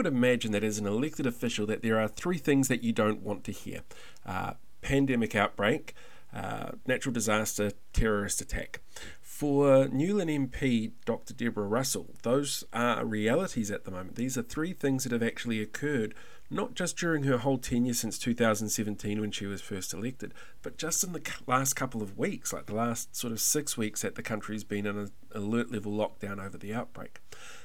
would 0.00 0.06
imagine 0.06 0.50
that 0.52 0.64
as 0.64 0.78
an 0.78 0.86
elected 0.86 1.26
official 1.26 1.66
that 1.66 1.82
there 1.82 2.00
are 2.00 2.08
three 2.08 2.38
things 2.38 2.68
that 2.68 2.82
you 2.82 2.90
don't 2.90 3.20
want 3.20 3.44
to 3.44 3.52
hear. 3.52 3.82
Uh, 4.24 4.54
pandemic 4.80 5.36
outbreak, 5.36 5.92
uh, 6.34 6.70
natural 6.86 7.12
disaster, 7.12 7.72
terrorist 7.92 8.40
attack. 8.40 8.80
For 9.20 9.88
New 9.88 10.14
Lynn 10.16 10.48
MP 10.48 10.92
Dr. 11.04 11.34
Deborah 11.34 11.66
Russell, 11.66 12.14
those 12.22 12.64
are 12.72 13.04
realities 13.04 13.70
at 13.70 13.84
the 13.84 13.90
moment. 13.90 14.16
These 14.16 14.38
are 14.38 14.42
three 14.42 14.72
things 14.72 15.04
that 15.04 15.12
have 15.12 15.22
actually 15.22 15.60
occurred, 15.60 16.14
not 16.48 16.72
just 16.74 16.96
during 16.96 17.24
her 17.24 17.36
whole 17.36 17.58
tenure 17.58 17.92
since 17.92 18.18
2017 18.18 19.20
when 19.20 19.30
she 19.30 19.44
was 19.44 19.60
first 19.60 19.92
elected, 19.92 20.32
but 20.62 20.78
just 20.78 21.04
in 21.04 21.12
the 21.12 21.20
last 21.46 21.74
couple 21.74 22.00
of 22.00 22.16
weeks, 22.16 22.54
like 22.54 22.64
the 22.64 22.74
last 22.74 23.14
sort 23.14 23.34
of 23.34 23.40
six 23.40 23.76
weeks 23.76 24.00
that 24.00 24.14
the 24.14 24.22
country's 24.22 24.64
been 24.64 24.86
in 24.86 24.96
an 24.96 25.10
alert 25.34 25.70
level 25.70 25.92
lockdown 25.92 26.42
over 26.42 26.56
the 26.56 26.72
outbreak. 26.72 27.20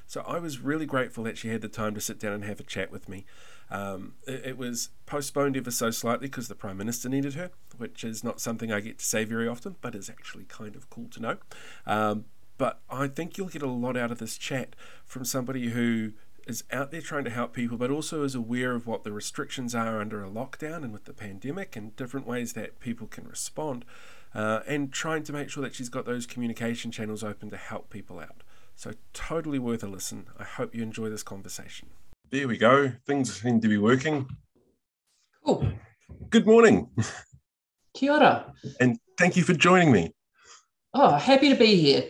So 0.07 0.23
I 0.27 0.39
was 0.39 0.59
really 0.59 0.85
grateful 0.85 1.23
that 1.23 1.37
she 1.37 1.49
had 1.49 1.61
the 1.61 1.67
time 1.67 1.95
to 1.95 2.01
sit 2.01 2.19
down 2.19 2.33
and 2.33 2.43
have 2.43 2.59
a 2.59 2.63
chat 2.63 2.91
with 2.91 3.09
me. 3.09 3.25
Um, 3.71 4.13
it, 4.27 4.45
it, 4.45 4.57
was 4.57 4.89
postponed 5.07 5.57
ever 5.57 5.71
so 5.71 5.89
slightly 5.89 6.27
because 6.27 6.47
the 6.47 6.55
Prime 6.55 6.77
Minister 6.77 7.09
needed 7.09 7.33
her, 7.33 7.49
which 7.77 8.03
is 8.03 8.23
not 8.23 8.39
something 8.39 8.71
I 8.71 8.79
get 8.79 8.99
to 8.99 9.05
say 9.05 9.23
very 9.23 9.47
often, 9.47 9.75
but 9.81 9.95
is 9.95 10.09
actually 10.09 10.43
kind 10.43 10.75
of 10.75 10.89
cool 10.91 11.07
to 11.11 11.19
know. 11.19 11.37
Um, 11.87 12.25
but 12.57 12.79
I 12.89 13.07
think 13.07 13.37
you'll 13.37 13.47
get 13.47 13.63
a 13.63 13.67
lot 13.67 13.97
out 13.97 14.11
of 14.11 14.19
this 14.19 14.37
chat 14.37 14.75
from 15.03 15.25
somebody 15.25 15.69
who 15.69 16.13
is 16.47 16.63
out 16.71 16.91
there 16.91 17.01
trying 17.01 17.23
to 17.23 17.29
help 17.29 17.53
people, 17.53 17.77
but 17.77 17.89
also 17.89 18.23
is 18.23 18.35
aware 18.35 18.75
of 18.75 18.85
what 18.85 19.03
the 19.03 19.11
restrictions 19.11 19.73
are 19.73 19.99
under 19.99 20.23
a 20.23 20.29
lockdown 20.29 20.83
and 20.83 20.93
with 20.93 21.05
the 21.05 21.13
pandemic 21.13 21.75
and 21.75 21.95
different 21.95 22.27
ways 22.27 22.53
that 22.53 22.79
people 22.79 23.07
can 23.07 23.27
respond, 23.27 23.83
uh, 24.35 24.59
and 24.67 24.93
trying 24.93 25.23
to 25.23 25.33
make 25.33 25.49
sure 25.49 25.63
that 25.63 25.73
she's 25.73 25.89
got 25.89 26.05
those 26.05 26.27
communication 26.27 26.91
channels 26.91 27.23
open 27.23 27.49
to 27.49 27.57
help 27.57 27.89
people 27.89 28.19
out. 28.19 28.43
So, 28.75 28.91
totally 29.13 29.59
worth 29.59 29.83
a 29.83 29.87
listen. 29.87 30.27
I 30.37 30.43
hope 30.43 30.75
you 30.75 30.83
enjoy 30.83 31.09
this 31.09 31.23
conversation. 31.23 31.89
There 32.29 32.47
we 32.47 32.57
go. 32.57 32.91
Things 33.07 33.41
seem 33.41 33.61
to 33.61 33.67
be 33.67 33.77
working. 33.77 34.27
Cool. 35.45 35.71
Good 36.29 36.45
morning. 36.45 36.89
Kia 37.93 38.11
ora. 38.11 38.53
And 38.79 38.99
thank 39.17 39.37
you 39.37 39.43
for 39.43 39.53
joining 39.53 39.91
me. 39.91 40.13
Oh, 40.93 41.15
happy 41.15 41.49
to 41.49 41.55
be 41.55 41.75
here. 41.75 42.05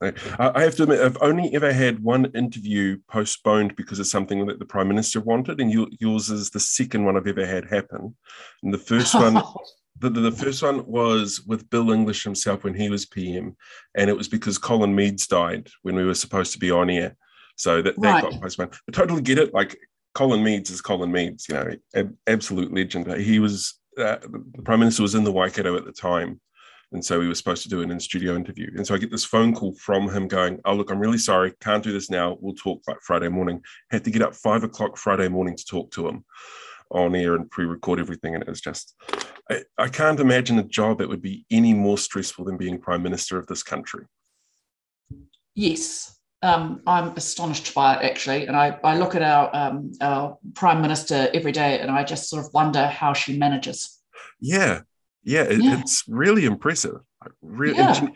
I 0.00 0.60
have 0.62 0.76
to 0.76 0.82
admit, 0.82 1.00
I've 1.00 1.16
only 1.22 1.54
ever 1.54 1.72
had 1.72 2.02
one 2.02 2.26
interview 2.34 2.98
postponed 3.08 3.76
because 3.76 3.98
of 3.98 4.06
something 4.06 4.46
that 4.46 4.58
the 4.58 4.66
Prime 4.66 4.88
Minister 4.88 5.20
wanted, 5.20 5.58
and 5.58 5.72
yours 6.00 6.28
is 6.28 6.50
the 6.50 6.60
second 6.60 7.06
one 7.06 7.16
I've 7.16 7.26
ever 7.26 7.46
had 7.46 7.64
happen. 7.64 8.14
And 8.62 8.74
the 8.74 8.78
first 8.78 9.14
one, 9.14 9.42
the, 9.98 10.10
the 10.10 10.32
first 10.32 10.62
one 10.62 10.86
was 10.86 11.42
with 11.46 11.68
Bill 11.70 11.90
English 11.90 12.24
himself 12.24 12.64
when 12.64 12.74
he 12.74 12.90
was 12.90 13.06
PM, 13.06 13.56
and 13.94 14.10
it 14.10 14.16
was 14.16 14.28
because 14.28 14.58
Colin 14.58 14.94
Meads 14.94 15.26
died 15.26 15.68
when 15.82 15.96
we 15.96 16.04
were 16.04 16.14
supposed 16.14 16.52
to 16.52 16.58
be 16.58 16.70
on 16.70 16.90
air. 16.90 17.16
So 17.56 17.80
that, 17.82 17.98
that 18.00 18.22
right. 18.22 18.22
got 18.22 18.40
postponed. 18.40 18.74
I 18.88 18.92
totally 18.92 19.22
get 19.22 19.38
it. 19.38 19.54
Like 19.54 19.78
Colin 20.14 20.42
Meads 20.42 20.70
is 20.70 20.82
Colin 20.82 21.10
Meads, 21.10 21.48
you 21.48 21.54
know, 21.54 21.70
ab- 21.94 22.16
absolute 22.26 22.72
legend. 22.72 23.10
He 23.20 23.38
was, 23.38 23.80
uh, 23.98 24.16
the 24.20 24.62
Prime 24.62 24.80
Minister 24.80 25.02
was 25.02 25.14
in 25.14 25.24
the 25.24 25.32
Waikato 25.32 25.76
at 25.76 25.84
the 25.84 25.92
time. 25.92 26.40
And 26.92 27.04
so 27.04 27.18
we 27.18 27.26
were 27.26 27.34
supposed 27.34 27.62
to 27.64 27.68
do 27.68 27.82
an 27.82 27.90
in 27.90 27.98
studio 27.98 28.36
interview. 28.36 28.70
And 28.76 28.86
so 28.86 28.94
I 28.94 28.98
get 28.98 29.10
this 29.10 29.24
phone 29.24 29.54
call 29.54 29.74
from 29.74 30.08
him 30.08 30.28
going, 30.28 30.60
Oh, 30.64 30.74
look, 30.74 30.90
I'm 30.90 31.00
really 31.00 31.18
sorry. 31.18 31.52
Can't 31.60 31.82
do 31.82 31.92
this 31.92 32.10
now. 32.10 32.36
We'll 32.40 32.54
talk 32.54 32.80
like 32.86 32.98
Friday 33.02 33.28
morning. 33.28 33.62
Had 33.90 34.04
to 34.04 34.10
get 34.10 34.22
up 34.22 34.34
five 34.34 34.62
o'clock 34.62 34.96
Friday 34.96 35.28
morning 35.28 35.56
to 35.56 35.64
talk 35.64 35.90
to 35.92 36.06
him 36.06 36.24
on 36.90 37.14
air 37.16 37.34
and 37.34 37.50
pre 37.50 37.64
record 37.64 37.98
everything. 37.98 38.34
And 38.34 38.42
it 38.42 38.48
was 38.48 38.60
just, 38.60 38.94
I, 39.50 39.62
I 39.78 39.88
can't 39.88 40.20
imagine 40.20 40.58
a 40.58 40.64
job 40.64 40.98
that 40.98 41.08
would 41.08 41.22
be 41.22 41.44
any 41.50 41.72
more 41.72 41.98
stressful 41.98 42.44
than 42.44 42.56
being 42.56 42.78
Prime 42.78 43.02
Minister 43.02 43.38
of 43.38 43.46
this 43.46 43.62
country. 43.62 44.04
Yes, 45.54 46.18
um, 46.42 46.82
I'm 46.86 47.08
astonished 47.16 47.74
by 47.74 47.96
it 47.96 48.04
actually, 48.04 48.46
and 48.46 48.56
I, 48.56 48.78
I 48.84 48.98
look 48.98 49.14
at 49.14 49.22
our 49.22 49.54
um, 49.54 49.92
our 50.00 50.38
prime 50.54 50.82
minister 50.82 51.28
every 51.32 51.52
day, 51.52 51.80
and 51.80 51.90
I 51.90 52.04
just 52.04 52.28
sort 52.28 52.44
of 52.44 52.52
wonder 52.52 52.86
how 52.86 53.12
she 53.14 53.38
manages. 53.38 53.98
Yeah, 54.40 54.80
yeah, 55.24 55.42
it, 55.42 55.62
yeah. 55.62 55.80
it's 55.80 56.04
really 56.06 56.44
impressive. 56.44 57.00
Really, 57.40 57.78
yeah. 57.78 58.06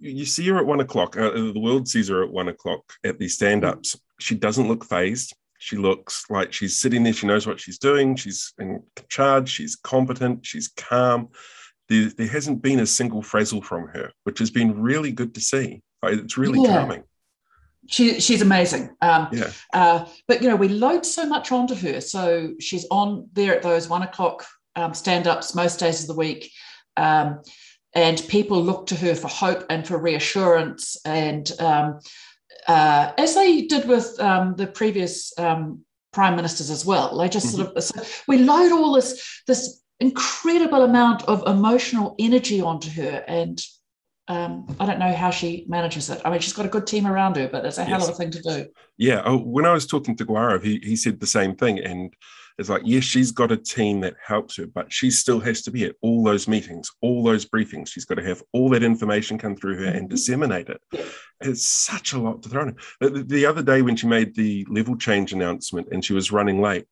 you 0.00 0.24
see 0.24 0.48
her 0.48 0.58
at 0.58 0.66
one 0.66 0.80
o'clock. 0.80 1.16
Uh, 1.16 1.30
the 1.30 1.60
world 1.60 1.88
sees 1.88 2.08
her 2.08 2.24
at 2.24 2.30
one 2.30 2.48
o'clock 2.48 2.80
at 3.04 3.18
these 3.18 3.34
stand-ups. 3.34 3.98
She 4.18 4.34
doesn't 4.34 4.68
look 4.68 4.84
phased. 4.84 5.34
She 5.60 5.76
looks 5.76 6.24
like 6.28 6.52
she's 6.52 6.78
sitting 6.78 7.04
there. 7.04 7.12
She 7.12 7.26
knows 7.26 7.46
what 7.46 7.60
she's 7.60 7.78
doing. 7.78 8.16
She's 8.16 8.52
in 8.58 8.82
charge. 9.08 9.48
She's 9.48 9.76
competent. 9.76 10.44
She's 10.44 10.68
calm. 10.68 11.28
There, 11.88 12.10
there 12.16 12.28
hasn't 12.28 12.62
been 12.62 12.80
a 12.80 12.86
single 12.86 13.22
frazzle 13.22 13.62
from 13.62 13.88
her, 13.88 14.10
which 14.24 14.38
has 14.40 14.50
been 14.50 14.80
really 14.80 15.12
good 15.12 15.34
to 15.34 15.40
see. 15.40 15.82
It's 16.02 16.36
really 16.36 16.62
yeah. 16.62 16.78
calming 16.78 17.04
she, 17.90 18.20
she's 18.20 18.42
amazing. 18.42 18.90
Um, 19.00 19.28
yeah. 19.32 19.50
Uh, 19.72 20.06
but 20.28 20.42
you 20.42 20.48
know, 20.48 20.56
we 20.56 20.68
load 20.68 21.06
so 21.06 21.26
much 21.26 21.52
onto 21.52 21.74
her. 21.74 22.00
So 22.00 22.54
she's 22.60 22.86
on 22.90 23.28
there 23.32 23.54
at 23.54 23.62
those 23.62 23.88
one 23.88 24.02
o'clock 24.02 24.46
um, 24.76 24.94
stand-ups 24.94 25.54
most 25.54 25.80
days 25.80 26.02
of 26.02 26.06
the 26.06 26.14
week, 26.14 26.52
um, 26.96 27.42
and 27.94 28.22
people 28.28 28.62
look 28.62 28.86
to 28.86 28.96
her 28.96 29.14
for 29.14 29.28
hope 29.28 29.64
and 29.68 29.86
for 29.86 29.98
reassurance. 29.98 30.96
And 31.04 31.50
um, 31.58 32.00
uh, 32.70 33.12
as 33.18 33.34
they 33.34 33.62
did 33.62 33.88
with 33.88 34.18
um, 34.20 34.54
the 34.56 34.66
previous 34.66 35.36
um, 35.38 35.84
prime 36.12 36.36
ministers 36.36 36.70
as 36.70 36.84
well, 36.84 37.18
they 37.18 37.28
just 37.28 37.48
mm-hmm. 37.48 37.64
sort 37.64 37.76
of 37.76 37.82
so 37.82 38.02
we 38.28 38.38
load 38.38 38.72
all 38.72 38.92
this 38.92 39.42
this 39.46 39.82
incredible 39.98 40.82
amount 40.84 41.22
of 41.24 41.46
emotional 41.46 42.14
energy 42.18 42.60
onto 42.60 42.88
her 42.90 43.24
and 43.28 43.60
um, 44.28 44.52
I 44.78 44.86
don't 44.86 45.00
know 45.00 45.12
how 45.12 45.30
she 45.30 45.64
manages 45.68 46.08
it. 46.08 46.22
I 46.24 46.30
mean, 46.30 46.38
she's 46.38 46.52
got 46.52 46.64
a 46.64 46.68
good 46.68 46.86
team 46.86 47.04
around 47.04 47.34
her, 47.34 47.48
but 47.48 47.64
it's 47.64 47.78
a 47.78 47.80
yes. 47.80 47.88
hell 47.90 48.02
of 48.04 48.10
a 48.10 48.12
thing 48.12 48.30
to 48.30 48.40
do. 48.40 48.66
Yeah. 48.96 49.22
Oh, 49.24 49.38
when 49.38 49.66
I 49.66 49.72
was 49.72 49.88
talking 49.88 50.16
to 50.16 50.24
Gaurav, 50.24 50.62
he, 50.62 50.78
he 50.84 50.94
said 50.94 51.18
the 51.18 51.26
same 51.26 51.56
thing. 51.56 51.80
And 51.80 52.14
it's 52.60 52.68
like, 52.68 52.82
yes, 52.84 53.04
she's 53.04 53.32
got 53.32 53.50
a 53.50 53.56
team 53.56 54.00
that 54.00 54.14
helps 54.24 54.56
her, 54.58 54.66
but 54.66 54.92
she 54.92 55.10
still 55.10 55.40
has 55.40 55.62
to 55.62 55.70
be 55.70 55.84
at 55.86 55.96
all 56.02 56.22
those 56.22 56.46
meetings, 56.46 56.90
all 57.00 57.24
those 57.24 57.46
briefings. 57.46 57.88
She's 57.88 58.04
got 58.04 58.16
to 58.16 58.24
have 58.24 58.42
all 58.52 58.68
that 58.68 58.82
information 58.82 59.38
come 59.38 59.56
through 59.56 59.78
her 59.78 59.86
and 59.86 60.02
mm-hmm. 60.02 60.14
disseminate 60.14 60.68
it. 60.68 60.80
It's 61.40 61.66
such 61.66 62.12
a 62.12 62.20
lot 62.20 62.42
to 62.42 62.48
throw 62.50 62.62
in. 62.62 62.76
The, 63.00 63.24
the 63.24 63.46
other 63.46 63.62
day 63.62 63.80
when 63.82 63.96
she 63.96 64.06
made 64.06 64.36
the 64.36 64.66
level 64.68 64.96
change 64.96 65.32
announcement 65.32 65.88
and 65.90 66.04
she 66.04 66.12
was 66.12 66.30
running 66.30 66.60
late, 66.60 66.86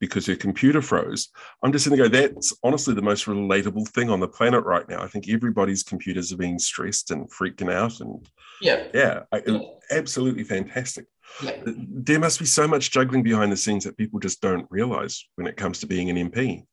because 0.00 0.24
her 0.24 0.34
computer 0.34 0.80
froze. 0.80 1.28
I'm 1.62 1.72
just 1.72 1.86
going 1.86 1.98
to 1.98 2.08
go, 2.08 2.08
that's 2.08 2.56
honestly 2.64 2.94
the 2.94 3.02
most 3.02 3.26
relatable 3.26 3.86
thing 3.88 4.08
on 4.08 4.18
the 4.18 4.26
planet 4.26 4.64
right 4.64 4.88
now. 4.88 5.02
I 5.02 5.06
think 5.06 5.28
everybody's 5.28 5.82
computers 5.82 6.32
are 6.32 6.38
being 6.38 6.58
stressed 6.58 7.10
and 7.10 7.30
freaking 7.30 7.70
out. 7.70 8.00
And 8.00 8.26
yeah, 8.62 8.86
yeah, 8.94 9.24
yeah. 9.46 9.58
absolutely 9.90 10.44
fantastic. 10.44 11.04
Yeah. 11.42 11.62
There 11.64 12.18
must 12.18 12.38
be 12.38 12.46
so 12.46 12.66
much 12.68 12.90
juggling 12.90 13.22
behind 13.22 13.50
the 13.50 13.56
scenes 13.56 13.84
that 13.84 13.96
people 13.96 14.20
just 14.20 14.40
don't 14.40 14.66
realize 14.70 15.24
when 15.36 15.46
it 15.46 15.56
comes 15.56 15.80
to 15.80 15.86
being 15.86 16.10
an 16.10 16.30
MP. 16.30 16.64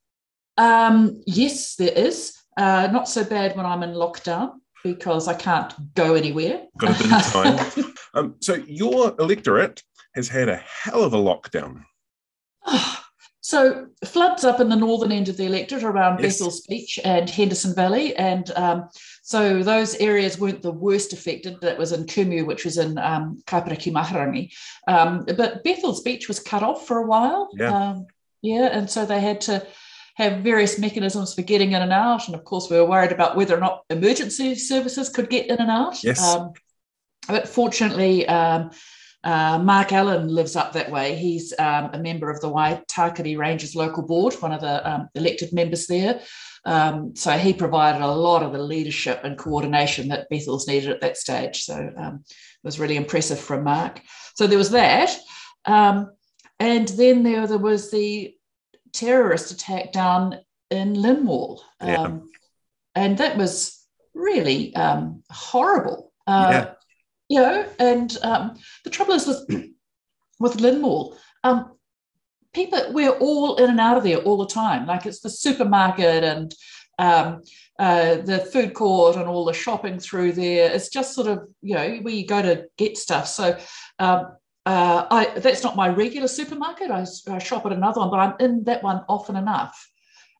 Um, 0.56 1.22
yes, 1.26 1.76
there 1.76 1.92
is. 1.92 2.36
Uh, 2.56 2.88
not 2.92 3.08
so 3.08 3.24
bad 3.24 3.56
when 3.56 3.64
I'm 3.64 3.82
in 3.82 3.90
lockdown 3.90 4.54
because 4.82 5.28
I 5.28 5.34
can't 5.34 5.72
go 5.94 6.14
anywhere. 6.14 6.62
Got 6.78 7.00
a 7.00 7.02
bit 7.02 7.12
of 7.12 7.32
time. 7.32 7.92
um, 8.14 8.34
so 8.40 8.54
your 8.66 9.14
electorate 9.18 9.82
has 10.14 10.28
had 10.28 10.48
a 10.48 10.56
hell 10.56 11.04
of 11.04 11.12
a 11.12 11.16
lockdown. 11.16 11.84
So 13.40 13.86
floods 14.04 14.44
up 14.44 14.60
in 14.60 14.68
the 14.68 14.76
northern 14.76 15.10
end 15.10 15.30
of 15.30 15.38
the 15.38 15.46
electorate 15.46 15.82
around 15.82 16.20
yes. 16.20 16.38
Bethells 16.38 16.66
Beach 16.68 16.98
and 17.02 17.30
Henderson 17.30 17.74
Valley, 17.74 18.14
and 18.16 18.50
um, 18.56 18.88
so 19.28 19.62
those 19.62 19.94
areas 19.96 20.38
weren't 20.38 20.62
the 20.62 20.72
worst 20.72 21.12
affected. 21.12 21.60
That 21.60 21.76
was 21.76 21.92
in 21.92 22.06
Kumeū, 22.06 22.46
which 22.46 22.64
was 22.64 22.78
in 22.78 22.96
um, 22.96 23.42
Mahurangi. 23.46 24.50
Um, 24.86 25.26
but 25.36 25.62
Bethells 25.62 26.02
Beach 26.02 26.28
was 26.28 26.40
cut 26.40 26.62
off 26.62 26.86
for 26.86 26.96
a 26.96 27.06
while. 27.06 27.50
Yeah. 27.52 27.74
Um, 27.74 28.06
yeah, 28.40 28.70
and 28.72 28.88
so 28.88 29.04
they 29.04 29.20
had 29.20 29.42
to 29.42 29.66
have 30.14 30.40
various 30.40 30.78
mechanisms 30.78 31.34
for 31.34 31.42
getting 31.42 31.72
in 31.72 31.82
and 31.82 31.92
out. 31.92 32.26
And 32.26 32.34
of 32.34 32.44
course, 32.44 32.70
we 32.70 32.78
were 32.78 32.86
worried 32.86 33.12
about 33.12 33.36
whether 33.36 33.54
or 33.54 33.60
not 33.60 33.84
emergency 33.90 34.54
services 34.54 35.10
could 35.10 35.28
get 35.28 35.50
in 35.50 35.58
and 35.58 35.70
out. 35.70 36.02
Yes. 36.02 36.24
Um, 36.24 36.54
but 37.28 37.46
fortunately, 37.46 38.26
um, 38.28 38.70
uh, 39.24 39.58
Mark 39.58 39.92
Allen 39.92 40.28
lives 40.28 40.56
up 40.56 40.72
that 40.72 40.90
way. 40.90 41.16
He's 41.16 41.52
um, 41.58 41.90
a 41.92 41.98
member 41.98 42.30
of 42.30 42.40
the 42.40 42.48
Waitakere 42.48 43.36
Ranges 43.36 43.76
local 43.76 44.04
board, 44.04 44.32
one 44.40 44.52
of 44.52 44.62
the 44.62 44.90
um, 44.90 45.10
elected 45.14 45.52
members 45.52 45.86
there. 45.86 46.22
Um, 46.64 47.14
so 47.14 47.32
he 47.32 47.52
provided 47.52 48.02
a 48.02 48.12
lot 48.12 48.42
of 48.42 48.52
the 48.52 48.58
leadership 48.58 49.20
and 49.24 49.38
coordination 49.38 50.08
that 50.08 50.28
Bethells 50.30 50.66
needed 50.68 50.90
at 50.90 51.00
that 51.00 51.16
stage. 51.16 51.64
So 51.64 51.90
um, 51.96 52.24
it 52.26 52.64
was 52.64 52.78
really 52.78 52.96
impressive 52.96 53.38
from 53.38 53.64
Mark. 53.64 54.00
So 54.34 54.46
there 54.46 54.58
was 54.58 54.70
that. 54.70 55.16
Um, 55.64 56.10
and 56.58 56.88
then 56.88 57.22
there, 57.22 57.46
there 57.46 57.58
was 57.58 57.90
the 57.90 58.34
terrorist 58.92 59.50
attack 59.50 59.92
down 59.92 60.38
in 60.70 60.94
Lynn 60.94 61.24
Mall. 61.24 61.62
Yeah. 61.82 62.02
Um, 62.02 62.30
and 62.94 63.18
that 63.18 63.36
was 63.36 63.84
really 64.14 64.72
horrible. 65.30 66.12
Uh, 66.26 66.48
yeah 66.52 66.74
you 67.28 67.40
know, 67.40 67.66
and 67.78 68.16
um, 68.22 68.58
the 68.84 68.90
trouble 68.90 69.14
is 69.14 69.26
with 69.26 69.48
with 70.40 70.60
Lynn 70.60 70.80
Mall, 70.80 71.16
um, 71.44 71.72
people 72.58 72.92
we're 72.92 73.18
all 73.18 73.56
in 73.56 73.70
and 73.70 73.80
out 73.80 73.96
of 73.96 74.04
there 74.04 74.18
all 74.18 74.38
the 74.38 74.46
time. 74.46 74.86
Like 74.86 75.06
it's 75.06 75.20
the 75.20 75.30
supermarket 75.30 76.24
and 76.24 76.54
um, 76.98 77.42
uh, 77.78 78.16
the 78.16 78.38
food 78.52 78.74
court 78.74 79.16
and 79.16 79.28
all 79.28 79.44
the 79.44 79.52
shopping 79.52 79.98
through 79.98 80.32
there. 80.32 80.70
It's 80.72 80.88
just 80.88 81.14
sort 81.14 81.28
of 81.28 81.48
you 81.62 81.74
know 81.74 81.88
where 82.02 82.14
you 82.14 82.26
go 82.26 82.42
to 82.42 82.66
get 82.76 82.98
stuff. 82.98 83.28
So 83.28 83.56
um, 83.98 84.36
uh, 84.66 85.06
I, 85.10 85.38
that's 85.38 85.62
not 85.62 85.76
my 85.76 85.88
regular 85.88 86.28
supermarket. 86.28 86.90
I, 86.90 87.06
I 87.28 87.38
shop 87.38 87.64
at 87.66 87.72
another 87.72 88.00
one, 88.00 88.10
but 88.10 88.20
I'm 88.20 88.34
in 88.40 88.64
that 88.64 88.82
one 88.82 89.02
often 89.08 89.36
enough. 89.36 89.88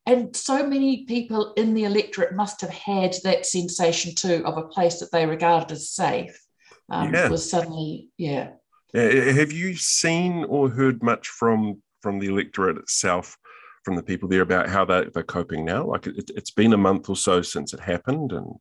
And 0.06 0.34
so 0.34 0.66
many 0.66 1.04
people 1.04 1.52
in 1.54 1.74
the 1.74 1.84
electorate 1.84 2.34
must 2.34 2.60
have 2.62 2.70
had 2.70 3.14
that 3.24 3.46
sensation 3.46 4.14
too 4.14 4.42
of 4.44 4.56
a 4.56 4.62
place 4.62 5.00
that 5.00 5.12
they 5.12 5.26
regarded 5.26 5.70
as 5.70 5.90
safe. 5.90 6.42
Um, 6.90 7.12
yeah. 7.12 7.28
Was 7.28 7.48
suddenly, 7.48 8.08
yeah. 8.16 8.52
Have 8.94 9.52
you 9.52 9.76
seen 9.76 10.44
or 10.44 10.70
heard 10.70 11.02
much 11.02 11.28
from 11.28 11.82
from 12.02 12.18
the 12.18 12.28
electorate 12.28 12.78
itself, 12.78 13.36
from 13.84 13.96
the 13.96 14.02
people 14.02 14.28
there 14.28 14.42
about 14.42 14.68
how 14.68 14.84
they, 14.84 15.06
they're 15.12 15.22
coping 15.22 15.64
now? 15.64 15.84
Like 15.84 16.06
it, 16.06 16.30
has 16.34 16.50
been 16.50 16.72
a 16.72 16.78
month 16.78 17.08
or 17.08 17.16
so 17.16 17.42
since 17.42 17.72
it 17.72 17.80
happened, 17.80 18.32
and 18.32 18.54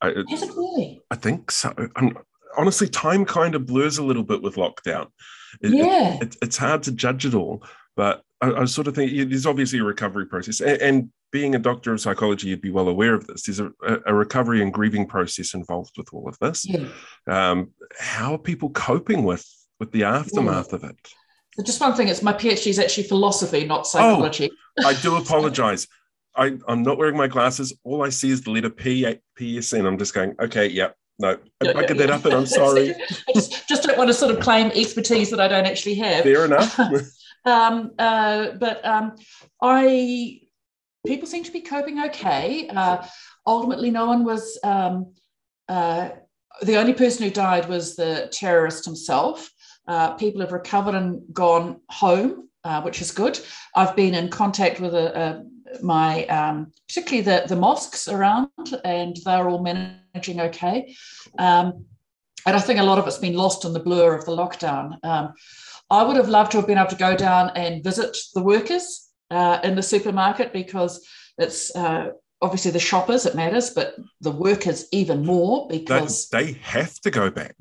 I, 0.00 0.08
it, 0.08 0.30
has 0.30 0.42
it 0.42 0.54
really? 0.56 1.02
I 1.10 1.16
think 1.16 1.50
so. 1.50 1.74
I'm, 1.96 2.16
honestly, 2.56 2.88
time 2.88 3.24
kind 3.24 3.54
of 3.54 3.66
blurs 3.66 3.98
a 3.98 4.04
little 4.04 4.24
bit 4.24 4.42
with 4.42 4.56
lockdown. 4.56 5.08
It, 5.60 5.72
yeah, 5.72 6.18
it's 6.42 6.56
hard 6.56 6.82
to 6.84 6.92
judge 6.92 7.24
it 7.24 7.34
all, 7.34 7.62
but 7.96 8.22
I, 8.40 8.52
I 8.52 8.64
sort 8.66 8.86
of 8.86 8.94
think 8.94 9.12
there's 9.30 9.46
obviously 9.46 9.78
a 9.78 9.84
recovery 9.84 10.26
process, 10.26 10.60
and, 10.60 10.80
and, 10.80 11.10
being 11.30 11.54
a 11.54 11.58
doctor 11.58 11.92
of 11.92 12.00
psychology, 12.00 12.48
you'd 12.48 12.62
be 12.62 12.70
well 12.70 12.88
aware 12.88 13.12
of 13.12 13.26
this. 13.26 13.42
There's 13.42 13.60
a, 13.60 13.70
a 14.06 14.14
recovery 14.14 14.62
and 14.62 14.72
grieving 14.72 15.06
process 15.06 15.52
involved 15.52 15.98
with 15.98 16.08
all 16.10 16.26
of 16.26 16.38
this. 16.38 16.66
Yeah. 16.66 16.88
Um, 17.26 17.72
how 17.98 18.32
are 18.32 18.38
people 18.38 18.70
coping 18.70 19.24
with 19.24 19.46
with 19.78 19.92
the 19.92 20.04
aftermath 20.04 20.68
yeah. 20.70 20.76
of 20.76 20.84
it? 20.84 20.96
So 21.58 21.64
just 21.64 21.80
one 21.80 21.94
thing: 21.94 22.06
it's 22.06 22.22
my 22.22 22.32
PhD 22.32 22.68
is 22.68 22.78
actually 22.78 23.02
philosophy, 23.04 23.64
not 23.64 23.86
psychology. 23.86 24.50
Oh, 24.80 24.88
I 24.88 24.94
do 24.94 25.16
apologize. 25.16 25.88
I, 26.36 26.56
I'm 26.68 26.84
not 26.84 26.98
wearing 26.98 27.16
my 27.16 27.26
glasses. 27.26 27.76
All 27.82 28.04
I 28.04 28.10
see 28.10 28.30
is 28.30 28.42
the 28.42 28.52
letter 28.52 28.70
P, 28.70 29.04
PSN. 29.36 29.84
I'm 29.84 29.98
just 29.98 30.14
going, 30.14 30.36
okay, 30.38 30.68
yeah, 30.68 30.90
no, 31.18 31.36
I, 31.60 31.68
I 31.70 31.84
get 31.84 31.98
that 31.98 32.10
up 32.10 32.24
and 32.26 32.34
I'm 32.34 32.46
sorry. 32.60 32.94
I 32.94 33.32
just, 33.34 33.68
just 33.68 33.82
don't 33.82 33.98
want 33.98 34.06
to 34.06 34.14
sort 34.14 34.32
of 34.32 34.40
claim 34.40 34.70
expertise 34.72 35.30
that 35.30 35.40
I 35.40 35.48
don't 35.48 35.66
actually 35.66 35.96
have. 35.96 36.22
Fair 36.22 36.44
enough. 36.44 36.78
Um, 37.44 37.92
uh, 37.98 38.50
but 38.58 38.84
um, 38.84 39.14
I 39.62 40.40
people 41.06 41.26
seem 41.26 41.44
to 41.44 41.52
be 41.52 41.60
coping 41.60 42.02
okay. 42.06 42.68
Uh, 42.68 43.06
ultimately, 43.46 43.90
no 43.90 44.06
one 44.06 44.24
was. 44.24 44.58
Um, 44.62 45.14
uh, 45.66 46.10
the 46.62 46.76
only 46.76 46.92
person 46.92 47.22
who 47.22 47.30
died 47.30 47.68
was 47.68 47.94
the 47.96 48.28
terrorist 48.32 48.84
himself. 48.84 49.50
Uh, 49.88 50.12
people 50.14 50.40
have 50.42 50.52
recovered 50.52 50.94
and 50.94 51.22
gone 51.32 51.80
home, 51.88 52.48
uh, 52.64 52.82
which 52.82 53.00
is 53.00 53.10
good. 53.10 53.40
I've 53.74 53.96
been 53.96 54.14
in 54.14 54.28
contact 54.28 54.80
with 54.80 54.94
a, 54.94 55.18
a, 55.18 55.82
my, 55.82 56.26
um, 56.26 56.72
particularly 56.86 57.22
the, 57.22 57.46
the 57.48 57.56
mosques 57.56 58.06
around, 58.06 58.50
and 58.84 59.16
they're 59.24 59.48
all 59.48 59.62
managing 59.62 60.40
okay. 60.40 60.94
Um, 61.38 61.86
and 62.46 62.56
I 62.56 62.60
think 62.60 62.78
a 62.78 62.84
lot 62.84 62.98
of 62.98 63.06
it's 63.06 63.18
been 63.18 63.34
lost 63.34 63.64
in 63.64 63.72
the 63.72 63.80
blur 63.80 64.14
of 64.14 64.24
the 64.24 64.36
lockdown. 64.36 65.02
Um, 65.04 65.32
I 65.90 66.02
would 66.02 66.16
have 66.16 66.28
loved 66.28 66.52
to 66.52 66.58
have 66.58 66.66
been 66.66 66.78
able 66.78 66.90
to 66.90 66.96
go 66.96 67.16
down 67.16 67.50
and 67.56 67.82
visit 67.82 68.16
the 68.34 68.42
workers 68.42 69.08
uh, 69.30 69.58
in 69.64 69.74
the 69.74 69.82
supermarket 69.82 70.52
because 70.52 71.06
it's 71.38 71.74
uh, 71.74 72.10
obviously 72.42 72.70
the 72.70 72.78
shoppers 72.78 73.26
it 73.26 73.34
matters, 73.34 73.70
but 73.70 73.96
the 74.20 74.30
workers 74.30 74.86
even 74.92 75.24
more 75.24 75.66
because 75.68 76.28
they, 76.28 76.44
they 76.44 76.52
have 76.60 77.00
to 77.00 77.10
go 77.10 77.30
back. 77.30 77.56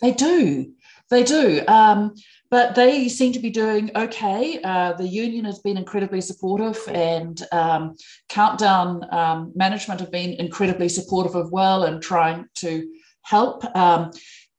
They 0.00 0.12
do, 0.12 0.72
they 1.10 1.22
do. 1.22 1.62
Um, 1.68 2.14
but 2.50 2.74
they 2.74 3.08
seem 3.08 3.32
to 3.32 3.38
be 3.40 3.50
doing 3.50 3.90
okay. 3.96 4.60
Uh, 4.62 4.92
the 4.92 5.06
union 5.06 5.44
has 5.44 5.58
been 5.58 5.76
incredibly 5.76 6.20
supportive, 6.20 6.78
and 6.88 7.42
um, 7.52 7.96
Countdown 8.28 9.04
um, 9.12 9.52
management 9.54 10.00
have 10.00 10.12
been 10.12 10.34
incredibly 10.34 10.88
supportive 10.88 11.36
as 11.36 11.50
well 11.50 11.84
and 11.84 12.02
trying 12.02 12.46
to 12.56 12.88
help. 13.22 13.64
Um, 13.76 14.10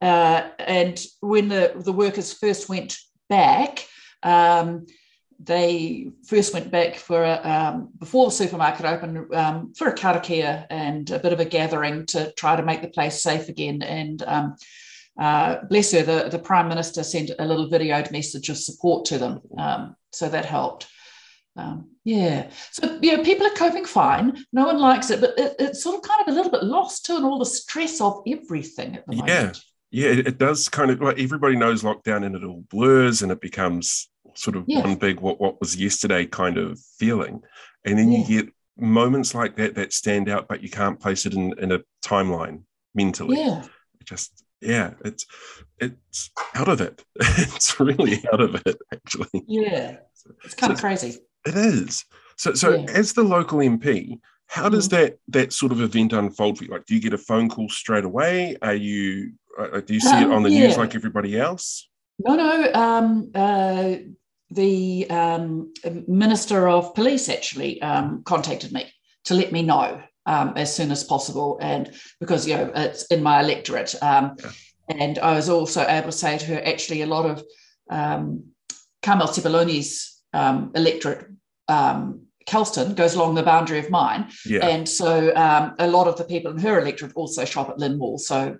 uh, 0.01 0.49
and 0.59 1.01
when 1.21 1.47
the, 1.47 1.73
the 1.77 1.93
workers 1.93 2.33
first 2.33 2.67
went 2.69 2.97
back, 3.29 3.87
um, 4.23 4.85
they 5.39 6.11
first 6.27 6.53
went 6.53 6.71
back 6.71 6.95
for 6.95 7.23
a, 7.23 7.35
um, 7.43 7.89
before 7.99 8.25
the 8.27 8.31
supermarket 8.31 8.85
opened 8.85 9.33
um, 9.33 9.73
for 9.73 9.87
a 9.87 9.95
karakia 9.95 10.65
and 10.69 11.09
a 11.11 11.19
bit 11.19 11.33
of 11.33 11.39
a 11.39 11.45
gathering 11.45 12.05
to 12.07 12.31
try 12.33 12.55
to 12.55 12.63
make 12.63 12.81
the 12.81 12.87
place 12.87 13.21
safe 13.21 13.49
again. 13.49 13.81
And 13.81 14.23
uh, 15.19 15.63
bless 15.69 15.91
her, 15.91 16.03
the, 16.03 16.29
the 16.29 16.39
prime 16.39 16.67
minister 16.67 17.03
sent 17.03 17.31
a 17.39 17.45
little 17.45 17.69
videoed 17.69 18.11
message 18.11 18.49
of 18.49 18.57
support 18.57 19.05
to 19.05 19.17
them, 19.17 19.41
um, 19.57 19.95
so 20.11 20.27
that 20.29 20.45
helped. 20.45 20.87
Um, 21.57 21.91
yeah, 22.03 22.49
so 22.71 22.99
you 23.01 23.15
know, 23.15 23.23
people 23.23 23.47
are 23.47 23.51
coping 23.51 23.85
fine. 23.85 24.37
No 24.51 24.65
one 24.65 24.77
likes 24.77 25.09
it, 25.09 25.21
but 25.21 25.37
it, 25.39 25.55
it's 25.57 25.81
sort 25.81 25.95
of 25.95 26.01
kind 26.01 26.21
of 26.21 26.27
a 26.27 26.35
little 26.35 26.51
bit 26.51 26.63
lost 26.63 27.05
too, 27.05 27.15
and 27.15 27.25
all 27.25 27.39
the 27.39 27.45
stress 27.45 28.01
of 28.01 28.21
everything 28.27 28.95
at 28.97 29.05
the 29.07 29.15
moment. 29.15 29.61
Yeah, 29.91 30.07
yeah, 30.07 30.19
it, 30.19 30.27
it 30.27 30.37
does 30.37 30.67
kind 30.67 30.91
of 30.91 31.01
like 31.01 31.17
everybody 31.17 31.55
knows 31.55 31.83
lockdown 31.83 32.25
and 32.25 32.35
it 32.35 32.43
all 32.43 32.65
blurs 32.69 33.21
and 33.21 33.31
it 33.31 33.39
becomes 33.39 34.09
sort 34.33 34.57
of 34.57 34.65
yeah. 34.67 34.81
one 34.81 34.95
big 34.95 35.21
what 35.21 35.39
what 35.39 35.59
was 35.61 35.77
yesterday 35.77 36.25
kind 36.25 36.57
of 36.57 36.77
feeling, 36.99 37.41
and 37.85 37.97
then 37.97 38.11
yeah. 38.11 38.19
you 38.19 38.43
get 38.43 38.53
moments 38.77 39.33
like 39.33 39.55
that 39.55 39.75
that 39.75 39.93
stand 39.93 40.27
out, 40.29 40.49
but 40.49 40.61
you 40.61 40.69
can't 40.69 40.99
place 40.99 41.25
it 41.25 41.33
in 41.33 41.57
in 41.57 41.71
a 41.71 41.79
timeline 42.05 42.63
mentally. 42.93 43.37
Yeah, 43.39 43.63
it 44.01 44.05
just 44.05 44.44
yeah, 44.65 44.93
it's 45.03 45.25
it's 45.79 46.31
out 46.55 46.67
of 46.67 46.81
it. 46.81 47.03
it's 47.19 47.79
really 47.79 48.23
out 48.31 48.41
of 48.41 48.61
it, 48.65 48.77
actually. 48.93 49.43
Yeah, 49.47 49.97
it's 50.43 50.55
kind 50.55 50.71
so 50.71 50.73
of 50.73 50.79
crazy. 50.79 51.19
It 51.45 51.55
is. 51.55 52.05
So 52.37 52.53
so 52.53 52.75
yeah. 52.75 52.85
as 52.91 53.13
the 53.13 53.23
local 53.23 53.59
MP, 53.59 54.19
how 54.47 54.69
does 54.69 54.87
mm-hmm. 54.87 55.03
that 55.03 55.19
that 55.29 55.53
sort 55.53 55.71
of 55.71 55.81
event 55.81 56.13
unfold 56.13 56.57
for 56.57 56.65
you? 56.65 56.71
Like, 56.71 56.85
do 56.85 56.95
you 56.95 57.01
get 57.01 57.13
a 57.13 57.17
phone 57.17 57.49
call 57.49 57.69
straight 57.69 58.05
away? 58.05 58.57
Are 58.61 58.75
you 58.75 59.33
uh, 59.57 59.81
do 59.81 59.93
you 59.93 59.99
see 59.99 60.15
um, 60.15 60.31
it 60.31 60.35
on 60.35 60.43
the 60.43 60.51
yeah. 60.51 60.67
news 60.67 60.77
like 60.77 60.95
everybody 60.95 61.39
else? 61.39 61.87
No, 62.19 62.35
no. 62.35 62.73
Um, 62.73 63.31
uh, 63.35 63.95
the 64.51 65.09
um, 65.09 65.73
Minister 66.07 66.67
of 66.67 66.93
Police 66.93 67.29
actually 67.29 67.81
um, 67.81 68.23
contacted 68.23 68.71
me 68.71 68.85
to 69.25 69.33
let 69.33 69.51
me 69.51 69.61
know 69.61 70.01
um, 70.25 70.53
as 70.55 70.73
soon 70.75 70.91
as 70.91 71.03
possible, 71.03 71.57
and 71.61 71.91
because 72.19 72.47
you 72.47 72.55
know 72.55 72.71
it's 72.75 73.05
in 73.07 73.21
my 73.21 73.41
electorate, 73.41 73.95
um, 74.01 74.35
yeah. 74.39 74.51
and 74.89 75.19
I 75.19 75.35
was 75.35 75.49
also 75.49 75.85
able 75.87 76.07
to 76.07 76.11
say 76.11 76.37
to 76.37 76.45
her 76.45 76.61
actually 76.65 77.01
a 77.01 77.07
lot 77.07 77.25
of 77.25 77.43
um, 77.89 78.45
Carmel 79.03 79.27
Sepuloni's 79.27 80.21
um, 80.33 80.71
electorate. 80.75 81.27
Um, 81.67 82.21
Kelston 82.45 82.93
goes 82.93 83.15
along 83.15 83.33
the 83.33 83.43
boundary 83.43 83.79
of 83.79 83.89
mine, 83.89 84.29
yeah. 84.45 84.67
and 84.67 84.87
so 84.87 85.31
a 85.79 85.87
lot 85.87 86.07
of 86.07 86.17
the 86.17 86.23
people 86.23 86.51
in 86.51 86.59
her 86.59 86.79
electorate 86.79 87.13
also 87.15 87.43
shop 87.43 87.69
at 87.69 87.79
Lynn 87.79 87.97
Mall. 87.97 88.19
So 88.19 88.57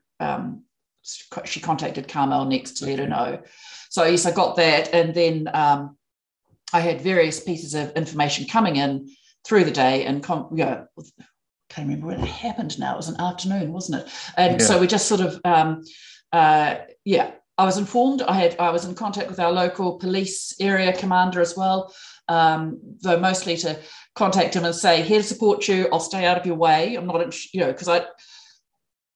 she 1.46 1.60
contacted 1.60 2.08
Carmel 2.08 2.46
next 2.46 2.78
to 2.78 2.86
let 2.86 2.98
her 2.98 3.08
know. 3.08 3.44
So 3.90 4.06
yes, 4.06 4.26
I 4.26 4.32
got 4.32 4.56
that, 4.56 4.94
and 4.94 5.14
then 5.14 5.50
um, 5.54 5.98
I 6.74 6.80
had 6.80 7.02
various 7.02 7.40
pieces 7.40 7.74
of 7.74 7.92
information 7.94 8.46
coming 8.48 8.76
in 8.76 9.10
through 9.46 9.64
the 9.64 9.72
day, 9.72 10.06
and 10.06 10.26
you 10.52 10.66
know, 10.66 10.88
can't 11.76 11.88
remember 11.88 12.08
when 12.08 12.22
it 12.22 12.28
happened. 12.28 12.80
Now 12.80 12.94
it 12.94 12.98
was 12.98 13.10
an 13.10 13.20
afternoon, 13.20 13.74
wasn't 13.74 14.02
it? 14.02 14.12
And 14.38 14.60
yeah. 14.60 14.66
so 14.66 14.80
we 14.80 14.88
just 14.88 15.08
sort 15.08 15.22
of, 15.22 15.40
um, 15.44 15.84
uh, 16.32 16.76
yeah. 17.04 17.32
I 17.58 17.64
was 17.64 17.78
informed. 17.78 18.22
I 18.22 18.34
had 18.34 18.60
I 18.60 18.70
was 18.70 18.84
in 18.84 18.96
contact 18.96 19.30
with 19.30 19.40
our 19.40 19.52
local 19.52 19.98
police 19.98 20.54
area 20.60 20.92
commander 20.92 21.40
as 21.40 21.56
well, 21.56 21.96
um, 22.28 22.82
though 23.02 23.18
mostly 23.18 23.56
to 23.58 23.80
contact 24.14 24.54
him 24.58 24.66
and 24.66 24.76
say, 24.76 25.02
"Here 25.02 25.22
to 25.22 25.24
support 25.24 25.66
you. 25.70 25.88
I'll 25.94 26.02
stay 26.02 26.26
out 26.26 26.38
of 26.38 26.46
your 26.46 26.58
way. 26.58 26.96
I'm 26.96 27.08
not, 27.08 27.34
you 27.54 27.62
know, 27.62 27.72
because 27.72 27.88
I 27.88 28.08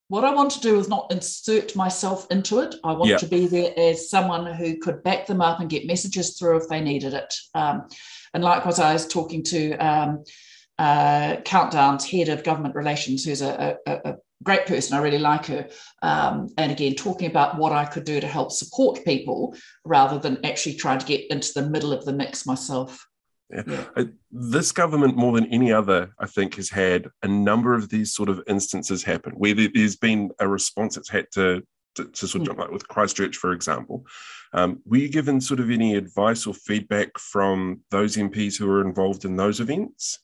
what 0.08 0.24
I 0.24 0.34
want 0.34 0.50
to 0.52 0.60
do 0.60 0.78
is 0.80 0.88
not 0.88 1.12
insert 1.12 1.76
myself 1.76 2.26
into 2.30 2.58
it. 2.58 2.74
I 2.82 2.92
want 2.94 3.20
to 3.20 3.26
be 3.26 3.46
there 3.46 3.72
as 3.76 4.10
someone 4.10 4.46
who 4.54 4.76
could 4.78 5.04
back 5.04 5.26
them 5.26 5.40
up 5.40 5.60
and 5.60 5.70
get 5.70 5.86
messages 5.86 6.36
through 6.36 6.56
if 6.56 6.68
they 6.68 6.80
needed 6.80 7.14
it. 7.14 7.32
Um, 7.54 7.86
and 8.34 8.42
likewise, 8.42 8.80
I 8.80 8.92
was 8.92 9.06
talking 9.06 9.44
to 9.44 9.76
um, 9.76 10.24
uh, 10.80 11.36
Countdown's 11.44 12.06
head 12.06 12.30
of 12.30 12.42
government 12.42 12.74
relations, 12.74 13.22
who's 13.22 13.42
a, 13.42 13.76
a, 13.86 13.92
a 14.04 14.16
great 14.42 14.64
person. 14.64 14.96
I 14.96 15.02
really 15.02 15.18
like 15.18 15.44
her. 15.46 15.68
Um, 16.00 16.48
and 16.56 16.72
again, 16.72 16.94
talking 16.94 17.30
about 17.30 17.58
what 17.58 17.72
I 17.72 17.84
could 17.84 18.04
do 18.04 18.18
to 18.18 18.26
help 18.26 18.50
support 18.50 19.04
people 19.04 19.54
rather 19.84 20.18
than 20.18 20.42
actually 20.44 20.76
trying 20.76 20.98
to 20.98 21.06
get 21.06 21.30
into 21.30 21.52
the 21.54 21.68
middle 21.68 21.92
of 21.92 22.06
the 22.06 22.14
mix 22.14 22.46
myself. 22.46 23.06
Yeah. 23.50 23.62
yeah. 23.66 23.84
Uh, 23.94 24.04
this 24.32 24.72
government, 24.72 25.18
more 25.18 25.32
than 25.34 25.52
any 25.52 25.70
other, 25.70 26.14
I 26.18 26.24
think, 26.24 26.54
has 26.54 26.70
had 26.70 27.08
a 27.22 27.28
number 27.28 27.74
of 27.74 27.90
these 27.90 28.14
sort 28.14 28.30
of 28.30 28.42
instances 28.46 29.02
happen 29.02 29.32
where 29.32 29.54
there's 29.54 29.96
been 29.96 30.30
a 30.40 30.48
response 30.48 30.94
that's 30.94 31.10
had 31.10 31.26
to 31.34 31.62
to, 31.96 32.04
to 32.04 32.28
sort 32.28 32.46
of 32.48 32.54
mm. 32.54 32.60
like 32.60 32.70
with 32.70 32.86
Christchurch, 32.86 33.36
for 33.36 33.52
example. 33.52 34.06
Um, 34.52 34.80
were 34.86 34.98
you 34.98 35.08
given 35.08 35.40
sort 35.40 35.58
of 35.58 35.70
any 35.70 35.96
advice 35.96 36.46
or 36.46 36.54
feedback 36.54 37.18
from 37.18 37.80
those 37.90 38.16
MPs 38.16 38.56
who 38.56 38.68
were 38.68 38.86
involved 38.86 39.24
in 39.24 39.34
those 39.34 39.58
events 39.58 40.20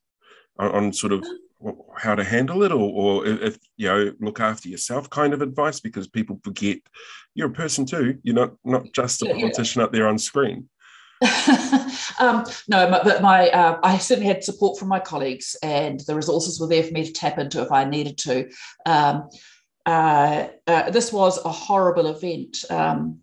on, 0.59 0.71
on 0.73 0.93
sort 0.93 1.13
of 1.13 1.25
how 1.97 2.15
to 2.15 2.25
handle 2.25 2.63
it, 2.63 2.73
or, 2.73 2.77
or 2.77 3.27
if 3.27 3.59
you 3.77 3.89
know 3.89 4.13
look 4.21 4.41
after 4.41 4.69
yourself 4.69 5.09
kind 5.11 5.33
of 5.33 5.43
advice? 5.43 5.81
Because 5.81 6.07
people 6.07 6.41
forget 6.45 6.79
you're 7.35 7.49
a 7.49 7.53
person 7.53 7.87
too. 7.87 8.19
You're 8.23 8.35
not 8.35 8.53
not 8.65 8.93
just 8.93 9.23
a 9.23 9.27
politician 9.27 9.81
yeah. 9.81 9.85
up 9.85 9.93
there 9.93 10.09
on 10.09 10.19
screen. 10.19 10.69
um, 12.21 12.45
no, 12.69 12.91
but 12.91 13.23
my 13.23 13.49
uh, 13.49 13.79
I 13.83 13.99
certainly 13.99 14.29
had 14.29 14.45
support 14.45 14.79
from 14.79 14.89
my 14.89 15.01
colleagues, 15.01 15.57
and 15.63 16.01
the 16.01 16.15
resources 16.15 16.61
were 16.61 16.69
there 16.69 16.83
for 16.83 16.93
me 16.93 17.05
to 17.05 17.13
tap 17.13 17.39
into 17.39 17.63
if 17.63 17.73
I 17.73 17.85
needed 17.85 18.19
to. 18.19 18.51
Um, 18.85 19.29
uh, 19.87 20.49
uh, 20.67 20.91
this 20.91 21.13
was 21.13 21.43
a 21.45 21.51
horrible 21.51 22.09
event. 22.09 22.65
Um, 22.69 23.21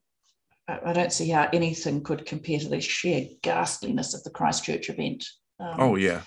I 0.68 0.94
don't 0.94 1.12
see 1.12 1.30
how 1.30 1.50
anything 1.52 2.04
could 2.04 2.26
compare 2.26 2.58
to 2.60 2.70
the 2.70 2.80
sheer 2.80 3.28
ghastliness 3.42 4.14
of 4.14 4.24
the 4.24 4.30
Christchurch 4.30 4.90
event. 4.90 5.26
Um, 5.60 5.76
oh 5.78 5.96
yeah, 5.96 6.22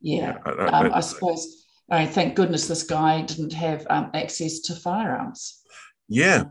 yeah. 0.00 0.38
yeah 0.46 0.52
I, 0.52 0.86
um, 0.86 0.92
I, 0.94 1.00
suppose. 1.00 1.66
I 1.90 2.04
mean, 2.04 2.12
thank 2.12 2.34
goodness 2.34 2.66
this 2.66 2.82
guy 2.82 3.22
didn't 3.22 3.52
have 3.52 3.86
um, 3.90 4.10
access 4.14 4.60
to 4.60 4.74
firearms. 4.74 5.62
Yeah, 6.08 6.44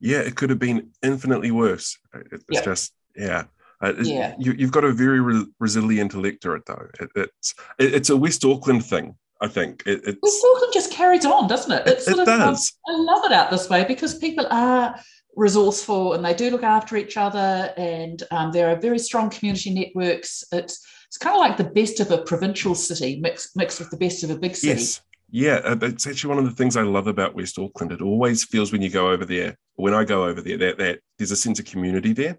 yeah, 0.00 0.20
it 0.20 0.34
could 0.36 0.50
have 0.50 0.58
been 0.58 0.90
infinitely 1.02 1.50
worse. 1.50 1.98
It's 2.32 2.44
yep. 2.50 2.64
just 2.64 2.92
yeah. 3.16 3.44
Uh, 3.82 3.94
yeah. 3.98 4.34
You, 4.38 4.54
have 4.58 4.72
got 4.72 4.84
a 4.84 4.92
very 4.92 5.20
re- 5.20 5.46
resilient 5.58 6.12
electorate, 6.14 6.66
though. 6.66 6.86
It, 7.00 7.10
it's 7.16 7.54
it, 7.78 7.94
it's 7.94 8.10
a 8.10 8.16
West 8.16 8.44
Auckland 8.44 8.84
thing, 8.84 9.16
I 9.40 9.48
think. 9.48 9.82
It, 9.86 10.02
it's, 10.04 10.18
West 10.22 10.44
Auckland 10.54 10.72
just 10.72 10.92
carries 10.92 11.24
on, 11.24 11.48
doesn't 11.48 11.72
it? 11.72 11.86
It's 11.86 12.06
it, 12.06 12.12
it 12.12 12.20
of, 12.20 12.26
does. 12.26 12.78
Um, 12.88 12.94
I 12.94 13.12
love 13.12 13.24
it 13.24 13.32
out 13.32 13.50
this 13.50 13.70
way 13.70 13.84
because 13.84 14.18
people 14.18 14.46
are 14.50 14.98
resourceful 15.36 16.12
and 16.12 16.24
they 16.24 16.34
do 16.34 16.50
look 16.50 16.62
after 16.62 16.96
each 16.96 17.16
other, 17.16 17.72
and 17.76 18.22
um, 18.30 18.52
there 18.52 18.68
are 18.68 18.76
very 18.76 18.98
strong 18.98 19.30
community 19.30 19.72
networks. 19.72 20.44
It's 20.52 20.86
it's 21.10 21.18
kind 21.18 21.34
of 21.34 21.40
like 21.40 21.56
the 21.56 21.64
best 21.64 21.98
of 21.98 22.12
a 22.12 22.18
provincial 22.18 22.72
city 22.76 23.18
mixed 23.18 23.56
mixed 23.56 23.80
with 23.80 23.90
the 23.90 23.96
best 23.96 24.22
of 24.22 24.30
a 24.30 24.36
big 24.36 24.54
city. 24.54 24.80
Yes. 24.80 25.00
Yeah, 25.32 25.60
uh, 25.64 25.74
that's 25.74 26.06
actually 26.06 26.28
one 26.28 26.38
of 26.38 26.44
the 26.44 26.56
things 26.56 26.76
I 26.76 26.82
love 26.82 27.08
about 27.08 27.34
West 27.34 27.58
Auckland. 27.58 27.90
It 27.90 28.00
always 28.00 28.44
feels 28.44 28.70
when 28.70 28.80
you 28.80 28.90
go 28.90 29.10
over 29.10 29.24
there, 29.24 29.56
when 29.74 29.92
I 29.92 30.04
go 30.04 30.24
over 30.24 30.40
there, 30.40 30.56
that, 30.58 30.78
that 30.78 31.00
there's 31.18 31.32
a 31.32 31.36
sense 31.36 31.58
of 31.58 31.64
community 31.64 32.12
there. 32.12 32.38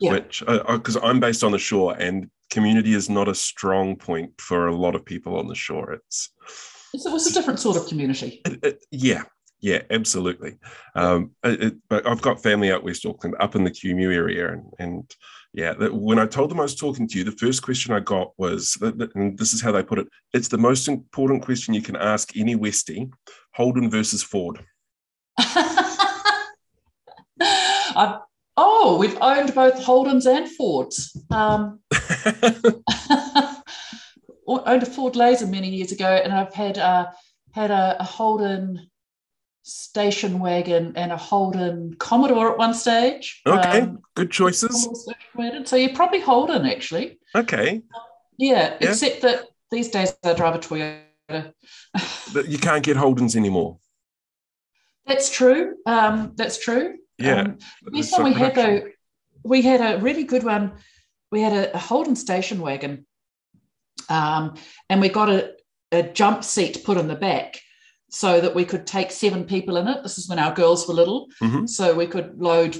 Yeah. 0.00 0.12
Which, 0.12 0.40
because 0.40 0.96
uh, 0.96 1.00
uh 1.00 1.06
I'm 1.06 1.20
based 1.20 1.44
on 1.44 1.52
the 1.52 1.58
shore, 1.58 1.96
and 1.98 2.30
community 2.50 2.94
is 2.94 3.10
not 3.10 3.28
a 3.28 3.34
strong 3.34 3.94
point 3.94 4.40
for 4.40 4.68
a 4.68 4.74
lot 4.74 4.94
of 4.94 5.04
people 5.04 5.38
on 5.38 5.46
the 5.46 5.54
shore. 5.54 5.92
It's 5.92 6.30
it's, 6.94 7.04
it's 7.04 7.30
a 7.30 7.34
different 7.34 7.60
sort 7.60 7.76
of 7.76 7.86
community. 7.88 8.40
It, 8.46 8.64
it, 8.64 8.84
yeah, 8.90 9.24
yeah, 9.60 9.82
absolutely. 9.90 10.56
Um, 10.94 11.32
it, 11.44 11.76
but 11.90 12.06
I've 12.06 12.22
got 12.22 12.42
family 12.42 12.72
out 12.72 12.84
West 12.84 13.04
Auckland, 13.04 13.36
up 13.38 13.54
in 13.54 13.64
the 13.64 13.70
Kumeū 13.70 14.14
area, 14.14 14.52
and, 14.52 14.72
and 14.78 15.14
yeah, 15.58 15.74
when 15.88 16.20
I 16.20 16.26
told 16.26 16.52
them 16.52 16.60
I 16.60 16.62
was 16.62 16.76
talking 16.76 17.08
to 17.08 17.18
you, 17.18 17.24
the 17.24 17.32
first 17.32 17.64
question 17.64 17.92
I 17.92 17.98
got 17.98 18.30
was, 18.38 18.78
and 18.80 19.36
this 19.36 19.52
is 19.52 19.60
how 19.60 19.72
they 19.72 19.82
put 19.82 19.98
it: 19.98 20.06
it's 20.32 20.46
the 20.46 20.56
most 20.56 20.86
important 20.86 21.42
question 21.42 21.74
you 21.74 21.82
can 21.82 21.96
ask 21.96 22.36
any 22.36 22.54
Westie: 22.54 23.10
Holden 23.54 23.90
versus 23.90 24.22
Ford. 24.22 24.64
I've, 27.40 28.20
oh, 28.56 28.98
we've 29.00 29.18
owned 29.20 29.52
both 29.52 29.74
Holdens 29.84 30.26
and 30.26 30.48
Fords. 30.48 31.20
Um, 31.32 31.80
owned 34.46 34.84
a 34.84 34.86
Ford 34.86 35.16
Laser 35.16 35.48
many 35.48 35.70
years 35.70 35.90
ago, 35.90 36.20
and 36.22 36.32
I've 36.32 36.54
had 36.54 36.78
uh, 36.78 37.06
had 37.50 37.72
a, 37.72 37.96
a 37.98 38.04
Holden 38.04 38.88
station 39.68 40.38
wagon 40.38 40.94
and 40.96 41.12
a 41.12 41.16
Holden 41.16 41.94
Commodore 41.98 42.52
at 42.52 42.58
one 42.58 42.74
stage. 42.74 43.42
Okay, 43.46 43.82
um, 43.82 44.00
good 44.14 44.30
choices. 44.30 44.88
So 45.64 45.76
you're 45.76 45.94
probably 45.94 46.20
Holden 46.20 46.64
actually. 46.64 47.18
Okay. 47.34 47.82
Yeah, 48.38 48.76
yeah, 48.80 48.88
except 48.88 49.22
that 49.22 49.44
these 49.70 49.88
days 49.88 50.16
I 50.24 50.32
drive 50.32 50.54
a 50.54 50.58
Toyota. 50.58 51.52
but 52.32 52.48
you 52.48 52.58
can't 52.58 52.82
get 52.82 52.96
Holdens 52.96 53.36
anymore. 53.36 53.78
That's 55.06 55.30
true. 55.30 55.76
Um, 55.86 56.32
that's 56.36 56.58
true. 56.58 56.96
Yeah. 57.18 57.40
Um, 57.40 57.58
this 57.92 58.12
one 58.12 58.24
we 58.24 58.32
had 58.32 58.54
though, 58.54 58.82
we 59.44 59.62
had 59.62 59.80
a 59.80 60.00
really 60.00 60.24
good 60.24 60.44
one. 60.44 60.72
We 61.30 61.42
had 61.42 61.52
a, 61.52 61.74
a 61.74 61.78
Holden 61.78 62.16
station 62.16 62.60
wagon, 62.60 63.06
um, 64.08 64.54
and 64.88 65.00
we 65.00 65.10
got 65.10 65.28
a, 65.28 65.52
a 65.92 66.02
jump 66.02 66.42
seat 66.42 66.84
put 66.84 66.96
in 66.96 67.08
the 67.08 67.14
back 67.14 67.60
so 68.10 68.40
that 68.40 68.54
we 68.54 68.64
could 68.64 68.86
take 68.86 69.10
seven 69.10 69.44
people 69.44 69.76
in 69.76 69.88
it. 69.88 70.02
This 70.02 70.18
is 70.18 70.28
when 70.28 70.38
our 70.38 70.54
girls 70.54 70.88
were 70.88 70.94
little. 70.94 71.28
Mm-hmm. 71.42 71.66
So 71.66 71.94
we 71.94 72.06
could 72.06 72.38
load 72.38 72.76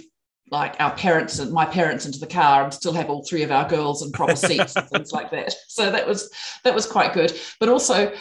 like 0.50 0.76
our 0.80 0.94
parents 0.94 1.38
and 1.38 1.52
my 1.52 1.66
parents 1.66 2.06
into 2.06 2.18
the 2.18 2.26
car 2.26 2.64
and 2.64 2.72
still 2.72 2.94
have 2.94 3.10
all 3.10 3.22
three 3.22 3.42
of 3.42 3.50
our 3.50 3.68
girls 3.68 4.02
in 4.02 4.10
proper 4.12 4.36
seats 4.36 4.74
and 4.76 4.88
things 4.88 5.12
like 5.12 5.30
that. 5.30 5.54
So 5.68 5.92
that 5.92 6.08
was 6.08 6.30
that 6.64 6.74
was 6.74 6.86
quite 6.86 7.12
good. 7.12 7.38
But 7.60 7.68
also 7.68 8.12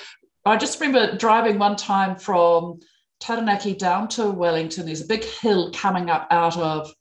I 0.46 0.58
just 0.58 0.80
remember 0.80 1.18
driving 1.18 1.58
one 1.58 1.76
time 1.76 2.18
from 2.18 2.80
Taranaki 3.20 3.74
down 3.74 4.08
to 4.10 4.30
Wellington. 4.30 4.86
There's 4.86 5.02
a 5.02 5.08
big 5.08 5.24
hill 5.24 5.72
coming 5.72 6.10
up 6.10 6.28
out 6.30 6.58
of 6.58 6.94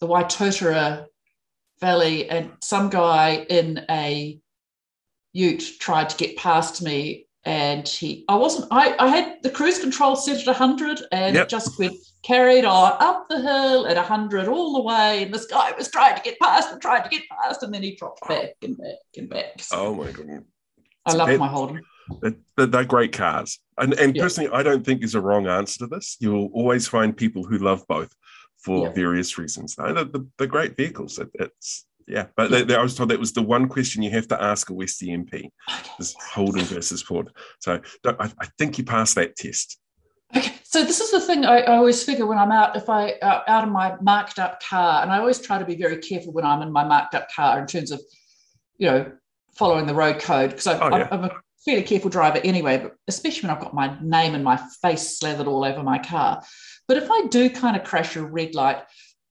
the 0.00 0.06
Waitotara 0.06 1.06
Valley, 1.80 2.28
and 2.28 2.52
some 2.62 2.90
guy 2.90 3.46
in 3.48 3.84
a 3.88 4.38
ute 5.32 5.78
tried 5.78 6.10
to 6.10 6.16
get 6.16 6.36
past 6.36 6.82
me 6.82 7.25
and 7.46 7.88
he 7.88 8.24
i 8.28 8.34
wasn't 8.34 8.66
i 8.72 8.94
i 8.98 9.08
had 9.08 9.36
the 9.42 9.50
cruise 9.50 9.78
control 9.78 10.16
set 10.16 10.40
at 10.40 10.46
100 10.46 11.00
and 11.12 11.34
yep. 11.34 11.48
just 11.48 11.78
went 11.78 11.96
carried 12.22 12.64
on 12.64 12.92
up 12.98 13.26
the 13.28 13.40
hill 13.40 13.86
at 13.86 13.96
100 13.96 14.48
all 14.48 14.74
the 14.74 14.82
way 14.82 15.22
and 15.22 15.32
this 15.32 15.46
guy 15.46 15.72
was 15.78 15.88
trying 15.90 16.14
to 16.16 16.22
get 16.22 16.38
past 16.40 16.72
and 16.72 16.82
trying 16.82 17.02
to 17.02 17.08
get 17.08 17.22
past 17.30 17.62
and 17.62 17.72
then 17.72 17.82
he 17.82 17.94
dropped 17.94 18.26
back 18.28 18.50
and 18.62 18.76
back 18.76 18.96
and 19.16 19.30
back. 19.30 19.62
So 19.62 19.86
oh 19.86 19.94
my 19.94 20.10
goodness 20.10 20.44
i 21.06 21.14
love 21.14 21.38
my 21.38 21.48
holden 21.48 21.82
they're, 22.20 22.66
they're, 22.66 22.84
great 22.84 23.12
cars. 23.12 23.58
And, 23.78 23.94
and 23.94 24.14
personally 24.14 24.50
i 24.52 24.62
don't 24.62 24.84
think 24.84 25.00
there's 25.00 25.14
a 25.14 25.20
wrong 25.20 25.46
answer 25.46 25.80
to 25.80 25.86
this. 25.86 26.16
You 26.20 26.32
will 26.32 26.50
always 26.52 26.86
find 26.86 27.16
people 27.16 27.44
who 27.44 27.58
love 27.58 27.84
both 27.88 28.14
for 28.58 28.92
various 28.92 29.38
reasons. 29.38 29.76
They're, 29.76 29.92
they're, 30.04 30.24
they're 30.38 30.46
great 30.48 30.76
vehicles. 30.76 31.18
It, 31.20 31.30
it's 31.34 31.86
yeah, 32.06 32.26
but 32.36 32.50
yeah. 32.50 32.58
They, 32.58 32.64
they, 32.64 32.74
I 32.76 32.82
was 32.82 32.94
told 32.94 33.10
that 33.10 33.18
was 33.18 33.32
the 33.32 33.42
one 33.42 33.68
question 33.68 34.02
you 34.02 34.10
have 34.10 34.28
to 34.28 34.42
ask 34.42 34.70
a 34.70 34.74
West 34.74 35.02
MP 35.02 35.50
is 35.98 36.14
Holden 36.32 36.62
versus 36.62 37.02
Ford. 37.02 37.30
So 37.60 37.80
I, 38.04 38.30
I, 38.40 38.46
think 38.58 38.78
you 38.78 38.84
passed 38.84 39.16
that 39.16 39.36
test. 39.36 39.78
Okay, 40.36 40.54
so 40.62 40.84
this 40.84 41.00
is 41.00 41.10
the 41.10 41.20
thing 41.20 41.44
I, 41.44 41.60
I 41.60 41.76
always 41.76 42.02
figure 42.02 42.26
when 42.26 42.38
I'm 42.38 42.52
out, 42.52 42.76
if 42.76 42.88
I 42.88 43.12
uh, 43.22 43.42
out 43.48 43.64
of 43.64 43.70
my 43.70 43.96
marked 44.00 44.38
up 44.38 44.62
car, 44.62 45.02
and 45.02 45.10
I 45.10 45.18
always 45.18 45.40
try 45.40 45.58
to 45.58 45.64
be 45.64 45.76
very 45.76 45.98
careful 45.98 46.32
when 46.32 46.44
I'm 46.44 46.62
in 46.62 46.72
my 46.72 46.84
marked 46.84 47.14
up 47.14 47.28
car 47.34 47.58
in 47.58 47.66
terms 47.66 47.90
of, 47.90 48.00
you 48.78 48.88
know, 48.88 49.12
following 49.56 49.86
the 49.86 49.94
road 49.94 50.20
code 50.20 50.50
because 50.50 50.66
oh, 50.66 50.72
yeah. 50.96 51.08
I'm 51.10 51.24
a 51.24 51.30
fairly 51.64 51.82
careful 51.82 52.10
driver 52.10 52.40
anyway, 52.44 52.78
but 52.78 52.94
especially 53.08 53.48
when 53.48 53.56
I've 53.56 53.62
got 53.62 53.74
my 53.74 53.96
name 54.00 54.34
and 54.34 54.44
my 54.44 54.60
face 54.80 55.18
slathered 55.18 55.48
all 55.48 55.64
over 55.64 55.82
my 55.82 55.98
car. 55.98 56.42
But 56.86 56.98
if 56.98 57.10
I 57.10 57.26
do 57.30 57.50
kind 57.50 57.76
of 57.76 57.82
crash 57.82 58.14
a 58.16 58.22
red 58.22 58.54
light, 58.54 58.82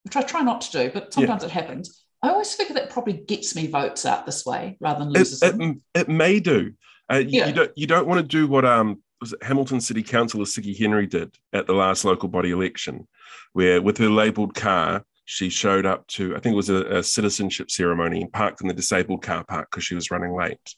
which 0.03 0.15
I 0.15 0.22
try 0.22 0.41
not 0.41 0.62
to 0.62 0.72
do, 0.72 0.91
but 0.94 1.13
sometimes 1.13 1.44
yeah. 1.44 1.48
it 1.48 1.51
happens, 1.51 2.04
I 2.25 2.29
always 2.29 2.53
figure 2.53 2.75
that 2.75 2.89
probably 2.89 3.13
gets 3.13 3.55
me 3.55 3.67
votes 3.67 4.05
out 4.05 4.25
this 4.25 4.46
way 4.46 4.77
rather 4.79 5.00
than 5.00 5.13
loses 5.13 5.41
it, 5.41 5.58
them. 5.58 5.82
It, 5.94 6.01
it 6.01 6.10
may 6.10 6.39
do. 6.39 6.74
Uh, 7.12 7.24
yeah. 7.25 7.48
you, 7.48 7.53
don't, 7.53 7.72
you 7.75 7.88
don't 7.88 8.08
want 8.08 8.20
to 8.20 8.27
do 8.27 8.48
what 8.48 8.65
um, 8.65 9.01
Hamilton 9.41 9.79
City 9.79 10.01
Councillor 10.01 10.46
Siggi 10.46 10.77
Henry 10.77 11.08
did 11.08 11.36
at 11.53 11.67
the 11.67 11.74
last 11.74 12.03
local 12.03 12.29
body 12.29 12.51
election, 12.51 13.08
where 13.53 13.82
with 13.82 13.98
her 14.00 14.10
labelled 14.10 14.55
car, 14.55 15.05
she 15.25 15.50
showed 15.50 15.86
up 15.86 16.05
to, 16.08 16.36
I 16.36 16.39
think 16.39 16.53
it 16.53 16.58
was 16.58 16.70
a, 16.70 16.98
a 16.98 17.03
citizenship 17.03 17.72
ceremony 17.72 18.22
and 18.22 18.32
parked 18.32 18.62
in 18.62 18.67
the 18.67 18.74
disabled 18.74 19.24
car 19.24 19.44
park 19.44 19.70
because 19.72 19.84
she 19.84 19.96
was 19.96 20.12
running 20.12 20.36
late. 20.36 20.75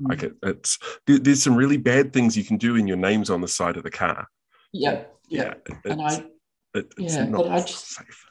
Mm. 0.00 0.08
Like 0.08 0.22
it, 0.22 0.32
it's, 0.42 0.78
there's 1.06 1.42
some 1.42 1.56
really 1.56 1.76
bad 1.76 2.12
things 2.12 2.36
you 2.36 2.44
can 2.44 2.56
do 2.56 2.76
in 2.76 2.86
your 2.86 2.96
names 2.96 3.28
on 3.30 3.40
the 3.40 3.48
side 3.48 3.76
of 3.76 3.82
the 3.82 3.90
car. 3.90 4.26
Yeah. 4.72 5.04
Yeah. 5.28 5.54
yeah 5.68 5.92
and 5.92 6.02
I, 6.02 6.14
it, 6.74 6.92
it's 6.96 7.16
yeah, 7.16 7.24
not 7.24 7.48
I 7.48 7.60
just, 7.60 7.90
safe. 7.90 8.24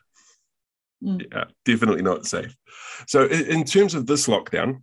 Mm. 1.03 1.25
Yeah, 1.31 1.45
definitely 1.65 2.01
not 2.01 2.25
safe. 2.25 2.55
So, 3.07 3.25
in 3.25 3.63
terms 3.63 3.95
of 3.95 4.05
this 4.05 4.27
lockdown, 4.27 4.81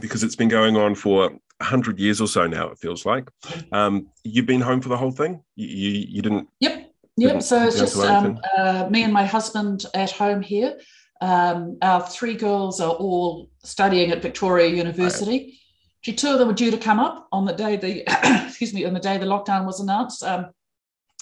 because 0.00 0.22
it's 0.22 0.36
been 0.36 0.48
going 0.48 0.76
on 0.76 0.94
for 0.94 1.30
100 1.58 1.98
years 1.98 2.20
or 2.20 2.26
so 2.26 2.46
now, 2.46 2.68
it 2.68 2.78
feels 2.78 3.04
like, 3.04 3.28
um, 3.72 4.08
you've 4.24 4.46
been 4.46 4.60
home 4.60 4.80
for 4.80 4.88
the 4.88 4.96
whole 4.96 5.12
thing? 5.12 5.42
You, 5.56 5.66
you, 5.66 6.06
you 6.08 6.22
didn't? 6.22 6.48
Yep. 6.60 6.90
Yep. 7.16 7.42
So 7.42 7.64
it's 7.64 7.78
just 7.78 7.96
um, 7.98 8.40
uh, 8.56 8.88
me 8.90 9.04
and 9.04 9.12
my 9.12 9.24
husband 9.24 9.86
at 9.94 10.10
home 10.10 10.42
here. 10.42 10.78
Um, 11.20 11.78
our 11.80 12.00
three 12.00 12.34
girls 12.34 12.80
are 12.80 12.90
all 12.90 13.50
studying 13.62 14.10
at 14.10 14.20
Victoria 14.20 14.66
University. 14.66 15.58
Right. 16.06 16.18
Two 16.18 16.32
of 16.32 16.38
them 16.38 16.48
were 16.48 16.54
due 16.54 16.70
to 16.70 16.76
come 16.76 16.98
up 16.98 17.28
on 17.32 17.44
the 17.44 17.52
day 17.52 17.76
the 17.76 18.02
excuse 18.46 18.74
me 18.74 18.84
on 18.84 18.92
the 18.92 19.00
day 19.00 19.16
the 19.16 19.26
lockdown 19.26 19.64
was 19.64 19.80
announced. 19.80 20.22
Um, 20.22 20.50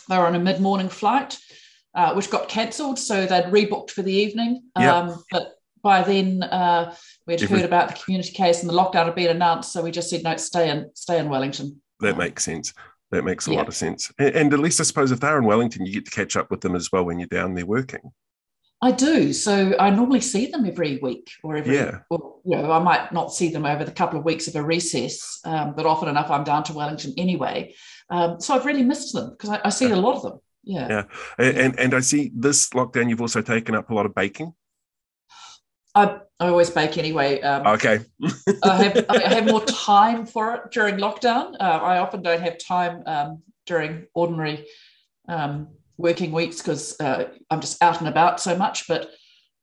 they 0.09 0.19
were 0.19 0.26
on 0.26 0.35
a 0.35 0.41
mid 0.41 0.61
morning 0.61 0.88
flight 0.88 1.38
uh, 1.95 2.15
which 2.15 2.31
got 2.31 2.49
cancelled. 2.49 2.99
So 2.99 3.27
they'd 3.27 3.45
rebooked 3.45 3.91
for 3.91 4.03
the 4.03 4.13
evening. 4.13 4.63
Yep. 4.79 4.95
Um, 4.95 5.25
but 5.31 5.55
by 5.83 6.03
then 6.03 6.43
uh, 6.45 6.95
we'd 7.27 7.41
heard 7.41 7.65
about 7.65 7.89
the 7.89 8.03
community 8.03 8.33
case 8.33 8.61
and 8.61 8.71
the 8.71 8.75
lockdown 8.75 9.07
had 9.07 9.15
been 9.15 9.31
announced. 9.31 9.73
So 9.73 9.83
we 9.83 9.91
just 9.91 10.11
said, 10.11 10.23
no, 10.23 10.37
stay 10.37 10.71
in, 10.71 10.91
stay 10.95 11.19
in 11.19 11.29
Wellington. 11.29 11.81
That 12.01 12.17
makes 12.17 12.45
sense. 12.45 12.73
That 13.11 13.25
makes 13.25 13.47
a 13.47 13.53
yeah. 13.53 13.59
lot 13.59 13.69
of 13.69 13.77
sense. 13.77 14.11
And, 14.19 14.35
and, 14.35 14.55
at 14.55 14.59
least 14.59 14.81
I 14.81 14.85
suppose 14.85 15.13
if 15.13 15.21
they're 15.21 15.39
in 15.39 15.45
Wellington, 15.45 15.85
you 15.85 15.93
get 15.93 16.07
to 16.07 16.11
catch 16.11 16.35
up 16.35 16.51
with 16.51 16.63
them 16.63 16.75
as 16.75 16.91
well 16.91 17.05
when 17.05 17.19
you're 17.19 17.29
down 17.29 17.55
there 17.55 17.67
working. 17.67 18.13
I 18.81 18.91
do. 18.91 19.33
So 19.33 19.77
I 19.79 19.91
normally 19.91 20.23
see 20.23 20.47
them 20.47 20.67
every 20.67 20.99
week 20.99 21.31
or 21.45 21.57
every, 21.57 21.77
yeah. 21.77 21.99
Or, 22.11 22.37
you 22.45 22.57
know, 22.57 22.73
I 22.73 22.81
might 22.81 23.13
not 23.13 23.33
see 23.33 23.49
them 23.51 23.67
over 23.67 23.85
the 23.85 23.93
couple 23.93 24.19
of 24.19 24.25
weeks 24.25 24.49
of 24.49 24.57
a 24.57 24.63
recess, 24.63 25.41
um, 25.45 25.75
but 25.77 25.87
often 25.87 26.09
enough 26.09 26.31
I'm 26.31 26.43
down 26.43 26.65
to 26.65 26.73
Wellington 26.73 27.15
anyway. 27.17 27.75
Um, 28.11 28.41
so 28.41 28.55
I've 28.55 28.67
really 28.67 28.83
missed 28.83 29.15
them 29.15 29.31
because 29.31 29.51
I, 29.51 29.61
I 29.67 29.69
see 29.69 29.91
a 29.91 29.97
lot 29.97 30.17
of 30.17 30.23
them. 30.23 30.41
Yeah. 30.64 30.88
Yeah. 30.88 31.04
And, 31.38 31.59
and, 31.59 31.81
and 31.81 31.95
I 31.95 32.00
see 32.00 32.31
this 32.35 32.69
lockdown, 32.71 33.09
you've 33.09 33.21
also 33.21 33.42
taken 33.42 33.75
up 33.75 33.90
a 33.90 33.95
lot 33.95 34.07
of 34.07 34.14
baking. 34.14 34.54
I, 35.95 36.21
I 36.40 36.49
always 36.49 36.71
bake 36.71 36.97
anyway. 36.97 37.40
Um, 37.42 37.66
okay. 37.66 38.00
I 38.64 38.83
have 38.83 39.07
I 39.11 39.35
have 39.35 39.47
more 39.47 39.64
time 39.64 40.25
for 40.25 40.54
it 40.54 40.71
during 40.73 40.97
lockdown. 40.97 41.54
Uh, 41.61 41.64
I 41.64 41.99
often 41.99 42.23
don't 42.23 42.40
have 42.40 42.59
time 42.59 43.02
um, 43.07 43.42
during 43.66 44.07
ordinary 44.14 44.66
um, 45.28 45.69
working 45.99 46.33
weeks 46.33 46.59
because 46.59 46.99
uh, 47.00 47.28
I'm 47.50 47.61
just 47.61 47.83
out 47.83 48.00
and 48.00 48.09
about 48.09 48.40
so 48.40 48.57
much, 48.57 48.88
but 48.88 49.11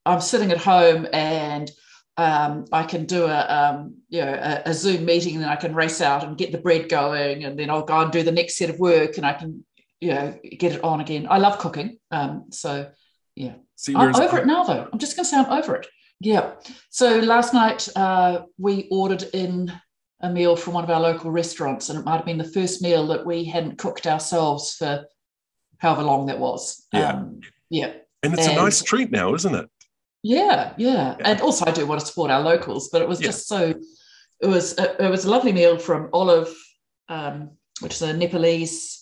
I'm 0.06 0.20
sitting 0.20 0.52
at 0.52 0.58
home 0.58 1.06
and 1.12 1.70
um, 2.16 2.64
I 2.72 2.84
can 2.84 3.06
do 3.06 3.24
a 3.24 3.46
um, 3.46 3.96
you 4.08 4.20
know 4.20 4.32
a, 4.32 4.70
a, 4.70 4.74
Zoom 4.74 5.04
meeting 5.04 5.34
and 5.34 5.44
then 5.44 5.50
I 5.50 5.56
can 5.56 5.74
race 5.74 6.00
out 6.00 6.22
and 6.22 6.36
get 6.36 6.52
the 6.52 6.58
bread 6.58 6.88
going 6.88 7.44
and 7.44 7.58
then 7.58 7.70
I'll 7.70 7.84
go 7.84 8.00
and 8.00 8.12
do 8.12 8.22
the 8.22 8.32
next 8.32 8.56
set 8.56 8.70
of 8.70 8.78
work 8.78 9.16
and 9.16 9.26
I 9.26 9.32
can 9.32 9.64
you 10.00 10.14
know 10.14 10.38
get 10.58 10.72
it 10.72 10.84
on 10.84 11.00
again. 11.00 11.26
I 11.30 11.38
love 11.38 11.58
cooking, 11.58 11.98
um, 12.10 12.46
so 12.50 12.90
yeah. 13.36 13.54
See, 13.76 13.94
I'm 13.94 14.14
over 14.14 14.38
it 14.38 14.46
now 14.46 14.64
though. 14.64 14.88
I'm 14.92 14.98
just 14.98 15.16
going 15.16 15.24
to 15.24 15.30
say 15.30 15.38
I'm 15.38 15.50
over 15.50 15.76
it. 15.76 15.86
Yeah. 16.20 16.52
So 16.90 17.18
last 17.18 17.54
night 17.54 17.88
uh, 17.96 18.42
we 18.58 18.88
ordered 18.90 19.24
in 19.32 19.72
a 20.20 20.30
meal 20.30 20.54
from 20.54 20.74
one 20.74 20.84
of 20.84 20.90
our 20.90 21.00
local 21.00 21.30
restaurants, 21.30 21.88
and 21.88 21.98
it 21.98 22.04
might 22.04 22.16
have 22.16 22.26
been 22.26 22.38
the 22.38 22.44
first 22.44 22.82
meal 22.82 23.06
that 23.08 23.24
we 23.24 23.44
hadn't 23.44 23.78
cooked 23.78 24.06
ourselves 24.06 24.74
for 24.74 25.06
however 25.78 26.02
long 26.02 26.26
that 26.26 26.38
was. 26.38 26.86
Yeah. 26.92 27.12
Um, 27.12 27.40
yeah. 27.70 27.92
And 28.22 28.34
it's 28.34 28.46
and, 28.46 28.58
a 28.58 28.62
nice 28.62 28.82
treat 28.82 29.10
now, 29.10 29.34
isn't 29.34 29.54
it? 29.54 29.70
Yeah, 30.22 30.74
yeah, 30.76 31.16
yeah, 31.18 31.24
And 31.24 31.40
also, 31.40 31.64
I 31.66 31.72
do 31.72 31.86
want 31.86 32.00
to 32.00 32.06
support 32.06 32.30
our 32.30 32.42
locals, 32.42 32.90
but 32.90 33.00
it 33.00 33.08
was 33.08 33.20
yeah. 33.20 33.28
just 33.28 33.48
so. 33.48 33.74
It 34.40 34.46
was 34.46 34.78
a, 34.78 35.04
it 35.04 35.10
was 35.10 35.24
a 35.24 35.30
lovely 35.30 35.52
meal 35.52 35.78
from 35.78 36.10
Olive, 36.12 36.54
um, 37.08 37.52
which 37.80 37.94
is 37.94 38.02
a 38.02 38.12
Nepalese, 38.14 38.99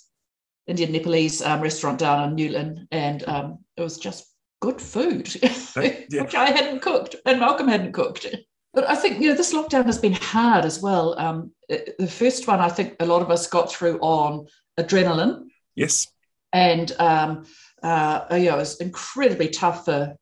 Indian 0.68 0.92
Nepalese 0.92 1.42
um, 1.42 1.60
restaurant 1.60 1.98
down 1.98 2.28
in 2.28 2.34
New 2.34 2.50
Lynn, 2.50 2.86
and 2.92 3.26
um, 3.26 3.58
it 3.76 3.82
was 3.82 3.98
just 3.98 4.26
good 4.60 4.80
food, 4.80 5.34
yeah. 5.42 6.22
which 6.22 6.34
I 6.34 6.50
hadn't 6.50 6.82
cooked 6.82 7.16
and 7.24 7.40
Malcolm 7.40 7.68
hadn't 7.68 7.92
cooked. 7.92 8.26
But 8.74 8.88
I 8.88 8.94
think 8.94 9.20
you 9.20 9.30
know 9.30 9.34
this 9.34 9.54
lockdown 9.54 9.86
has 9.86 9.98
been 9.98 10.12
hard 10.12 10.64
as 10.64 10.80
well. 10.80 11.18
Um, 11.18 11.52
the 11.68 12.06
first 12.06 12.46
one, 12.46 12.60
I 12.60 12.68
think 12.68 12.96
a 13.00 13.06
lot 13.06 13.22
of 13.22 13.30
us 13.30 13.46
got 13.46 13.72
through 13.72 13.98
on 14.00 14.46
adrenaline. 14.78 15.44
Yes. 15.74 16.06
And 16.52 16.92
um, 16.98 17.44
uh, 17.82 18.26
you 18.32 18.46
know, 18.50 18.56
it 18.56 18.60
was 18.60 18.80
incredibly 18.80 19.48
tough 19.48 19.86
for 19.86 20.14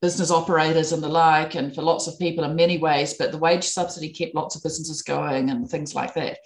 business 0.00 0.30
operators 0.30 0.92
and 0.92 1.02
the 1.02 1.08
like, 1.08 1.54
and 1.54 1.74
for 1.74 1.82
lots 1.82 2.06
of 2.06 2.18
people 2.18 2.44
in 2.44 2.56
many 2.56 2.78
ways. 2.78 3.14
But 3.14 3.32
the 3.32 3.38
wage 3.38 3.64
subsidy 3.64 4.10
kept 4.10 4.34
lots 4.34 4.56
of 4.56 4.62
businesses 4.62 5.02
going 5.02 5.50
and 5.50 5.68
things 5.68 5.94
like 5.94 6.14
that. 6.14 6.38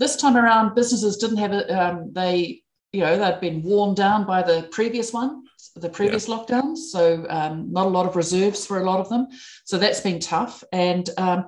This 0.00 0.16
time 0.16 0.36
around, 0.36 0.74
businesses 0.74 1.18
didn't 1.18 1.36
have 1.36 1.52
it. 1.52 1.70
Um, 1.70 2.10
they, 2.12 2.62
you 2.92 3.02
know, 3.02 3.18
they'd 3.18 3.40
been 3.40 3.62
worn 3.62 3.94
down 3.94 4.26
by 4.26 4.40
the 4.42 4.66
previous 4.72 5.12
one, 5.12 5.44
the 5.76 5.90
previous 5.90 6.26
yeah. 6.26 6.36
lockdowns. 6.36 6.78
So 6.78 7.26
um, 7.28 7.70
not 7.70 7.86
a 7.86 7.90
lot 7.90 8.06
of 8.06 8.16
reserves 8.16 8.64
for 8.66 8.80
a 8.80 8.84
lot 8.84 8.98
of 8.98 9.10
them. 9.10 9.28
So 9.64 9.76
that's 9.76 10.00
been 10.00 10.18
tough. 10.18 10.64
And 10.72 11.08
um, 11.18 11.44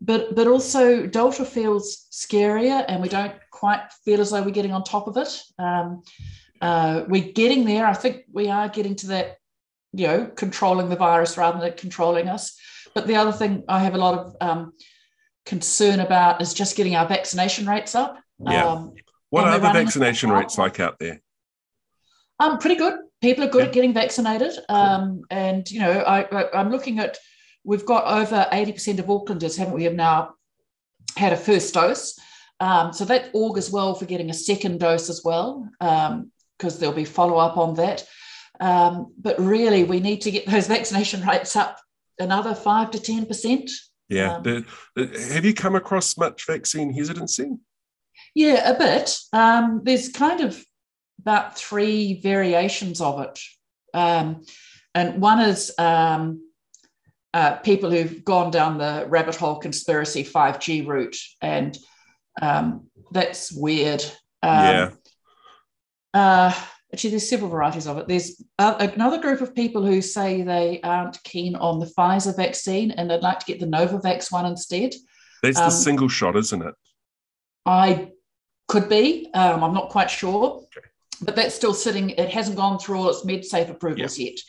but 0.00 0.36
but 0.36 0.46
also 0.46 1.06
Delta 1.06 1.46
feels 1.46 2.06
scarier, 2.12 2.84
and 2.86 3.00
we 3.00 3.08
don't 3.08 3.34
quite 3.50 3.80
feel 4.04 4.20
as 4.20 4.30
though 4.30 4.42
we're 4.42 4.50
getting 4.50 4.72
on 4.72 4.84
top 4.84 5.08
of 5.08 5.16
it. 5.16 5.42
Um, 5.58 6.02
uh, 6.60 7.04
we're 7.08 7.32
getting 7.32 7.64
there. 7.64 7.86
I 7.86 7.94
think 7.94 8.24
we 8.30 8.50
are 8.50 8.68
getting 8.68 8.94
to 8.96 9.06
that, 9.08 9.38
you 9.94 10.06
know, 10.06 10.26
controlling 10.26 10.90
the 10.90 10.96
virus 10.96 11.38
rather 11.38 11.58
than 11.58 11.68
it 11.68 11.78
controlling 11.78 12.28
us. 12.28 12.58
But 12.94 13.06
the 13.06 13.16
other 13.16 13.32
thing 13.32 13.64
I 13.68 13.80
have 13.80 13.94
a 13.94 13.98
lot 13.98 14.18
of 14.18 14.36
um, 14.40 14.72
concern 15.46 16.00
about 16.00 16.42
is 16.42 16.52
just 16.52 16.76
getting 16.76 16.96
our 16.96 17.06
vaccination 17.06 17.66
rates 17.66 17.94
up. 17.94 18.18
Yeah. 18.38 18.66
Um, 18.66 18.92
what 19.30 19.44
are 19.44 19.58
the 19.58 19.72
vaccination 19.72 20.30
rates 20.30 20.58
like 20.58 20.80
out 20.80 20.98
there? 20.98 21.20
Um, 22.38 22.58
pretty 22.58 22.76
good 22.76 22.98
people 23.20 23.44
are 23.44 23.48
good 23.48 23.62
yeah. 23.62 23.66
at 23.66 23.72
getting 23.72 23.94
vaccinated. 23.94 24.52
Um, 24.68 25.22
and, 25.30 25.68
you 25.70 25.80
know, 25.80 26.00
I, 26.00 26.60
am 26.60 26.70
looking 26.70 26.98
at, 26.98 27.18
we've 27.64 27.86
got 27.86 28.04
over 28.04 28.46
80% 28.52 28.98
of 28.98 29.06
Aucklanders, 29.06 29.56
haven't 29.56 29.74
we, 29.74 29.84
have 29.84 29.94
now 29.94 30.34
had 31.16 31.32
a 31.32 31.36
first 31.36 31.74
dose. 31.74 32.18
Um, 32.60 32.92
so 32.92 33.04
that 33.06 33.30
augurs 33.34 33.70
well 33.70 33.94
for 33.94 34.06
getting 34.06 34.30
a 34.30 34.34
second 34.34 34.80
dose 34.80 35.10
as 35.10 35.22
well, 35.24 35.68
because 35.80 36.74
um, 36.74 36.80
there'll 36.80 36.94
be 36.94 37.04
follow 37.04 37.36
up 37.36 37.56
on 37.56 37.74
that. 37.74 38.04
Um, 38.60 39.12
but 39.18 39.38
really, 39.38 39.84
we 39.84 40.00
need 40.00 40.22
to 40.22 40.30
get 40.30 40.46
those 40.46 40.66
vaccination 40.76 41.26
rates 41.26 41.56
up 41.56 41.78
another 42.18 42.54
five 42.54 42.90
to 42.92 42.98
10%. 42.98 43.70
Yeah. 44.08 44.36
Um, 44.36 44.66
have 44.96 45.44
you 45.44 45.54
come 45.54 45.74
across 45.74 46.16
much 46.16 46.46
vaccine 46.46 46.92
hesitancy? 46.92 47.50
Yeah, 48.34 48.70
a 48.70 48.78
bit. 48.78 49.16
Um, 49.32 49.82
there's 49.84 50.08
kind 50.10 50.40
of 50.40 50.62
about 51.20 51.58
three 51.58 52.20
variations 52.20 53.00
of 53.00 53.20
it. 53.20 53.40
Um, 53.94 54.42
and 54.94 55.20
one 55.20 55.40
is 55.40 55.72
um, 55.78 56.42
uh, 57.34 57.56
people 57.56 57.90
who've 57.90 58.24
gone 58.24 58.50
down 58.50 58.78
the 58.78 59.06
rabbit 59.08 59.36
hole 59.36 59.56
conspiracy 59.56 60.24
5G 60.24 60.86
route, 60.86 61.16
and 61.42 61.76
um, 62.40 62.88
that's 63.10 63.52
weird. 63.52 64.02
Um, 64.42 64.64
yeah. 64.64 64.90
Uh, 66.14 66.54
actually, 66.96 67.10
there's 67.10 67.28
several 67.28 67.50
varieties 67.50 67.86
of 67.86 67.98
it. 67.98 68.08
There's 68.08 68.42
uh, 68.58 68.88
another 68.94 69.20
group 69.20 69.40
of 69.40 69.54
people 69.54 69.84
who 69.84 70.02
say 70.02 70.42
they 70.42 70.80
aren't 70.82 71.22
keen 71.22 71.54
on 71.54 71.78
the 71.78 71.86
Pfizer 71.86 72.34
vaccine 72.34 72.90
and 72.92 73.10
they'd 73.10 73.22
like 73.22 73.38
to 73.40 73.46
get 73.46 73.60
the 73.60 73.66
Novavax 73.66 74.32
one 74.32 74.46
instead. 74.46 74.94
That's 75.42 75.58
the 75.58 75.64
um, 75.64 75.70
single 75.70 76.08
shot, 76.08 76.36
isn't 76.36 76.62
it? 76.62 76.74
I 77.64 78.12
could 78.68 78.88
be. 78.88 79.30
Um, 79.34 79.62
I'm 79.62 79.74
not 79.74 79.90
quite 79.90 80.10
sure. 80.10 80.62
Okay 80.76 80.86
but 81.20 81.36
that's 81.36 81.54
still 81.54 81.74
sitting, 81.74 82.10
it 82.10 82.30
hasn't 82.30 82.56
gone 82.56 82.78
through 82.78 82.98
all 82.98 83.08
its 83.08 83.24
MedSafe 83.24 83.70
approvals 83.70 84.18
yep. 84.18 84.32
yet. 84.32 84.40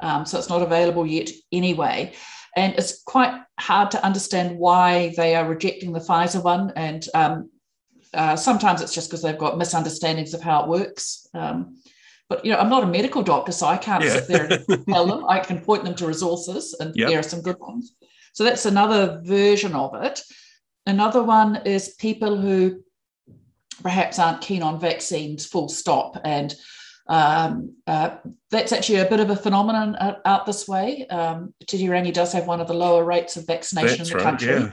Um, 0.00 0.26
so 0.26 0.38
it's 0.38 0.48
not 0.48 0.62
available 0.62 1.06
yet 1.06 1.30
anyway. 1.52 2.12
And 2.56 2.74
it's 2.74 3.02
quite 3.02 3.40
hard 3.58 3.90
to 3.92 4.04
understand 4.04 4.58
why 4.58 5.14
they 5.16 5.34
are 5.34 5.48
rejecting 5.48 5.92
the 5.92 6.00
Pfizer 6.00 6.42
one. 6.42 6.72
And 6.76 7.06
um, 7.14 7.50
uh, 8.12 8.36
sometimes 8.36 8.82
it's 8.82 8.94
just 8.94 9.08
because 9.08 9.22
they've 9.22 9.38
got 9.38 9.58
misunderstandings 9.58 10.34
of 10.34 10.42
how 10.42 10.62
it 10.62 10.68
works. 10.68 11.26
Um, 11.34 11.78
but 12.32 12.46
you 12.46 12.50
know, 12.50 12.58
I'm 12.58 12.70
not 12.70 12.82
a 12.82 12.86
medical 12.86 13.22
doctor, 13.22 13.52
so 13.52 13.66
I 13.66 13.76
can't 13.76 14.02
yeah. 14.02 14.14
sit 14.14 14.28
there 14.28 14.46
and 14.46 14.86
tell 14.86 15.06
them. 15.06 15.26
I 15.28 15.38
can 15.48 15.60
point 15.60 15.84
them 15.84 15.94
to 15.96 16.06
resources, 16.06 16.74
and 16.80 16.96
yep. 16.96 17.10
there 17.10 17.18
are 17.18 17.22
some 17.22 17.42
good 17.42 17.58
ones. 17.60 17.94
So 18.32 18.42
that's 18.42 18.64
another 18.64 19.20
version 19.22 19.74
of 19.74 19.94
it. 20.02 20.22
Another 20.86 21.22
one 21.22 21.56
is 21.66 21.90
people 21.90 22.38
who 22.38 22.82
perhaps 23.82 24.18
aren't 24.18 24.40
keen 24.40 24.62
on 24.62 24.80
vaccines, 24.80 25.44
full 25.44 25.68
stop. 25.68 26.16
And 26.24 26.54
um, 27.06 27.76
uh, 27.86 28.16
that's 28.50 28.72
actually 28.72 29.00
a 29.00 29.10
bit 29.10 29.20
of 29.20 29.28
a 29.28 29.36
phenomenon 29.36 29.94
out, 30.00 30.20
out 30.24 30.46
this 30.46 30.66
way. 30.66 31.06
Um, 31.08 31.52
Titirangi 31.66 32.14
does 32.14 32.32
have 32.32 32.46
one 32.46 32.62
of 32.62 32.66
the 32.66 32.74
lower 32.74 33.04
rates 33.04 33.36
of 33.36 33.46
vaccination 33.46 33.98
that's 33.98 34.10
in 34.10 34.16
the 34.16 34.24
right, 34.24 34.30
country. 34.30 34.54
Yeah. 34.54 34.70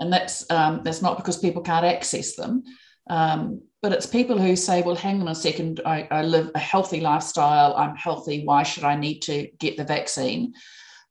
And 0.00 0.10
that's, 0.10 0.50
um, 0.50 0.80
that's 0.82 1.02
not 1.02 1.18
because 1.18 1.36
people 1.36 1.60
can't 1.60 1.84
access 1.84 2.36
them. 2.36 2.64
Um, 3.08 3.62
but 3.82 3.92
it's 3.92 4.06
people 4.06 4.38
who 4.38 4.56
say, 4.56 4.82
well, 4.82 4.96
hang 4.96 5.20
on 5.20 5.28
a 5.28 5.34
second, 5.34 5.80
I, 5.86 6.08
I, 6.10 6.22
live 6.22 6.50
a 6.54 6.58
healthy 6.58 7.00
lifestyle, 7.00 7.74
I'm 7.76 7.94
healthy, 7.94 8.44
why 8.44 8.64
should 8.64 8.82
I 8.82 8.96
need 8.96 9.20
to 9.20 9.48
get 9.58 9.76
the 9.76 9.84
vaccine? 9.84 10.54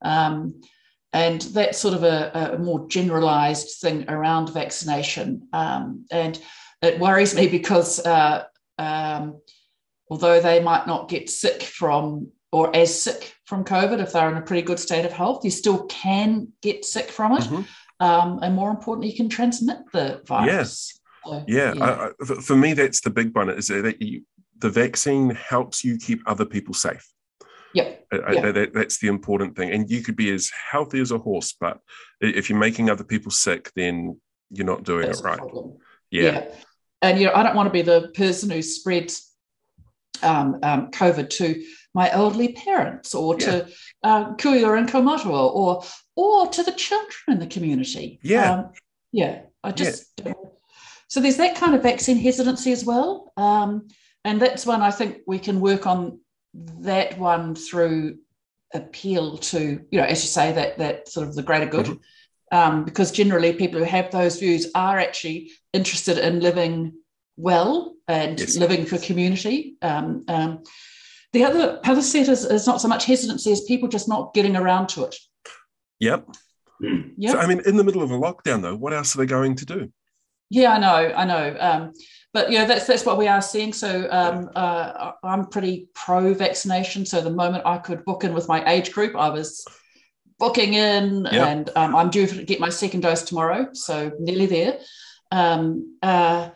Um, 0.01 0.62
and 1.13 1.41
that's 1.41 1.77
sort 1.77 1.93
of 1.93 2.03
a, 2.03 2.55
a, 2.55 2.58
more 2.58 2.86
generalized 2.89 3.79
thing 3.79 4.10
around 4.10 4.53
vaccination. 4.53 5.47
Um, 5.53 6.05
and 6.12 6.38
it 6.81 6.99
worries 6.99 7.34
me 7.34 7.47
because 7.47 8.05
uh, 8.05 8.43
um, 8.77 9.39
although 10.10 10.41
they 10.41 10.62
might 10.62 10.88
not 10.88 11.08
get 11.08 11.29
sick 11.29 11.62
from 11.63 12.31
or 12.51 12.75
as 12.75 13.01
sick 13.01 13.34
from 13.45 13.63
COVID 13.63 14.01
if 14.01 14.12
they're 14.12 14.29
in 14.29 14.38
a 14.38 14.41
pretty 14.41 14.62
good 14.62 14.79
state 14.79 15.05
of 15.05 15.13
health, 15.13 15.45
you 15.45 15.51
still 15.51 15.86
can 15.86 16.49
get 16.62 16.84
sick 16.84 17.10
from 17.10 17.34
it. 17.34 17.43
Mm-hmm. 17.43 17.62
Um, 18.01 18.39
and 18.41 18.53
more 18.53 18.69
importantly, 18.69 19.12
you 19.12 19.15
can 19.15 19.29
transmit 19.29 19.77
the 19.93 20.21
virus. 20.25 20.99
So, 21.25 21.43
yeah, 21.47 21.73
yeah. 21.73 21.83
I, 21.83 22.07
I, 22.07 22.41
for 22.41 22.55
me, 22.55 22.73
that's 22.73 23.01
the 23.01 23.09
big 23.09 23.35
one 23.35 23.49
is 23.49 23.67
that 23.67 24.01
you, 24.01 24.23
the 24.59 24.69
vaccine 24.69 25.31
helps 25.31 25.83
you 25.83 25.97
keep 25.97 26.21
other 26.25 26.45
people 26.45 26.73
safe. 26.73 27.07
Yep. 27.73 28.07
I, 28.13 28.51
that, 28.51 28.71
that's 28.73 28.99
the 28.99 29.07
important 29.07 29.57
thing. 29.57 29.71
And 29.71 29.89
you 29.89 30.01
could 30.01 30.15
be 30.15 30.31
as 30.31 30.49
healthy 30.71 31.01
as 31.01 31.11
a 31.11 31.17
horse, 31.17 31.53
but 31.59 31.79
if 32.21 32.49
you're 32.49 32.59
making 32.59 32.89
other 32.89 33.03
people 33.03 33.31
sick, 33.31 33.69
then 33.75 34.19
you're 34.49 34.65
not 34.65 34.83
doing 34.83 35.07
that's 35.07 35.19
it 35.19 35.25
right. 35.25 35.39
Yeah. 36.09 36.23
yeah 36.23 36.45
and 37.05 37.19
you 37.19 37.27
know, 37.27 37.33
I 37.33 37.43
don't 37.43 37.55
want 37.55 37.67
to 37.67 37.73
be 37.73 37.81
the 37.81 38.11
person 38.15 38.49
who 38.49 38.61
spreads 38.61 39.31
um, 40.23 40.59
um, 40.63 40.91
COVID 40.91 41.29
to 41.31 41.63
my 41.93 42.09
elderly 42.11 42.53
parents 42.53 43.13
or 43.13 43.35
yeah. 43.39 43.45
to 43.45 43.67
uh, 44.03 44.33
kuia 44.35 44.77
and 44.77 44.89
Kaumātua 44.89 45.53
or 45.53 45.83
or 46.15 46.47
to 46.47 46.63
the 46.63 46.71
children 46.71 47.09
in 47.27 47.39
the 47.39 47.47
community. 47.47 48.19
Yeah, 48.23 48.53
um, 48.53 48.71
yeah. 49.11 49.41
I 49.63 49.71
just 49.71 50.11
yeah. 50.23 50.33
So 51.07 51.19
there's 51.19 51.37
that 51.37 51.55
kind 51.55 51.75
of 51.75 51.83
vaccine 51.83 52.17
hesitancy 52.17 52.71
as 52.71 52.83
well, 52.85 53.31
um, 53.37 53.87
and 54.23 54.41
that's 54.41 54.65
one 54.65 54.81
I 54.81 54.91
think 54.91 55.19
we 55.27 55.39
can 55.39 55.59
work 55.59 55.85
on 55.87 56.19
that 56.53 57.17
one 57.17 57.55
through 57.55 58.17
appeal 58.73 59.37
to 59.37 59.85
you 59.89 59.99
know 59.99 60.05
as 60.05 60.23
you 60.23 60.27
say 60.27 60.51
that 60.51 60.77
that 60.77 61.07
sort 61.07 61.27
of 61.27 61.35
the 61.35 61.43
greater 61.43 61.65
good. 61.65 61.85
Mm-hmm 61.85 62.01
um, 62.51 62.85
because 62.85 63.11
generally 63.11 63.53
people 63.53 63.79
who 63.79 63.85
have 63.85 64.11
those 64.11 64.39
views 64.39 64.71
are 64.75 64.99
actually 64.99 65.51
interested 65.73 66.17
in 66.17 66.39
living 66.39 66.93
well 67.37 67.95
and 68.07 68.39
yes. 68.39 68.55
living 68.57 68.85
for 68.85 68.97
community. 68.97 69.75
Um, 69.81 70.23
um, 70.27 70.63
the 71.33 71.43
other 71.43 71.79
other 71.83 72.01
set 72.01 72.29
is, 72.29 72.45
is 72.45 72.65
not 72.65 72.79
so 72.79 72.87
much 72.87 73.05
hesitancy 73.05 73.51
as 73.51 73.61
people 73.61 73.89
just 73.89 74.07
not 74.07 74.33
getting 74.33 74.55
around 74.55 74.87
to 74.89 75.03
it. 75.03 75.15
Yep. 75.99 76.29
Yep. 76.81 77.31
So, 77.31 77.39
I 77.39 77.47
mean, 77.47 77.61
in 77.65 77.77
the 77.77 77.83
middle 77.83 78.01
of 78.01 78.11
a 78.11 78.17
lockdown, 78.17 78.61
though, 78.61 78.75
what 78.75 78.93
else 78.93 79.15
are 79.15 79.17
they 79.17 79.25
going 79.25 79.55
to 79.55 79.65
do? 79.65 79.91
Yeah, 80.55 80.71
I 80.71 80.77
know, 80.77 81.13
I 81.13 81.25
know. 81.25 81.57
Um, 81.59 81.93
but 82.31 82.49
yeah, 82.49 82.63
that's 82.63 82.87
that's 82.87 83.05
what 83.05 83.17
we 83.17 83.27
are 83.27 83.41
seeing. 83.41 83.73
So 83.73 84.07
um, 84.09 84.49
uh, 84.55 85.11
I'm 85.21 85.47
pretty 85.47 85.89
pro 85.93 86.33
vaccination. 86.33 87.05
So 87.05 87.19
the 87.19 87.29
moment 87.29 87.65
I 87.65 87.77
could 87.77 88.05
book 88.05 88.23
in 88.23 88.33
with 88.33 88.47
my 88.47 88.63
age 88.71 88.93
group, 88.93 89.17
I 89.17 89.27
was 89.27 89.65
booking 90.39 90.75
in, 90.75 91.27
yep. 91.29 91.47
and 91.47 91.69
um, 91.75 91.93
I'm 91.93 92.09
due 92.09 92.25
to 92.25 92.43
get 92.45 92.61
my 92.61 92.69
second 92.69 93.01
dose 93.01 93.23
tomorrow, 93.23 93.67
so 93.73 94.13
nearly 94.17 94.45
there. 94.45 94.79
Um, 95.29 95.97
uh, 96.01 96.51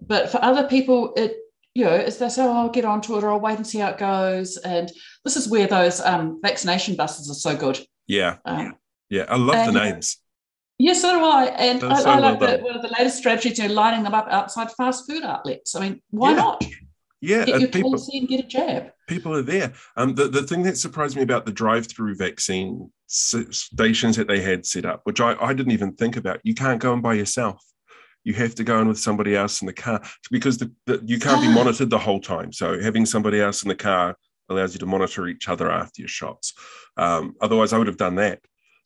but 0.00 0.30
for 0.30 0.42
other 0.42 0.66
people, 0.66 1.12
it 1.14 1.36
you 1.74 1.84
know, 1.84 1.92
as 1.92 2.16
they 2.16 2.30
say, 2.30 2.44
oh, 2.44 2.52
I'll 2.52 2.70
get 2.70 2.86
onto 2.86 3.18
it, 3.18 3.22
or 3.22 3.32
I'll 3.32 3.40
wait 3.40 3.58
and 3.58 3.66
see 3.66 3.80
how 3.80 3.90
it 3.90 3.98
goes. 3.98 4.56
And 4.56 4.90
this 5.24 5.36
is 5.36 5.46
where 5.46 5.66
those 5.66 6.00
um, 6.00 6.40
vaccination 6.40 6.96
buses 6.96 7.30
are 7.30 7.34
so 7.34 7.54
good. 7.54 7.78
Yeah, 8.06 8.38
um, 8.46 8.76
yeah, 9.10 9.26
I 9.28 9.36
love 9.36 9.56
and, 9.56 9.76
the 9.76 9.84
names. 9.84 10.16
Yes, 10.78 11.02
so 11.02 11.12
do 11.12 11.24
I. 11.24 11.44
And 11.46 11.84
I, 11.84 12.00
so 12.00 12.10
I, 12.10 12.18
like 12.18 12.40
well 12.40 12.60
one 12.60 12.76
of 12.76 12.82
the 12.82 12.94
latest 12.98 13.18
strategies, 13.18 13.58
know, 13.58 13.66
lining 13.66 14.02
them 14.02 14.14
up 14.14 14.26
outside 14.30 14.70
fast 14.72 15.08
food 15.08 15.22
outlets. 15.22 15.74
I 15.74 15.80
mean, 15.80 16.02
why 16.10 16.30
yeah. 16.30 16.36
not? 16.36 16.64
Yeah, 17.20 17.44
get 17.44 17.60
your 17.60 17.68
people, 17.68 17.90
policy 17.92 18.18
and 18.18 18.26
get 18.26 18.40
a 18.40 18.48
jab. 18.48 18.90
People 19.06 19.32
are 19.36 19.42
there. 19.42 19.72
Um, 19.96 20.16
the, 20.16 20.26
the 20.26 20.42
thing 20.42 20.64
that 20.64 20.76
surprised 20.76 21.14
me 21.14 21.22
about 21.22 21.46
the 21.46 21.52
drive-through 21.52 22.16
vaccine 22.16 22.90
stations 23.06 24.16
that 24.16 24.26
they 24.26 24.40
had 24.40 24.66
set 24.66 24.84
up, 24.84 25.02
which 25.04 25.20
I, 25.20 25.36
I 25.40 25.52
didn't 25.52 25.70
even 25.70 25.92
think 25.92 26.16
about, 26.16 26.40
you 26.42 26.54
can't 26.54 26.80
go 26.80 26.92
in 26.94 27.00
by 27.00 27.14
yourself. 27.14 27.62
You 28.24 28.34
have 28.34 28.56
to 28.56 28.64
go 28.64 28.80
in 28.80 28.88
with 28.88 28.98
somebody 28.98 29.36
else 29.36 29.62
in 29.62 29.66
the 29.66 29.72
car 29.72 30.02
because 30.32 30.58
the, 30.58 30.72
the 30.86 31.00
you 31.04 31.20
can't 31.20 31.40
be 31.40 31.48
ah. 31.48 31.54
monitored 31.54 31.90
the 31.90 31.98
whole 31.98 32.20
time. 32.20 32.52
So 32.52 32.80
having 32.80 33.06
somebody 33.06 33.40
else 33.40 33.62
in 33.62 33.68
the 33.68 33.76
car 33.76 34.16
allows 34.48 34.74
you 34.74 34.80
to 34.80 34.86
monitor 34.86 35.28
each 35.28 35.48
other 35.48 35.70
after 35.70 36.02
your 36.02 36.08
shots. 36.08 36.54
Um, 36.96 37.34
otherwise, 37.40 37.72
I 37.72 37.78
would 37.78 37.86
have 37.86 37.96
done 37.96 38.16
that. 38.16 38.40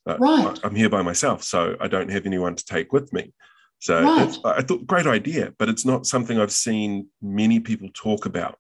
Uh, 0.07 0.17
right. 0.19 0.59
I'm 0.63 0.75
here 0.75 0.89
by 0.89 1.03
myself, 1.03 1.43
so 1.43 1.77
I 1.81 1.89
don't 1.89 2.11
have 2.11 2.27
anyone 2.27 2.55
to 2.55 2.65
take 2.65 2.93
with 2.93 3.13
me. 3.13 3.33
So 3.81 4.03
right. 4.03 4.39
I 4.45 4.63
thought 4.63 4.87
great 4.87 5.07
idea, 5.07 5.53
but 5.59 5.69
it's 5.69 5.85
not 5.85 6.07
something 6.07 6.39
I've 6.39 6.53
seen 6.53 7.09
many 7.21 7.61
people 7.61 7.89
talk 7.93 8.25
about. 8.25 8.59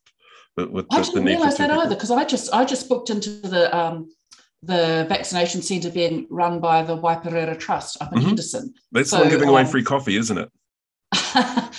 With, 0.56 0.70
with 0.70 0.86
I 0.90 1.02
didn't 1.02 1.24
realise 1.24 1.56
that 1.58 1.70
either 1.70 1.94
because 1.94 2.10
I 2.10 2.24
just 2.24 2.52
I 2.52 2.64
just 2.64 2.88
booked 2.88 3.10
into 3.10 3.30
the 3.30 3.74
um, 3.76 4.10
the 4.62 5.06
vaccination 5.08 5.62
centre 5.62 5.90
being 5.90 6.26
run 6.30 6.60
by 6.60 6.82
the 6.82 6.96
Waipareira 6.96 7.58
Trust 7.58 8.00
up 8.02 8.12
in 8.12 8.18
mm-hmm. 8.18 8.28
Henderson. 8.28 8.74
That's 8.92 9.10
so, 9.10 9.18
the 9.18 9.22
one 9.22 9.30
giving 9.30 9.48
away 9.48 9.62
um, 9.62 9.68
free 9.68 9.84
coffee, 9.84 10.16
isn't 10.16 10.38
it? 10.38 10.50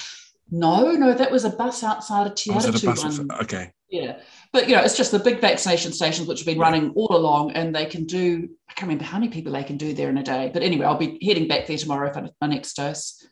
no, 0.51 0.91
no, 0.91 1.13
that 1.13 1.31
was 1.31 1.43
a 1.43 1.49
bus 1.49 1.83
outside 1.83 2.27
of 2.27 2.35
Te 2.35 2.51
Atatū. 2.51 3.27
Oh, 3.31 3.41
okay. 3.41 3.71
Yeah. 3.89 4.19
But 4.53 4.69
you 4.69 4.75
know, 4.75 4.81
it's 4.81 4.97
just 4.97 5.11
the 5.11 5.19
big 5.19 5.41
vaccination 5.41 5.91
stations 5.91 6.27
which 6.27 6.39
have 6.39 6.45
been 6.45 6.59
running 6.59 6.91
all 6.91 7.15
along, 7.15 7.51
and 7.51 7.75
they 7.75 7.85
can 7.85 8.05
do. 8.05 8.49
I 8.69 8.73
can't 8.73 8.87
remember 8.87 9.03
how 9.03 9.19
many 9.19 9.31
people 9.31 9.53
they 9.53 9.63
can 9.63 9.77
do 9.77 9.93
there 9.93 10.09
in 10.09 10.17
a 10.17 10.23
day. 10.23 10.49
But 10.53 10.63
anyway, 10.63 10.85
I'll 10.85 10.97
be 10.97 11.19
heading 11.21 11.47
back 11.47 11.67
there 11.67 11.77
tomorrow 11.77 12.11
for 12.11 12.29
my 12.41 12.47
next 12.47 12.73
dose. 12.75 13.25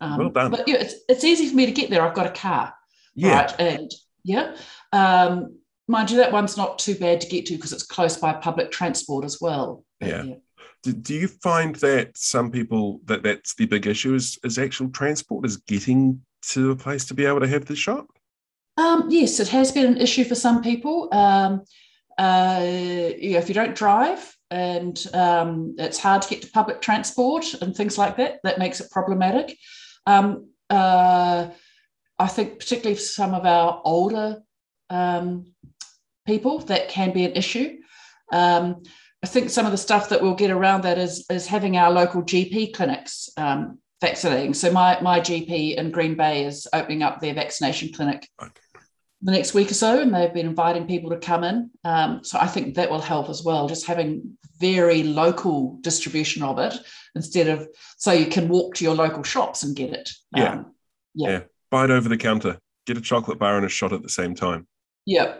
Um, 0.00 0.18
well 0.18 0.28
done. 0.30 0.50
But 0.50 0.68
yeah, 0.68 0.76
it's 0.76 0.94
it's 1.08 1.24
easy 1.24 1.48
for 1.48 1.56
me 1.56 1.66
to 1.66 1.72
get 1.72 1.90
there. 1.90 2.02
I've 2.02 2.14
got 2.14 2.26
a 2.26 2.30
car. 2.30 2.74
Yeah. 3.14 3.40
Right. 3.40 3.60
And 3.60 3.90
yeah. 4.24 4.56
Um, 4.92 5.58
mind 5.88 6.10
you, 6.10 6.18
that 6.18 6.32
one's 6.32 6.56
not 6.56 6.78
too 6.78 6.94
bad 6.94 7.20
to 7.20 7.28
get 7.28 7.46
to 7.46 7.56
because 7.56 7.72
it's 7.72 7.82
close 7.82 8.16
by 8.16 8.32
public 8.32 8.70
transport 8.70 9.24
as 9.24 9.38
well. 9.40 9.84
Yeah. 10.00 10.22
yeah. 10.22 10.34
Do, 10.82 10.92
do 10.92 11.14
you 11.14 11.28
find 11.28 11.74
that 11.76 12.16
some 12.16 12.50
people 12.50 13.00
that 13.04 13.22
that's 13.22 13.54
the 13.54 13.66
big 13.66 13.86
issue 13.86 14.14
is 14.14 14.38
is 14.44 14.58
actual 14.58 14.88
transport 14.90 15.44
is 15.44 15.56
getting 15.58 16.22
to 16.42 16.70
a 16.70 16.76
place 16.76 17.04
to 17.06 17.14
be 17.14 17.26
able 17.26 17.40
to 17.40 17.48
have 17.48 17.66
the 17.66 17.76
shot? 17.76 18.06
Um, 18.80 19.10
yes, 19.10 19.40
it 19.40 19.48
has 19.48 19.72
been 19.72 19.84
an 19.84 19.98
issue 19.98 20.24
for 20.24 20.34
some 20.34 20.62
people. 20.62 21.12
Um, 21.12 21.64
uh, 22.16 22.60
you 22.62 23.32
know, 23.32 23.38
if 23.38 23.48
you 23.48 23.54
don't 23.54 23.76
drive 23.76 24.34
and 24.50 24.98
um, 25.12 25.74
it's 25.76 25.98
hard 25.98 26.22
to 26.22 26.28
get 26.30 26.40
to 26.42 26.50
public 26.50 26.80
transport 26.80 27.52
and 27.60 27.76
things 27.76 27.98
like 27.98 28.16
that, 28.16 28.40
that 28.42 28.58
makes 28.58 28.80
it 28.80 28.90
problematic. 28.90 29.58
Um, 30.06 30.48
uh, 30.70 31.48
I 32.18 32.26
think, 32.26 32.58
particularly 32.58 32.96
for 32.96 33.02
some 33.02 33.34
of 33.34 33.44
our 33.44 33.82
older 33.84 34.42
um, 34.88 35.52
people, 36.26 36.60
that 36.60 36.88
can 36.88 37.12
be 37.12 37.26
an 37.26 37.32
issue. 37.32 37.76
Um, 38.32 38.82
I 39.22 39.26
think 39.26 39.50
some 39.50 39.66
of 39.66 39.72
the 39.72 39.78
stuff 39.78 40.08
that 40.08 40.22
we'll 40.22 40.34
get 40.34 40.50
around 40.50 40.84
that 40.84 40.96
is, 40.96 41.26
is 41.28 41.46
having 41.46 41.76
our 41.76 41.90
local 41.90 42.22
GP 42.22 42.72
clinics 42.72 43.28
vaccinating. 44.00 44.54
So 44.54 44.72
my, 44.72 44.98
my 45.02 45.20
GP 45.20 45.76
in 45.76 45.90
Green 45.90 46.14
Bay 46.14 46.46
is 46.46 46.66
opening 46.72 47.02
up 47.02 47.20
their 47.20 47.34
vaccination 47.34 47.92
clinic 47.92 48.26
okay. 48.42 48.52
The 49.22 49.32
next 49.32 49.52
week 49.52 49.70
or 49.70 49.74
so, 49.74 50.00
and 50.00 50.14
they've 50.14 50.32
been 50.32 50.46
inviting 50.46 50.86
people 50.86 51.10
to 51.10 51.18
come 51.18 51.44
in. 51.44 51.70
Um, 51.84 52.24
so 52.24 52.38
I 52.38 52.46
think 52.46 52.74
that 52.74 52.90
will 52.90 53.00
help 53.00 53.28
as 53.28 53.42
well, 53.44 53.68
just 53.68 53.86
having 53.86 54.38
very 54.58 55.02
local 55.02 55.78
distribution 55.82 56.42
of 56.42 56.58
it 56.58 56.74
instead 57.14 57.48
of 57.48 57.68
so 57.96 58.12
you 58.12 58.26
can 58.26 58.48
walk 58.48 58.74
to 58.76 58.84
your 58.84 58.94
local 58.94 59.22
shops 59.22 59.62
and 59.62 59.76
get 59.76 59.92
it. 59.92 60.10
Yeah. 60.34 60.52
Um, 60.52 60.74
yeah. 61.14 61.30
yeah. 61.30 61.40
Buy 61.70 61.84
it 61.84 61.90
over 61.90 62.08
the 62.08 62.16
counter. 62.16 62.58
Get 62.86 62.96
a 62.96 63.00
chocolate 63.00 63.38
bar 63.38 63.56
and 63.56 63.66
a 63.66 63.68
shot 63.68 63.92
at 63.92 64.02
the 64.02 64.08
same 64.08 64.34
time. 64.34 64.66
Yeah, 65.06 65.36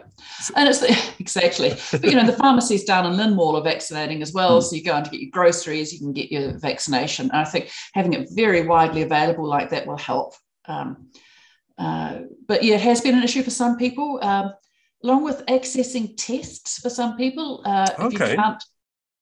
and 0.55 0.67
it's 0.67 0.79
the, 0.79 1.13
exactly. 1.19 1.73
But 1.91 2.03
you 2.03 2.15
know, 2.15 2.25
the 2.25 2.33
pharmacies 2.33 2.83
down 2.83 3.05
in 3.05 3.15
Lynn 3.15 3.35
Mall 3.35 3.55
are 3.55 3.63
vaccinating 3.63 4.21
as 4.21 4.33
well. 4.33 4.59
Mm. 4.59 4.63
So 4.63 4.75
you 4.75 4.83
go 4.83 4.97
in 4.97 5.03
to 5.03 5.09
get 5.09 5.21
your 5.21 5.31
groceries, 5.31 5.93
you 5.93 5.99
can 5.99 6.13
get 6.13 6.31
your 6.31 6.57
vaccination. 6.57 7.29
And 7.31 7.39
I 7.39 7.45
think 7.45 7.71
having 7.93 8.13
it 8.13 8.29
very 8.31 8.67
widely 8.67 9.01
available 9.03 9.47
like 9.47 9.69
that 9.69 9.85
will 9.85 9.97
help. 9.97 10.33
Um, 10.65 11.09
uh, 11.81 12.19
but 12.47 12.63
yeah, 12.63 12.75
it 12.75 12.81
has 12.81 13.01
been 13.01 13.15
an 13.15 13.23
issue 13.23 13.41
for 13.41 13.49
some 13.49 13.75
people, 13.75 14.19
um, 14.21 14.53
along 15.03 15.23
with 15.23 15.45
accessing 15.47 16.13
tests 16.15 16.79
for 16.79 16.89
some 16.89 17.17
people. 17.17 17.61
Uh, 17.65 17.87
okay. 17.99 18.05
If 18.05 18.13
you 18.13 18.35
can't, 18.35 18.63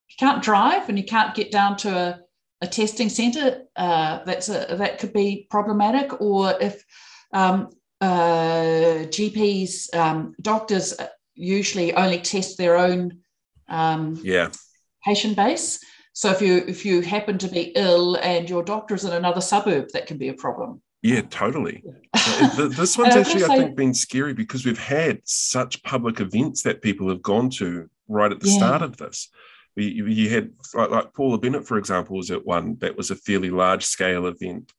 you 0.10 0.15
can't 0.19 0.43
drive 0.43 0.89
and 0.89 0.98
you 0.98 1.06
can't 1.06 1.34
get 1.34 1.52
down 1.52 1.78
to 1.78 1.98
a, 1.98 2.19
a 2.62 2.67
testing 2.67 3.08
centre, 3.08 3.63
uh, 3.78 4.19
that's 4.26 4.50
a, 4.50 4.76
that 4.78 5.00
could 5.00 5.13
be 5.13 5.48
problematic. 5.50 6.19
Or 6.19 6.54
if 6.60 6.84
um, 7.32 7.69
uh, 8.02 9.06
GPs, 9.08 9.95
um, 9.95 10.36
doctors 10.41 10.93
usually 11.36 11.93
only 11.93 12.19
test 12.19 12.58
their 12.58 12.76
own 12.76 13.19
um, 13.69 14.19
yeah. 14.22 14.50
patient 15.06 15.38
base. 15.38 15.80
So 16.12 16.30
if 16.32 16.41
you 16.41 16.58
if 16.67 16.86
you 16.86 17.00
happen 17.00 17.38
to 17.38 17.48
be 17.48 17.72
ill 17.76 18.15
and 18.15 18.50
your 18.50 18.63
doctor 18.63 18.95
is 18.95 19.06
in 19.06 19.13
another 19.13 19.39
suburb, 19.39 19.88
that 19.93 20.08
can 20.08 20.17
be 20.17 20.28
a 20.28 20.34
problem. 20.34 20.82
Yeah, 21.01 21.21
totally. 21.21 21.83
this 22.57 22.97
one's 22.97 23.15
actually, 23.15 23.45
I 23.45 23.57
think, 23.57 23.75
been 23.75 23.93
scary 23.93 24.33
because 24.33 24.65
we've 24.65 24.79
had 24.79 25.21
such 25.23 25.81
public 25.83 26.19
events 26.19 26.63
that 26.63 26.81
people 26.81 27.07
have 27.09 27.21
gone 27.21 27.49
to 27.51 27.89
right 28.07 28.31
at 28.31 28.39
the 28.41 28.49
yeah. 28.49 28.57
start 28.57 28.81
of 28.81 28.97
this. 28.97 29.29
You, 29.75 30.07
you 30.07 30.29
had 30.29 30.51
like, 30.73 30.89
like 30.89 31.13
Paula 31.13 31.38
Bennett, 31.38 31.65
for 31.65 31.77
example, 31.77 32.17
was 32.17 32.31
at 32.31 32.45
one 32.45 32.75
that 32.79 32.97
was 32.97 33.12
a 33.12 33.15
fairly 33.15 33.49
large 33.49 33.85
scale 33.85 34.25
event 34.27 34.73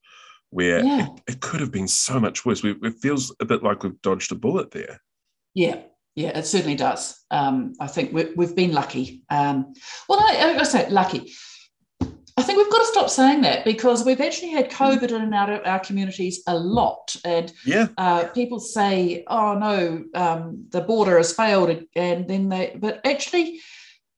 where 0.51 0.85
yeah. 0.85 1.07
it, 1.07 1.35
it, 1.35 1.41
could 1.41 1.61
have 1.61 1.73
been 1.73 1.89
so 1.89 2.21
much 2.21 2.45
worse. 2.45 2.63
We, 2.63 2.73
it 2.83 2.99
feels 3.01 3.35
a 3.41 3.45
bit 3.45 3.63
like 3.63 3.83
we've 3.83 4.01
dodged 4.03 4.33
a 4.33 4.35
bullet 4.35 4.73
there. 4.73 5.01
Yeah, 5.55 5.81
yeah, 6.17 6.37
it 6.37 6.45
certainly 6.45 6.75
does. 6.75 7.25
Um, 7.31 7.73
I 7.81 7.87
think 7.87 8.13
we, 8.13 8.45
have 8.45 8.57
been 8.57 8.73
lucky. 8.73 9.23
Um, 9.31 9.73
well, 10.09 10.21
I, 10.21 10.57
I 10.59 10.63
say 10.65 10.91
lucky. 10.91 11.33
I 12.41 12.43
think 12.43 12.57
we've 12.57 12.73
got 12.73 12.79
to 12.79 12.87
stop 12.87 13.11
saying 13.11 13.43
that 13.43 13.67
because 13.67 14.03
we've 14.03 14.21
actually 14.21 14.53
had 14.53 14.71
COVID 14.71 15.11
in 15.11 15.21
and 15.21 15.35
out 15.35 15.51
of 15.51 15.61
our 15.67 15.79
communities 15.79 16.43
a 16.47 16.57
lot. 16.57 17.15
And 17.23 17.53
yeah. 17.67 17.89
uh, 17.99 18.29
people 18.29 18.61
say, 18.61 19.25
oh 19.27 19.59
no, 19.59 20.05
um, 20.15 20.65
the 20.71 20.81
border 20.81 21.19
has 21.19 21.35
failed. 21.35 21.85
And 21.95 22.27
then 22.27 22.49
they, 22.49 22.75
but 22.79 23.03
actually, 23.07 23.61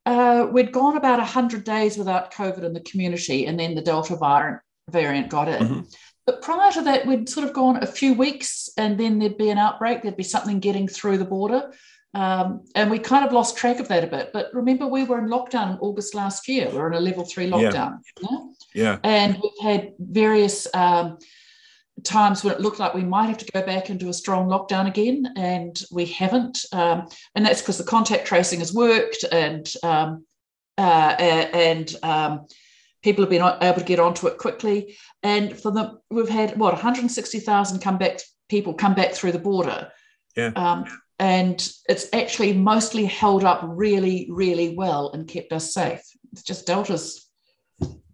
uh, 0.06 0.46
we'd 0.52 0.70
gone 0.70 0.96
about 0.96 1.18
100 1.18 1.64
days 1.64 1.98
without 1.98 2.32
COVID 2.32 2.62
in 2.62 2.74
the 2.74 2.80
community, 2.80 3.46
and 3.46 3.58
then 3.58 3.74
the 3.74 3.82
Delta 3.82 4.16
variant, 4.16 4.60
variant 4.88 5.28
got 5.28 5.48
in. 5.48 5.62
Mm-hmm. 5.62 5.80
But 6.24 6.42
prior 6.42 6.70
to 6.72 6.82
that, 6.82 7.04
we'd 7.04 7.28
sort 7.28 7.48
of 7.48 7.52
gone 7.52 7.82
a 7.82 7.86
few 7.86 8.14
weeks 8.14 8.70
and 8.76 9.00
then 9.00 9.18
there'd 9.18 9.36
be 9.36 9.50
an 9.50 9.58
outbreak, 9.58 10.02
there'd 10.02 10.16
be 10.16 10.22
something 10.22 10.60
getting 10.60 10.86
through 10.86 11.18
the 11.18 11.24
border. 11.24 11.72
Um, 12.14 12.64
and 12.74 12.90
we 12.90 12.98
kind 12.98 13.24
of 13.26 13.32
lost 13.32 13.56
track 13.56 13.80
of 13.80 13.88
that 13.88 14.04
a 14.04 14.06
bit. 14.06 14.32
But 14.32 14.50
remember, 14.52 14.86
we 14.86 15.04
were 15.04 15.18
in 15.18 15.28
lockdown 15.28 15.72
in 15.72 15.78
August 15.78 16.14
last 16.14 16.46
year. 16.46 16.68
We 16.70 16.78
are 16.78 16.88
in 16.88 16.94
a 16.94 17.00
level 17.00 17.24
three 17.24 17.48
lockdown. 17.48 18.00
Yeah. 18.20 18.28
yeah? 18.30 18.38
yeah. 18.74 18.98
And 19.02 19.38
we've 19.42 19.62
had 19.62 19.92
various 19.98 20.66
um, 20.74 21.18
times 22.04 22.44
when 22.44 22.54
it 22.54 22.60
looked 22.60 22.78
like 22.78 22.94
we 22.94 23.04
might 23.04 23.28
have 23.28 23.38
to 23.38 23.52
go 23.52 23.64
back 23.64 23.88
into 23.88 24.08
a 24.08 24.12
strong 24.12 24.48
lockdown 24.48 24.88
again, 24.88 25.32
and 25.36 25.82
we 25.90 26.04
haven't. 26.06 26.58
Um, 26.72 27.08
and 27.34 27.46
that's 27.46 27.62
because 27.62 27.78
the 27.78 27.84
contact 27.84 28.26
tracing 28.26 28.58
has 28.58 28.74
worked 28.74 29.24
and 29.32 29.66
um, 29.82 30.26
uh, 30.78 31.14
and 31.18 31.94
um, 32.02 32.46
people 33.02 33.22
have 33.22 33.30
been 33.30 33.42
able 33.62 33.78
to 33.78 33.84
get 33.84 34.00
onto 34.00 34.26
it 34.26 34.38
quickly. 34.38 34.96
And 35.22 35.58
for 35.58 35.70
them, 35.70 35.98
we've 36.10 36.28
had 36.28 36.56
what 36.58 36.72
160,000 36.72 37.80
come 37.80 37.98
back 37.98 38.20
people 38.48 38.74
come 38.74 38.94
back 38.94 39.12
through 39.12 39.32
the 39.32 39.38
border. 39.38 39.90
Yeah. 40.36 40.52
Um, 40.56 40.84
and 41.22 41.70
it's 41.88 42.08
actually 42.12 42.52
mostly 42.52 43.04
held 43.04 43.44
up 43.44 43.60
really, 43.62 44.26
really 44.28 44.74
well 44.74 45.12
and 45.14 45.28
kept 45.28 45.52
us 45.52 45.72
safe. 45.72 46.02
It's 46.32 46.42
just 46.42 46.66
Delta's 46.66 47.30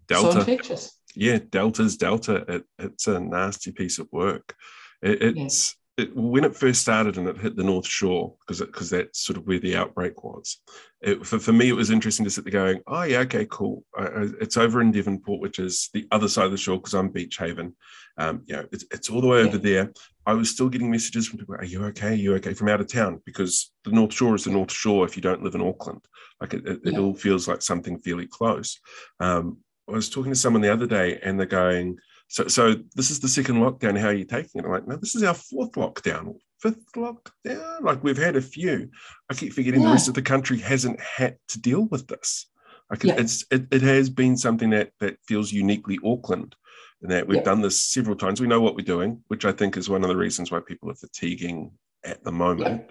Delta. 0.09 0.33
so 0.33 0.39
infectious. 0.41 0.93
Yeah, 1.15 1.39
Delta's 1.49 1.97
Delta. 1.97 2.45
It, 2.47 2.65
it's 2.79 3.07
a 3.07 3.19
nasty 3.19 3.73
piece 3.73 3.99
of 3.99 4.09
work. 4.13 4.55
It, 5.01 5.39
it's 5.39 5.75
it, 5.99 6.15
when 6.17 6.45
it 6.45 6.55
first 6.55 6.81
started 6.81 7.19
and 7.19 7.29
it 7.29 7.37
hit 7.37 7.57
the 7.57 7.65
North 7.65 7.87
Shore, 7.87 8.35
because 8.41 8.61
because 8.61 8.89
that's 8.89 9.21
sort 9.21 9.37
of 9.37 9.47
where 9.47 9.59
the 9.59 9.77
outbreak 9.77 10.23
was. 10.23 10.59
It, 11.03 11.27
for, 11.27 11.41
for 11.41 11.53
me, 11.53 11.69
it 11.69 11.75
was 11.75 11.91
interesting 11.91 12.25
to 12.25 12.31
sit 12.31 12.45
there 12.45 12.53
going, 12.53 12.81
oh, 12.87 13.03
yeah, 13.03 13.19
okay, 13.21 13.47
cool. 13.51 13.85
I, 13.99 14.03
I, 14.05 14.27
it's 14.41 14.57
over 14.57 14.81
in 14.81 14.93
Devonport, 14.93 15.41
which 15.41 15.59
is 15.59 15.91
the 15.93 16.07
other 16.13 16.29
side 16.29 16.47
of 16.47 16.53
the 16.53 16.57
shore 16.57 16.79
because 16.79 16.95
I'm 16.95 17.11
Beach 17.11 17.37
Haven. 17.37 17.75
Um, 18.17 18.43
you 18.47 18.57
know, 18.57 18.65
it's, 18.73 18.85
it's 18.93 19.11
all 19.11 19.21
the 19.21 19.27
way 19.27 19.41
yeah. 19.43 19.49
over 19.49 19.59
there. 19.59 19.93
I 20.25 20.35
was 20.35 20.51
still 20.51 20.69
getting 20.69 20.91
messages 20.91 21.27
from 21.27 21.41
people, 21.41 21.57
are 21.57 21.65
you 21.65 21.85
okay? 21.87 22.11
Are 22.11 22.15
you 22.15 22.35
okay? 22.37 22.55
From 22.55 22.69
out 22.69 22.81
of 22.81 22.87
town 22.87 23.21
because 23.27 23.73
the 23.85 23.91
North 23.91 24.13
Shore 24.13 24.37
is 24.37 24.45
the 24.45 24.51
North 24.51 24.73
Shore 24.73 25.05
if 25.05 25.17
you 25.17 25.23
don't 25.23 25.43
live 25.43 25.55
in 25.55 25.63
Auckland. 25.63 26.01
Like 26.41 26.55
it, 26.55 26.67
it, 26.67 26.81
yeah. 26.85 26.93
it 26.93 26.99
all 26.99 27.15
feels 27.15 27.49
like 27.49 27.63
something 27.63 27.99
fairly 27.99 28.27
close. 28.27 28.79
Um, 29.19 29.59
I 29.89 29.93
was 29.93 30.11
talking 30.11 30.33
to 30.33 30.39
someone 30.39 30.63
the 30.63 30.73
other 30.73 30.87
day 30.87 31.19
and 31.23 31.39
they're 31.39 31.47
going, 31.47 31.99
so, 32.29 32.47
so 32.47 32.75
this 32.95 33.11
is 33.11 33.21
the 33.21 33.29
second 33.29 33.57
lockdown. 33.57 33.99
How 33.99 34.09
are 34.09 34.13
you 34.13 34.25
taking 34.25 34.61
it? 34.61 34.65
I'm 34.65 34.71
like, 34.71 34.87
no, 34.87 34.97
this 34.97 35.15
is 35.15 35.23
our 35.23 35.35
fourth 35.35 35.73
lockdown, 35.73 36.37
fifth 36.61 36.93
lockdown. 36.95 37.81
Like 37.81 38.05
we've 38.05 38.19
had 38.19 38.37
a 38.37 38.43
few. 38.43 38.91
I 39.31 39.35
keep 39.35 39.55
forgetting 39.55 39.81
yeah. 39.81 39.89
the 39.89 39.93
rest 39.95 40.09
of 40.09 40.15
the 40.15 40.23
country 40.23 40.59
hasn't 40.59 41.01
had 41.01 41.39
to 41.49 41.61
deal 41.61 41.87
with 41.87 42.07
this. 42.07 42.47
Like 42.91 43.03
yeah. 43.03 43.15
it's 43.17 43.47
it, 43.51 43.67
it 43.71 43.83
has 43.83 44.11
been 44.11 44.37
something 44.37 44.71
that 44.71 44.93
that 45.01 45.19
feels 45.27 45.53
uniquely 45.53 45.99
Auckland, 46.05 46.55
and 47.03 47.11
that 47.11 47.27
we've 47.27 47.39
yeah. 47.39 47.45
done 47.45 47.63
this 47.63 47.83
several 47.83 48.17
times. 48.17 48.41
We 48.41 48.47
know 48.47 48.61
what 48.61 48.77
we're 48.77 48.85
doing, 48.85 49.23
which 49.29 49.47
I 49.47 49.53
think 49.53 49.77
is 49.77 49.89
one 49.89 50.03
of 50.03 50.09
the 50.09 50.17
reasons 50.17 50.51
why 50.51 50.61
people 50.61 50.91
are 50.91 50.97
fatiguing 50.97 51.73
at 52.05 52.23
the 52.25 52.33
moment. 52.33 52.91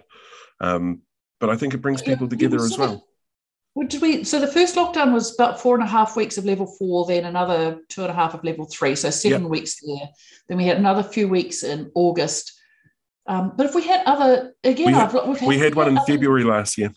Um, 0.60 1.02
but 1.40 1.50
I 1.50 1.56
think 1.56 1.74
it 1.74 1.82
brings 1.82 2.02
people 2.02 2.28
together 2.28 2.56
as 2.56 2.76
well. 2.76 3.06
Did 3.86 4.02
we? 4.02 4.24
So 4.24 4.40
the 4.40 4.46
first 4.46 4.76
lockdown 4.76 5.12
was 5.12 5.34
about 5.34 5.60
four 5.60 5.74
and 5.74 5.84
a 5.84 5.86
half 5.86 6.16
weeks 6.16 6.38
of 6.38 6.44
level 6.44 6.66
four, 6.66 7.06
then 7.06 7.24
another 7.24 7.80
two 7.88 8.02
and 8.02 8.10
a 8.10 8.14
half 8.14 8.34
of 8.34 8.42
level 8.42 8.64
three. 8.64 8.94
So 8.94 9.10
seven 9.10 9.42
yep. 9.42 9.50
weeks 9.50 9.80
there. 9.80 10.08
Then 10.48 10.58
we 10.58 10.66
had 10.66 10.78
another 10.78 11.02
few 11.02 11.28
weeks 11.28 11.62
in 11.62 11.90
August. 11.94 12.58
Um, 13.26 13.52
but 13.56 13.66
if 13.66 13.74
we 13.74 13.86
had 13.86 14.02
other 14.06 14.54
again, 14.64 14.86
we 14.86 14.92
had, 14.92 15.12
had, 15.12 15.46
we 15.46 15.58
had 15.58 15.74
one 15.74 15.88
in 15.88 15.98
other, 15.98 16.06
February 16.06 16.44
last 16.44 16.78
year. 16.78 16.92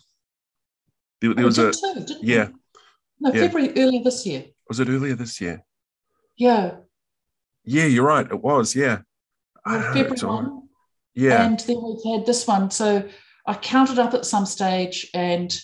There, 1.20 1.34
there 1.34 1.44
oh, 1.44 1.46
was 1.46 1.58
a 1.58 1.72
too, 1.72 2.16
yeah. 2.22 2.48
No, 3.20 3.32
yeah. 3.32 3.42
February 3.42 3.72
earlier 3.76 4.02
this 4.02 4.26
year. 4.26 4.46
Was 4.68 4.80
it 4.80 4.88
earlier 4.88 5.14
this 5.14 5.40
year? 5.40 5.62
Yeah. 6.36 6.76
Yeah, 7.64 7.84
you're 7.84 8.06
right. 8.06 8.26
It 8.26 8.42
was. 8.42 8.74
Yeah. 8.74 9.02
February 9.64 10.16
one. 10.22 10.62
Yeah. 11.14 11.44
And 11.44 11.60
then 11.60 11.76
we've 11.82 12.16
had 12.16 12.26
this 12.26 12.46
one. 12.46 12.70
So 12.70 13.08
I 13.46 13.54
counted 13.54 13.98
up 13.98 14.14
at 14.14 14.24
some 14.24 14.46
stage 14.46 15.10
and 15.14 15.56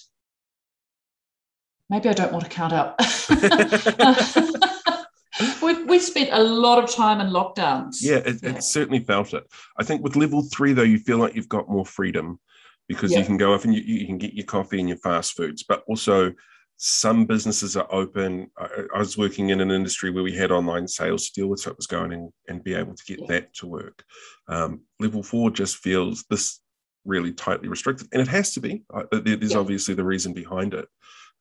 maybe 1.91 2.09
I 2.09 2.13
don't 2.13 2.33
want 2.33 2.45
to 2.45 2.51
count 2.51 2.73
up. 2.73 3.01
we 5.63 5.85
we 5.85 5.99
spent 5.99 6.31
a 6.33 6.43
lot 6.43 6.83
of 6.83 6.91
time 6.91 7.21
in 7.21 7.29
lockdowns. 7.29 7.97
Yeah, 8.01 8.17
it, 8.17 8.43
yeah. 8.43 8.51
it, 8.51 8.63
certainly 8.63 9.01
felt 9.05 9.35
it. 9.35 9.45
I 9.79 9.85
think 9.85 10.03
with 10.03 10.17
level 10.17 10.43
three, 10.43 10.73
though, 10.73 10.83
you 10.83 10.99
feel 10.99 11.19
like 11.19 11.35
you've 11.35 11.49
got 11.49 11.69
more 11.69 11.87
freedom 11.87 12.41
because 12.89 13.13
yeah. 13.13 13.19
you 13.19 13.25
can 13.25 13.37
go 13.37 13.55
off 13.55 13.65
and 13.65 13.75
you, 13.75 13.83
you 13.83 14.07
can 14.07 14.19
get 14.19 14.35
your 14.35 14.47
coffee 14.47 14.81
and 14.81 14.89
your 14.89 14.99
fast 14.99 15.37
foods, 15.37 15.63
but 15.63 15.85
also 15.87 16.33
some 16.79 17.27
businesses 17.27 17.77
are 17.77 17.87
open. 17.91 18.51
I, 18.57 18.69
I, 18.95 18.99
was 18.99 19.19
working 19.19 19.51
in 19.51 19.61
an 19.61 19.71
industry 19.71 20.11
where 20.11 20.23
we 20.23 20.35
had 20.35 20.51
online 20.51 20.89
sales 20.89 21.29
to 21.29 21.41
deal 21.41 21.49
with, 21.49 21.61
so 21.61 21.71
it 21.71 21.77
was 21.77 21.87
going 21.87 22.13
and, 22.13 22.33
and 22.49 22.65
be 22.65 22.75
able 22.75 22.95
to 22.95 23.05
get 23.05 23.19
yeah. 23.21 23.27
that 23.29 23.55
to 23.57 23.67
work. 23.67 24.05
Um, 24.49 24.83
level 25.01 25.23
four 25.23 25.51
just 25.51 25.77
feels 25.77 26.25
this 26.31 26.61
really 27.05 27.33
tightly 27.33 27.69
restricted, 27.69 28.09
and 28.13 28.23
it 28.23 28.29
has 28.29 28.55
to 28.55 28.61
be. 28.61 28.85
There, 29.11 29.37
there's 29.37 29.57
obviously 29.57 29.95
the 29.95 30.05
reason 30.05 30.33
behind 30.33 30.73
it. 30.73 30.87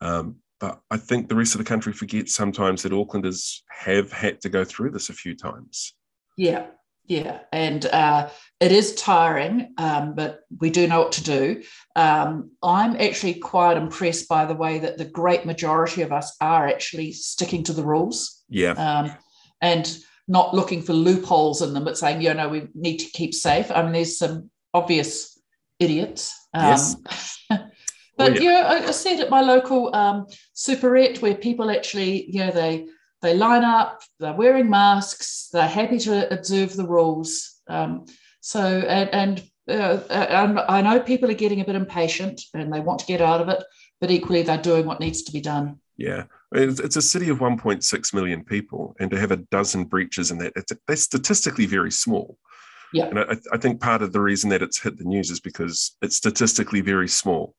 Um, 0.02 0.38
but 0.60 0.80
I 0.90 0.98
think 0.98 1.30
the 1.30 1.36
rest 1.36 1.54
of 1.54 1.60
the 1.60 1.66
country 1.66 1.94
forgets 1.94 2.34
sometimes 2.34 2.84
that 2.84 2.92
Aucklanders 2.92 3.62
have 3.70 4.12
had 4.12 4.42
to 4.42 4.50
go 4.50 4.64
through 4.64 4.92
this 4.92 5.10
a 5.10 5.14
few 5.14 5.36
times. 5.36 5.94
Yeah, 6.36 6.68
yeah, 7.06 7.40
and 7.54 7.86
uh, 7.86 8.30
it 8.60 8.72
is 8.72 8.96
tiring, 8.96 9.74
um, 9.78 10.16
but 10.16 10.42
we 10.60 10.70
do 10.70 10.88
know 10.88 11.00
what 11.00 11.14
to 11.14 11.24
do. 11.24 11.64
Um, 11.96 12.52
I'm 12.64 12.96
actually 12.96 13.36
quite 13.36 13.78
impressed 13.78 14.28
by 14.28 14.46
the 14.46 14.56
way 14.56 14.80
that 14.80 14.98
the 14.98 15.06
great 15.06 15.46
majority 15.46 16.02
of 16.02 16.12
us 16.12 16.36
are 16.42 16.68
actually 16.68 17.12
sticking 17.14 17.64
to 17.64 17.74
the 17.74 17.86
rules. 17.86 18.44
Yeah. 18.50 18.72
Um, 18.72 19.12
and 19.62 19.98
not 20.28 20.54
looking 20.54 20.82
for 20.82 20.94
loopholes 20.94 21.62
in 21.62 21.74
them, 21.74 21.86
but 21.86 21.98
saying, 21.98 22.22
you 22.22 22.34
know, 22.34 22.50
we 22.50 22.68
need 22.74 22.98
to 22.98 23.06
keep 23.12 23.34
safe. 23.34 23.72
I 23.72 23.82
mean, 23.84 23.94
there's 23.94 24.18
some 24.18 24.50
obvious 24.74 25.40
idiots. 25.80 26.36
yes. 26.54 26.96
But 28.18 28.32
oh, 28.32 28.42
yeah. 28.42 28.80
yeah, 28.80 28.88
I, 28.88 28.92
see 28.92 29.14
it 29.14 29.20
at 29.20 29.30
my 29.30 29.42
local 29.42 29.96
um, 29.96 30.26
superette 30.56 31.22
where 31.22 31.36
people 31.36 31.70
actually, 31.70 32.30
you 32.30 32.40
know, 32.40 32.52
they 32.52 32.88
they 33.22 33.36
line 33.36 33.64
up, 33.64 34.02
they're 34.20 34.34
wearing 34.34 34.70
masks, 34.70 35.50
they're 35.54 35.68
happy 35.68 36.00
to 36.00 36.32
observe 36.34 36.76
the 36.76 36.88
rules. 36.88 37.60
Um, 37.68 38.06
so 38.42 38.62
and, 38.62 39.10
and 39.10 39.44
uh, 39.70 40.00
uh 40.10 40.66
I 40.68 40.82
know 40.82 41.00
people 41.00 41.30
are 41.30 41.36
getting 41.36 41.62
a 41.62 41.66
bit 41.66 41.76
impatient 41.76 42.42
and 42.54 42.74
they 42.74 42.80
want 42.80 43.00
to 43.00 43.06
get 43.06 43.22
out 43.22 43.42
of 43.42 43.50
it, 43.50 43.64
but 44.02 44.12
equally 44.12 44.42
they're 44.42 44.58
doing 44.58 44.86
what 44.86 45.00
needs 45.00 45.22
to 45.24 45.32
be 45.32 45.42
done. 45.42 45.80
Yeah, 45.98 46.24
it's, 46.54 46.96
a 46.96 47.02
city 47.02 47.30
of 47.30 47.40
1.6 47.40 48.14
million 48.14 48.44
people, 48.44 48.96
and 49.00 49.10
to 49.10 49.20
have 49.20 49.32
a 49.32 49.38
dozen 49.38 49.86
breaches 49.86 50.30
in 50.30 50.38
that, 50.38 50.54
it's, 50.56 50.72
they're 50.86 50.96
statistically 50.96 51.66
very 51.66 51.90
small. 51.90 52.38
Yeah, 52.94 53.08
and 53.08 53.20
I, 53.20 53.38
I, 53.52 53.58
think 53.58 53.82
part 53.82 54.04
of 54.04 54.14
the 54.14 54.22
reason 54.22 54.52
that 54.52 54.62
it's 54.62 54.80
hit 54.80 54.98
the 54.98 55.04
news 55.04 55.32
is 55.32 55.40
because 55.40 55.98
it's 56.04 56.16
statistically 56.16 56.82
very 56.82 57.08
small 57.08 57.56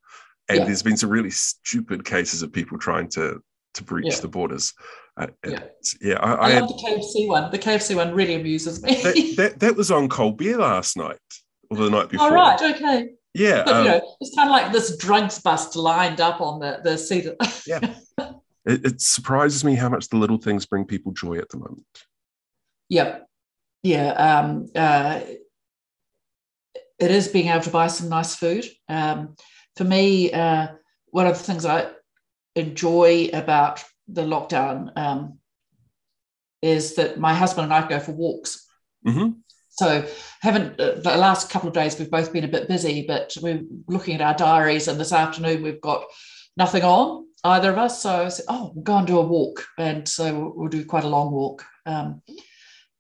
and 0.48 0.58
yeah. 0.58 0.64
there's 0.64 0.82
been 0.82 0.96
some 0.96 1.10
really 1.10 1.30
stupid 1.30 2.04
cases 2.04 2.42
of 2.42 2.52
people 2.52 2.78
trying 2.78 3.08
to 3.10 3.40
to 3.74 3.84
breach 3.84 4.06
yeah. 4.06 4.20
the 4.20 4.28
borders. 4.28 4.72
Uh, 5.16 5.26
yeah, 5.46 5.64
yeah. 6.00 6.14
I, 6.20 6.32
I, 6.32 6.50
I 6.50 6.58
love 6.60 6.68
the 6.68 6.74
KFC 6.74 7.28
one. 7.28 7.50
The 7.50 7.58
KFC 7.58 7.96
one 7.96 8.14
really 8.14 8.34
amuses 8.34 8.82
me. 8.82 8.94
that, 9.02 9.34
that, 9.36 9.60
that 9.60 9.76
was 9.76 9.90
on 9.90 10.08
Colbert 10.08 10.58
last 10.58 10.96
night 10.96 11.18
or 11.70 11.76
the 11.76 11.90
night 11.90 12.08
before. 12.08 12.28
All 12.28 12.34
right, 12.34 12.60
okay. 12.74 13.10
Yeah, 13.34 13.62
but, 13.64 13.74
um, 13.74 13.84
you 13.84 13.90
know, 13.90 14.16
it's 14.20 14.34
kind 14.34 14.48
of 14.48 14.52
like 14.52 14.72
this 14.72 14.96
drugs 14.96 15.38
bust 15.40 15.76
lined 15.76 16.20
up 16.20 16.40
on 16.40 16.60
the 16.60 16.80
the 16.82 16.96
seat. 16.96 17.26
yeah, 17.66 17.94
it, 18.64 18.84
it 18.84 19.00
surprises 19.00 19.64
me 19.64 19.74
how 19.74 19.88
much 19.88 20.08
the 20.08 20.16
little 20.16 20.38
things 20.38 20.66
bring 20.66 20.84
people 20.84 21.12
joy 21.12 21.38
at 21.38 21.48
the 21.50 21.58
moment. 21.58 21.86
Yeah, 22.88 23.18
yeah. 23.82 24.12
Um, 24.12 24.68
uh, 24.74 25.20
it 26.98 27.10
is 27.10 27.28
being 27.28 27.48
able 27.48 27.62
to 27.62 27.70
buy 27.70 27.86
some 27.88 28.08
nice 28.08 28.34
food. 28.34 28.66
Um, 28.88 29.36
for 29.78 29.84
me, 29.84 30.32
uh, 30.32 30.66
one 31.10 31.28
of 31.28 31.38
the 31.38 31.44
things 31.44 31.64
I 31.64 31.86
enjoy 32.56 33.30
about 33.32 33.82
the 34.08 34.22
lockdown 34.22 34.90
um, 34.96 35.38
is 36.60 36.96
that 36.96 37.20
my 37.20 37.32
husband 37.32 37.66
and 37.66 37.72
I 37.72 37.88
go 37.88 38.00
for 38.00 38.10
walks. 38.10 38.66
Mm-hmm. 39.06 39.38
So, 39.70 40.04
haven't 40.40 40.80
uh, 40.80 40.96
the 40.96 41.16
last 41.16 41.50
couple 41.50 41.68
of 41.68 41.74
days 41.74 41.96
we've 41.96 42.10
both 42.10 42.32
been 42.32 42.42
a 42.42 42.48
bit 42.48 42.66
busy, 42.66 43.04
but 43.06 43.36
we're 43.40 43.62
looking 43.86 44.16
at 44.16 44.20
our 44.20 44.34
diaries, 44.34 44.88
and 44.88 44.98
this 44.98 45.12
afternoon 45.12 45.62
we've 45.62 45.80
got 45.80 46.04
nothing 46.56 46.82
on 46.82 47.26
either 47.44 47.70
of 47.70 47.78
us. 47.78 48.02
So 48.02 48.24
I 48.24 48.28
said, 48.28 48.46
"Oh, 48.48 48.72
we'll 48.74 48.82
go 48.82 48.96
and 48.96 49.06
do 49.06 49.20
a 49.20 49.22
walk," 49.22 49.64
and 49.78 50.08
so 50.08 50.36
we'll, 50.36 50.52
we'll 50.56 50.68
do 50.68 50.84
quite 50.84 51.04
a 51.04 51.08
long 51.08 51.30
walk, 51.30 51.64
um, 51.86 52.20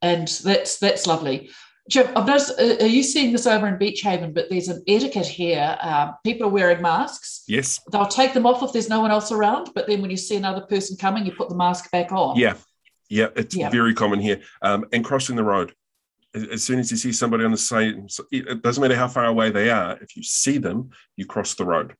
and 0.00 0.28
that's 0.28 0.78
that's 0.78 1.08
lovely. 1.08 1.50
Jim, 1.88 2.06
I've 2.14 2.26
noticed, 2.26 2.60
uh, 2.60 2.76
are 2.80 2.86
you 2.86 3.02
seeing 3.02 3.32
this 3.32 3.46
over 3.46 3.66
in 3.66 3.78
Beach 3.78 4.02
Haven? 4.02 4.32
But 4.34 4.50
there's 4.50 4.68
an 4.68 4.82
etiquette 4.86 5.26
here. 5.26 5.76
Um, 5.80 6.14
people 6.22 6.46
are 6.46 6.50
wearing 6.50 6.82
masks. 6.82 7.44
Yes. 7.48 7.80
They'll 7.90 8.06
take 8.06 8.34
them 8.34 8.46
off 8.46 8.62
if 8.62 8.72
there's 8.72 8.90
no 8.90 9.00
one 9.00 9.10
else 9.10 9.32
around. 9.32 9.70
But 9.74 9.86
then 9.86 10.02
when 10.02 10.10
you 10.10 10.18
see 10.18 10.36
another 10.36 10.60
person 10.60 10.98
coming, 10.98 11.24
you 11.24 11.32
put 11.32 11.48
the 11.48 11.56
mask 11.56 11.90
back 11.90 12.12
on. 12.12 12.36
Yeah. 12.36 12.54
Yeah. 13.08 13.28
It's 13.36 13.56
yeah. 13.56 13.70
very 13.70 13.94
common 13.94 14.20
here. 14.20 14.42
Um, 14.60 14.84
and 14.92 15.02
crossing 15.02 15.36
the 15.36 15.44
road. 15.44 15.72
As 16.34 16.62
soon 16.62 16.78
as 16.78 16.90
you 16.90 16.98
see 16.98 17.10
somebody 17.10 17.44
on 17.44 17.52
the 17.52 17.56
side, 17.56 17.94
it 18.30 18.62
doesn't 18.62 18.82
matter 18.82 18.94
how 18.94 19.08
far 19.08 19.24
away 19.24 19.50
they 19.50 19.70
are. 19.70 19.98
If 20.02 20.14
you 20.14 20.22
see 20.22 20.58
them, 20.58 20.90
you 21.16 21.24
cross 21.24 21.54
the 21.54 21.64
road. 21.64 21.94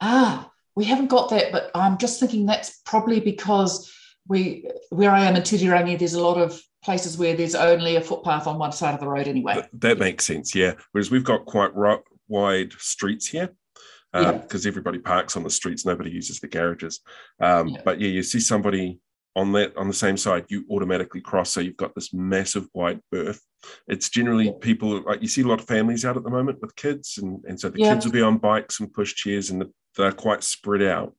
Ah, 0.00 0.50
we 0.74 0.84
haven't 0.84 1.06
got 1.06 1.30
that. 1.30 1.52
But 1.52 1.70
I'm 1.72 1.98
just 1.98 2.18
thinking 2.18 2.46
that's 2.46 2.80
probably 2.84 3.20
because 3.20 3.94
we, 4.26 4.68
where 4.90 5.12
I 5.12 5.24
am 5.24 5.36
in 5.36 5.42
Titirangi, 5.42 5.98
there's 5.98 6.14
a 6.14 6.22
lot 6.22 6.36
of 6.36 6.60
places 6.84 7.16
where 7.18 7.34
there's 7.34 7.54
only 7.54 7.96
a 7.96 8.00
footpath 8.00 8.46
on 8.46 8.58
one 8.58 8.72
side 8.72 8.94
of 8.94 9.00
the 9.00 9.08
road 9.08 9.26
anyway. 9.26 9.54
That, 9.54 9.80
that 9.80 9.98
makes 9.98 10.24
sense, 10.24 10.54
yeah. 10.54 10.74
Whereas 10.92 11.10
we've 11.10 11.24
got 11.24 11.46
quite 11.46 11.74
ro- 11.74 12.02
wide 12.28 12.72
streets 12.74 13.26
here 13.26 13.50
because 14.12 14.34
um, 14.42 14.60
yeah. 14.62 14.68
everybody 14.68 14.98
parks 14.98 15.36
on 15.36 15.42
the 15.42 15.50
streets, 15.50 15.84
nobody 15.84 16.10
uses 16.10 16.38
the 16.38 16.46
garages. 16.46 17.00
Um, 17.40 17.68
yeah. 17.68 17.80
But 17.84 18.00
yeah, 18.00 18.08
you 18.08 18.22
see 18.22 18.38
somebody 18.38 19.00
on 19.36 19.50
that 19.52 19.76
on 19.76 19.88
the 19.88 19.94
same 19.94 20.16
side, 20.16 20.44
you 20.48 20.64
automatically 20.70 21.20
cross. 21.20 21.50
So 21.50 21.60
you've 21.60 21.76
got 21.76 21.94
this 21.94 22.14
massive 22.14 22.68
wide 22.74 23.00
berth. 23.10 23.40
It's 23.88 24.08
generally 24.08 24.46
yeah. 24.46 24.52
people 24.60 25.02
like 25.02 25.22
you 25.22 25.28
see 25.28 25.42
a 25.42 25.46
lot 25.46 25.60
of 25.60 25.66
families 25.66 26.04
out 26.04 26.16
at 26.16 26.22
the 26.22 26.30
moment 26.30 26.60
with 26.60 26.76
kids, 26.76 27.18
and, 27.18 27.42
and 27.44 27.58
so 27.58 27.68
the 27.68 27.78
kids 27.78 28.04
will 28.04 28.12
be 28.12 28.22
on 28.22 28.38
bikes 28.38 28.78
and 28.78 28.92
push 28.92 29.14
chairs, 29.14 29.50
and 29.50 29.60
the, 29.60 29.72
they're 29.96 30.12
quite 30.12 30.44
spread 30.44 30.82
out. 30.82 31.14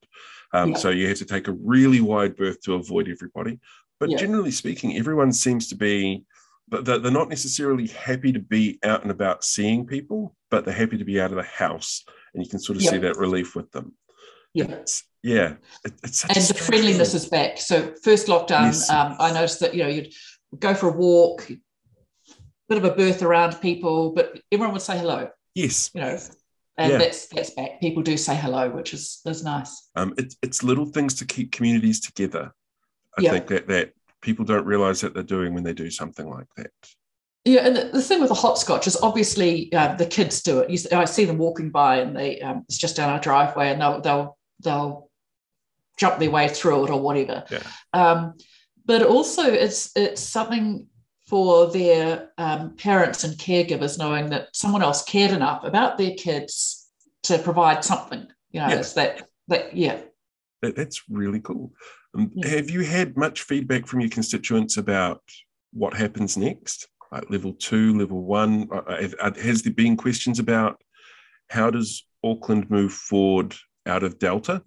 Um, 0.52 0.74
so 0.74 0.90
you 0.90 1.08
have 1.08 1.18
to 1.18 1.26
take 1.26 1.48
a 1.48 1.52
really 1.52 2.00
wide 2.00 2.36
berth 2.36 2.62
to 2.62 2.74
avoid 2.74 3.08
everybody. 3.08 3.58
But 3.98 4.10
yeah. 4.10 4.18
generally 4.18 4.50
speaking, 4.50 4.96
everyone 4.96 5.32
seems 5.32 5.68
to 5.68 5.74
be 5.74 6.24
but 6.68 6.84
they're 6.84 7.10
not 7.10 7.28
necessarily 7.28 7.86
happy 7.86 8.32
to 8.32 8.40
be 8.40 8.78
out 8.82 9.02
and 9.02 9.10
about 9.10 9.44
seeing 9.44 9.86
people, 9.86 10.34
but 10.50 10.64
they're 10.64 10.74
happy 10.74 10.98
to 10.98 11.04
be 11.04 11.20
out 11.20 11.30
of 11.30 11.36
the 11.36 11.42
house, 11.44 12.04
and 12.34 12.42
you 12.42 12.50
can 12.50 12.58
sort 12.58 12.76
of 12.76 12.82
yeah. 12.82 12.90
see 12.90 12.98
that 12.98 13.16
relief 13.16 13.54
with 13.54 13.70
them. 13.70 13.94
Yeah, 14.52 14.64
it's, 14.64 15.04
yeah, 15.22 15.54
it, 15.84 15.92
it's 16.02 16.24
and 16.24 16.34
the 16.34 16.54
friendliness 16.54 17.12
thing. 17.12 17.20
is 17.20 17.28
back. 17.28 17.58
So 17.58 17.94
first 18.02 18.26
lockdown, 18.26 18.64
yes. 18.64 18.90
um, 18.90 19.16
I 19.18 19.32
noticed 19.32 19.60
that 19.60 19.74
you 19.74 19.84
know 19.84 19.88
you'd 19.88 20.12
go 20.58 20.74
for 20.74 20.88
a 20.88 20.92
walk, 20.92 21.48
bit 22.68 22.78
of 22.78 22.84
a 22.84 22.90
berth 22.90 23.22
around 23.22 23.60
people, 23.60 24.12
but 24.12 24.40
everyone 24.50 24.72
would 24.72 24.82
say 24.82 24.98
hello. 24.98 25.28
Yes. 25.54 25.90
You 25.94 26.00
know, 26.00 26.18
and 26.78 26.92
Yeah. 26.92 26.98
that's 26.98 27.28
that's 27.28 27.50
back. 27.50 27.80
People 27.80 28.02
do 28.02 28.16
say 28.16 28.34
hello, 28.34 28.70
which 28.70 28.92
is 28.92 29.20
is 29.24 29.44
nice. 29.44 29.88
Um, 29.94 30.14
it's 30.18 30.36
it's 30.42 30.64
little 30.64 30.86
things 30.86 31.14
to 31.16 31.26
keep 31.26 31.52
communities 31.52 32.00
together. 32.00 32.52
I 33.18 33.22
Yeah. 33.22 33.30
think 33.32 33.46
that 33.48 33.68
that 33.68 33.92
people 34.22 34.44
don't 34.44 34.66
realize 34.66 35.00
that 35.00 35.14
they're 35.14 35.22
doing 35.22 35.54
when 35.54 35.64
they 35.64 35.72
do 35.72 35.90
something 35.90 36.28
like 36.28 36.46
that. 36.56 36.70
Yeah, 37.44 37.66
and 37.66 37.76
the, 37.76 37.84
the 37.92 38.02
thing 38.02 38.20
with 38.20 38.28
the 38.30 38.34
hopscotch 38.34 38.86
is 38.88 38.96
obviously 39.02 39.72
uh, 39.72 39.94
the 39.94 40.06
kids 40.06 40.42
do 40.42 40.58
it. 40.60 40.68
You, 40.70 40.78
I 40.98 41.04
see 41.04 41.24
them 41.24 41.38
walking 41.38 41.70
by, 41.70 41.98
and 41.98 42.16
they 42.16 42.40
um, 42.40 42.64
it's 42.68 42.78
just 42.78 42.96
down 42.96 43.10
our 43.10 43.20
driveway, 43.20 43.70
and 43.70 43.80
they'll 43.80 44.00
they'll 44.00 44.38
they'll 44.64 45.10
jump 45.96 46.18
their 46.18 46.30
way 46.30 46.48
through 46.48 46.84
it 46.86 46.90
or 46.90 47.00
whatever. 47.00 47.44
Yeah. 47.50 47.62
Um, 47.92 48.34
but 48.84 49.02
also, 49.02 49.42
it's 49.44 49.92
it's 49.96 50.20
something 50.20 50.86
for 51.28 51.70
their 51.70 52.30
um, 52.38 52.74
parents 52.76 53.24
and 53.24 53.34
caregivers 53.38 53.98
knowing 53.98 54.30
that 54.30 54.48
someone 54.54 54.82
else 54.82 55.02
cared 55.04 55.32
enough 55.32 55.64
about 55.64 55.98
their 55.98 56.14
kids 56.14 56.88
to 57.24 57.38
provide 57.38 57.84
something. 57.84 58.26
You 58.50 58.60
know, 58.60 58.68
Yeah. 58.68 58.76
it's 58.76 58.92
that 58.94 59.28
that 59.48 59.76
yeah. 59.76 60.00
That, 60.62 60.76
that's 60.76 61.02
really 61.08 61.40
cool. 61.40 61.72
Um, 62.16 62.30
Yeah. 62.34 62.48
Have 62.48 62.70
you 62.70 62.80
had 62.80 63.16
much 63.16 63.42
feedback 63.42 63.86
from 63.86 64.00
your 64.00 64.10
constituents 64.10 64.76
about 64.76 65.22
what 65.72 65.94
happens 65.94 66.36
next? 66.36 66.88
Like 67.12 67.30
level 67.30 67.52
two, 67.52 67.96
level 67.98 68.22
one? 68.24 68.68
Uh, 68.72 68.78
uh, 68.78 69.08
have- 69.20 69.36
Has 69.36 69.62
there 69.62 69.72
been 69.72 69.96
questions 69.96 70.38
about 70.38 70.82
how 71.48 71.70
does 71.70 72.06
Auckland 72.24 72.70
move 72.70 72.92
forward 72.92 73.54
out 73.86 74.02
of 74.02 74.18
Delta? 74.18 74.62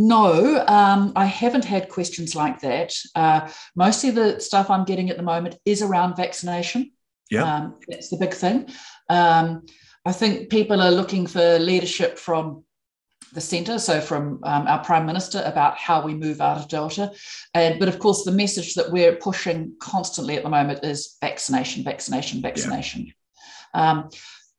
No, 0.00 0.64
um, 0.68 1.12
I 1.16 1.24
haven't 1.24 1.64
had 1.64 1.88
questions 1.88 2.36
like 2.36 2.60
that. 2.60 2.94
Uh, 3.16 3.50
mostly 3.74 4.10
the 4.10 4.38
stuff 4.38 4.70
I'm 4.70 4.84
getting 4.84 5.10
at 5.10 5.16
the 5.16 5.24
moment 5.24 5.56
is 5.64 5.82
around 5.82 6.16
vaccination. 6.16 6.92
Yeah. 7.30 7.42
Um, 7.42 7.80
that's 7.88 8.08
the 8.08 8.16
big 8.16 8.32
thing. 8.32 8.68
Um, 9.10 9.66
I 10.06 10.12
think 10.12 10.50
people 10.50 10.80
are 10.80 10.92
looking 10.92 11.26
for 11.26 11.58
leadership 11.58 12.16
from 12.16 12.64
the 13.32 13.40
centre, 13.40 13.78
so 13.78 14.00
from 14.00 14.40
um, 14.44 14.66
our 14.66 14.82
Prime 14.84 15.06
Minister 15.06 15.42
about 15.44 15.76
how 15.76 16.04
we 16.04 16.14
move 16.14 16.40
out 16.40 16.58
of 16.58 16.68
Delta. 16.68 17.12
And, 17.54 17.78
but 17.78 17.88
of 17.88 17.98
course, 17.98 18.24
the 18.24 18.32
message 18.32 18.74
that 18.74 18.90
we're 18.90 19.16
pushing 19.16 19.74
constantly 19.80 20.36
at 20.36 20.42
the 20.42 20.48
moment 20.48 20.84
is 20.84 21.16
vaccination, 21.20 21.84
vaccination, 21.84 22.40
vaccination. 22.40 23.12
Um, 23.74 24.08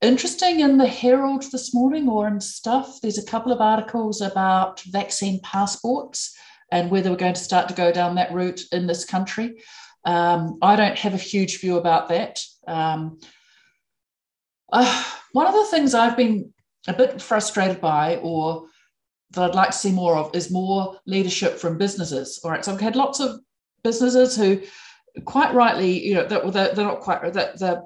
interesting 0.01 0.60
in 0.60 0.77
the 0.77 0.88
Herald 0.88 1.43
this 1.51 1.73
morning 1.73 2.08
or 2.08 2.27
in 2.27 2.39
stuff, 2.39 3.01
there's 3.01 3.17
a 3.17 3.25
couple 3.25 3.51
of 3.51 3.62
articles 3.62 4.21
about 4.21 4.82
vaccine 4.82 5.39
passports 5.43 6.36
and 6.71 6.91
whether 6.91 7.10
we're 7.10 7.17
going 7.17 7.34
to 7.34 7.39
start 7.39 7.67
to 7.69 7.73
go 7.73 7.91
down 7.91 8.15
that 8.15 8.32
route 8.32 8.62
in 8.71 8.88
this 8.88 9.03
country. 9.05 9.62
Um, 10.05 10.60
I 10.62 10.75
don't 10.75 10.97
have 10.97 11.13
a 11.13 11.17
huge 11.17 11.60
view 11.60 11.77
about 11.77 12.10
that. 12.10 12.39
Um, 12.67 13.19
uh, 14.71 15.03
one 15.34 15.47
of 15.47 15.53
the 15.53 15.65
things 15.65 15.93
I've 15.93 16.15
been 16.15 16.53
a 16.87 16.93
bit 16.93 17.21
frustrated 17.21 17.81
by, 17.81 18.17
or 18.17 18.67
that 19.31 19.49
I'd 19.49 19.55
like 19.55 19.71
to 19.71 19.77
see 19.77 19.91
more 19.91 20.17
of, 20.17 20.35
is 20.35 20.51
more 20.51 20.97
leadership 21.05 21.57
from 21.57 21.77
businesses. 21.77 22.39
All 22.43 22.51
right, 22.51 22.63
so 22.63 22.73
I've 22.73 22.81
had 22.81 22.95
lots 22.95 23.19
of 23.19 23.39
businesses 23.83 24.35
who, 24.35 24.61
quite 25.25 25.53
rightly, 25.53 26.05
you 26.05 26.15
know, 26.15 26.25
that 26.25 26.53
they're, 26.53 26.73
they're 26.73 26.85
not 26.85 27.01
quite 27.01 27.33
that 27.33 27.59
they're 27.59 27.83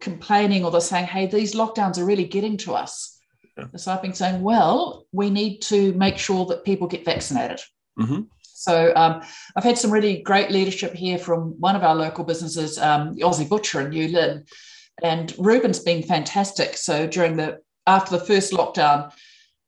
complaining 0.00 0.64
or 0.64 0.70
they're 0.70 0.80
saying, 0.80 1.06
"Hey, 1.06 1.26
these 1.26 1.54
lockdowns 1.54 1.98
are 1.98 2.04
really 2.04 2.24
getting 2.24 2.56
to 2.58 2.74
us." 2.74 3.18
Yeah. 3.56 3.64
So 3.76 3.92
I've 3.92 4.02
been 4.02 4.14
saying, 4.14 4.42
"Well, 4.42 5.06
we 5.12 5.30
need 5.30 5.60
to 5.62 5.92
make 5.94 6.18
sure 6.18 6.44
that 6.46 6.64
people 6.64 6.88
get 6.88 7.04
vaccinated." 7.04 7.60
Mhm. 7.98 8.26
So 8.42 8.92
um, 8.96 9.22
I've 9.54 9.64
had 9.64 9.78
some 9.78 9.92
really 9.92 10.22
great 10.22 10.50
leadership 10.50 10.94
here 10.94 11.18
from 11.18 11.54
one 11.60 11.76
of 11.76 11.84
our 11.84 11.94
local 11.94 12.24
businesses, 12.24 12.78
um, 12.78 13.14
the 13.14 13.22
Aussie 13.22 13.48
Butcher 13.48 13.80
in 13.82 13.90
New 13.90 14.08
Lynn, 14.08 14.44
and 15.02 15.32
Ruben's 15.38 15.78
been 15.78 16.02
fantastic. 16.02 16.76
So 16.76 17.06
during 17.06 17.36
the 17.36 17.58
after 17.86 18.18
the 18.18 18.24
first 18.24 18.52
lockdown, 18.52 19.12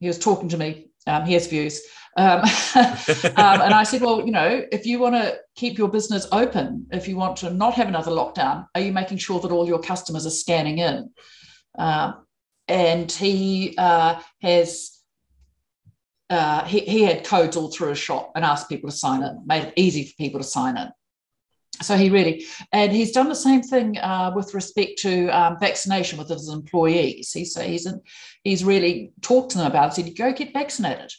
he 0.01 0.07
was 0.07 0.19
talking 0.19 0.49
to 0.51 0.57
me. 0.57 0.91
Um, 1.07 1.25
he 1.25 1.35
has 1.35 1.47
views, 1.47 1.81
um, 2.19 2.41
um, 2.75 3.61
and 3.63 3.75
I 3.75 3.85
said, 3.85 4.03
"Well, 4.03 4.27
you 4.27 4.33
know, 4.33 4.65
if 4.73 4.87
you 4.87 4.99
want 4.99 5.15
to 5.15 5.39
keep 5.55 5.79
your 5.79 5.89
business 5.89 6.27
open, 6.33 6.87
if 6.91 7.09
you 7.09 7.17
want 7.17 7.37
to 7.39 7.51
not 7.51 7.75
have 7.75 7.89
another 7.89 8.11
lockdown, 8.11 8.67
are 8.75 8.81
you 8.81 8.93
making 8.93 9.19
sure 9.19 9.41
that 9.41 9.53
all 9.53 9.67
your 9.67 9.81
customers 9.81 10.27
are 10.27 10.31
scanning 10.31 10.79
in?" 10.79 11.11
Um, 11.79 12.27
and 12.67 13.11
he 13.11 13.75
uh, 13.79 14.21
has 14.43 14.99
uh, 16.31 16.65
he, 16.65 16.81
he 16.81 17.03
had 17.03 17.25
codes 17.25 17.57
all 17.57 17.71
through 17.71 17.91
his 17.91 17.99
shop 17.99 18.33
and 18.35 18.45
asked 18.45 18.69
people 18.69 18.91
to 18.91 18.97
sign 18.97 19.23
in, 19.23 19.43
made 19.47 19.65
it 19.65 19.73
easy 19.77 20.05
for 20.05 20.15
people 20.19 20.41
to 20.41 20.45
sign 20.45 20.77
in. 20.77 20.89
So 21.81 21.97
he 21.97 22.11
really, 22.11 22.45
and 22.73 22.91
he's 22.91 23.13
done 23.13 23.29
the 23.29 23.35
same 23.37 23.63
thing 23.63 23.99
uh, 23.99 24.33
with 24.35 24.53
respect 24.55 24.99
to 25.01 25.29
um, 25.29 25.57
vaccination 25.61 26.19
with 26.19 26.29
his 26.29 26.49
employees. 26.49 27.33
He's 27.33 27.57
he's 27.61 27.87
in, 27.87 28.01
he's 28.43 28.65
really 28.65 29.13
talked 29.23 29.53
to 29.53 29.59
them 29.59 29.69
about 29.69 29.97
it. 29.99 30.05
Said, 30.05 30.17
"Go 30.17 30.33
get 30.33 30.53
vaccinated." 30.53 31.13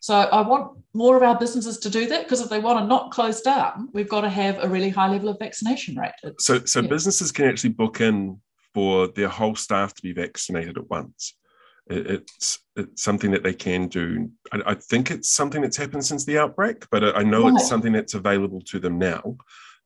So 0.00 0.14
I 0.14 0.42
want 0.46 0.78
more 0.92 1.16
of 1.16 1.22
our 1.22 1.36
businesses 1.38 1.78
to 1.78 1.90
do 1.90 2.06
that 2.08 2.24
because 2.24 2.42
if 2.42 2.50
they 2.50 2.58
want 2.58 2.78
to 2.78 2.86
not 2.86 3.10
close 3.10 3.40
down, 3.40 3.88
we've 3.94 4.08
got 4.08 4.20
to 4.20 4.28
have 4.28 4.62
a 4.62 4.68
really 4.68 4.90
high 4.90 5.08
level 5.08 5.30
of 5.30 5.38
vaccination 5.38 5.96
rate. 5.96 6.12
It's- 6.22 6.44
So, 6.44 6.62
so 6.66 6.80
Yeah. 6.80 6.88
businesses 6.88 7.32
can 7.32 7.46
actually 7.46 7.70
book 7.70 8.02
in 8.02 8.38
for 8.74 9.08
their 9.08 9.28
whole 9.28 9.54
staff 9.56 9.94
to 9.94 10.02
be 10.02 10.12
vaccinated 10.12 10.76
at 10.76 10.90
once. 10.90 11.34
It- 11.90 12.06
It's 12.10 12.58
it's 12.76 13.02
something 13.02 13.30
that 13.30 13.42
they 13.42 13.54
can 13.54 13.88
do. 13.88 14.30
I, 14.52 14.72
I 14.72 14.74
think 14.74 15.10
it's 15.10 15.30
something 15.30 15.62
that's 15.62 15.76
happened 15.78 16.04
since 16.04 16.24
the 16.26 16.38
outbreak, 16.38 16.84
but 16.90 17.02
I, 17.02 17.10
I 17.20 17.22
know 17.22 17.44
Right. 17.44 17.54
it's 17.54 17.68
something 17.68 17.92
that's 17.94 18.14
available 18.14 18.60
to 18.60 18.78
them 18.78 18.98
now. 18.98 19.36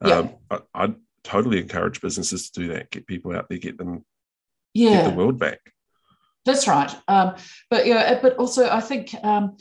Yeah. 0.04 0.14
Um, 0.18 0.34
I, 0.50 0.58
I'd 0.74 0.94
totally 1.24 1.60
encourage 1.60 2.00
businesses 2.00 2.50
to 2.50 2.60
do 2.60 2.68
that. 2.68 2.90
Get 2.90 3.06
people 3.06 3.34
out 3.36 3.48
there, 3.48 3.58
get 3.58 3.78
them, 3.78 4.04
yeah, 4.74 5.02
get 5.02 5.10
the 5.10 5.16
world 5.16 5.38
back. 5.38 5.60
That's 6.44 6.68
right. 6.68 6.94
Um, 7.08 7.34
but 7.68 7.86
yeah, 7.86 8.18
but 8.22 8.36
also 8.36 8.68
I 8.70 8.80
think 8.80 9.14
um, 9.22 9.56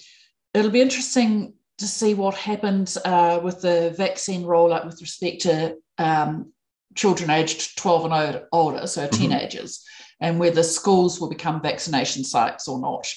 it'll 0.54 0.71
be 0.71 0.82
interesting 0.82 1.54
to 1.80 1.88
see 1.88 2.13
what 2.13 2.36
happens 2.36 2.97
uh, 2.97 3.39
with 3.43 3.62
the 3.62 3.93
vaccine 3.97 4.43
rollout 4.43 4.86
with 4.86 5.02
respect 5.02 5.41
to 5.41 5.76
um, 5.97 6.52
children 6.95 7.30
aged 7.30 7.78
12 7.78 8.12
and 8.12 8.41
older, 8.52 8.88
so 8.88 9.08
Mhm. 9.08 9.12
teenagers, 9.12 9.84
and 10.19 10.39
whether 10.39 10.63
schools 10.63 11.19
will 11.19 11.30
become 11.30 11.62
vaccination 11.62 12.23
sites 12.23 12.67
or 12.67 12.80
not. 12.80 13.08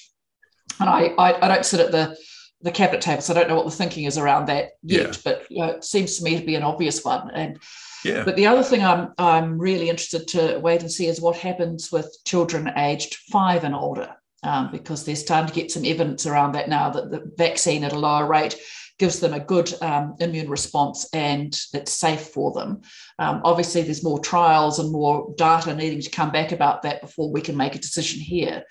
And 0.78 0.88
I, 0.88 1.14
I, 1.18 1.46
I 1.46 1.48
don't 1.48 1.64
sit 1.64 1.80
at 1.80 1.92
the 1.92 2.16
the 2.62 2.70
cabinet 2.70 3.01
table, 3.01 3.23
so 3.23 3.33
I 3.33 3.37
don't 3.38 3.49
know 3.49 3.57
what 3.57 3.64
the 3.64 3.70
thinking 3.70 4.05
is 4.05 4.18
around 4.18 4.46
that 4.46 4.73
yet. 4.83 5.07
Yeah. 5.07 5.12
But 5.25 5.51
you 5.51 5.59
know, 5.61 5.70
it 5.73 5.85
seems 5.85 6.18
to 6.18 6.25
me 6.25 6.38
to 6.38 6.44
be 6.44 6.57
an 6.57 6.62
obvious 6.62 7.05
one. 7.05 7.31
And 7.31 7.59
Yeah. 8.05 8.25
but 8.25 8.37
the 8.37 8.46
other 8.46 8.62
thing 8.62 8.83
I'm 8.85 9.12
I'm 9.18 9.59
really 9.59 9.88
interested 9.88 10.29
to 10.29 10.59
wait 10.59 10.83
and 10.83 10.92
see 10.92 11.07
is 11.07 11.20
what 11.20 11.37
happens 11.37 11.90
with 11.90 12.14
children 12.27 12.70
aged 12.77 13.14
five 13.33 13.64
and 13.64 13.75
older, 13.75 14.14
um, 14.42 14.70
because 14.70 15.05
they're 15.05 15.16
starting 15.16 15.49
to 15.49 15.55
get 15.61 15.70
some 15.70 15.85
evidence 15.87 16.27
around 16.27 16.53
that 16.53 16.68
now 16.68 16.90
that 16.90 17.11
the 17.11 17.31
vaccine 17.37 17.85
at 17.85 17.92
a 17.92 17.99
lower 17.99 18.27
rate 18.27 18.57
gives 18.99 19.20
them 19.20 19.33
a 19.33 19.40
good 19.40 19.73
um, 19.83 20.14
immune 20.20 20.51
response 20.51 21.09
and 21.14 21.59
it's 21.73 21.90
safe 21.92 22.20
for 22.20 22.53
them. 22.53 22.83
Um, 23.18 23.40
obviously, 23.44 23.81
there's 23.81 24.05
more 24.05 24.18
trials 24.20 24.79
and 24.79 24.92
more 24.92 25.33
data 25.38 25.75
needing 25.75 26.03
to 26.03 26.11
come 26.11 26.31
back 26.31 26.53
about 26.53 26.83
that 26.83 27.01
before 27.01 27.33
we 27.33 27.40
can 27.40 27.57
make 27.57 27.75
a 27.75 27.79
decision 27.79 28.20
here. 28.20 28.64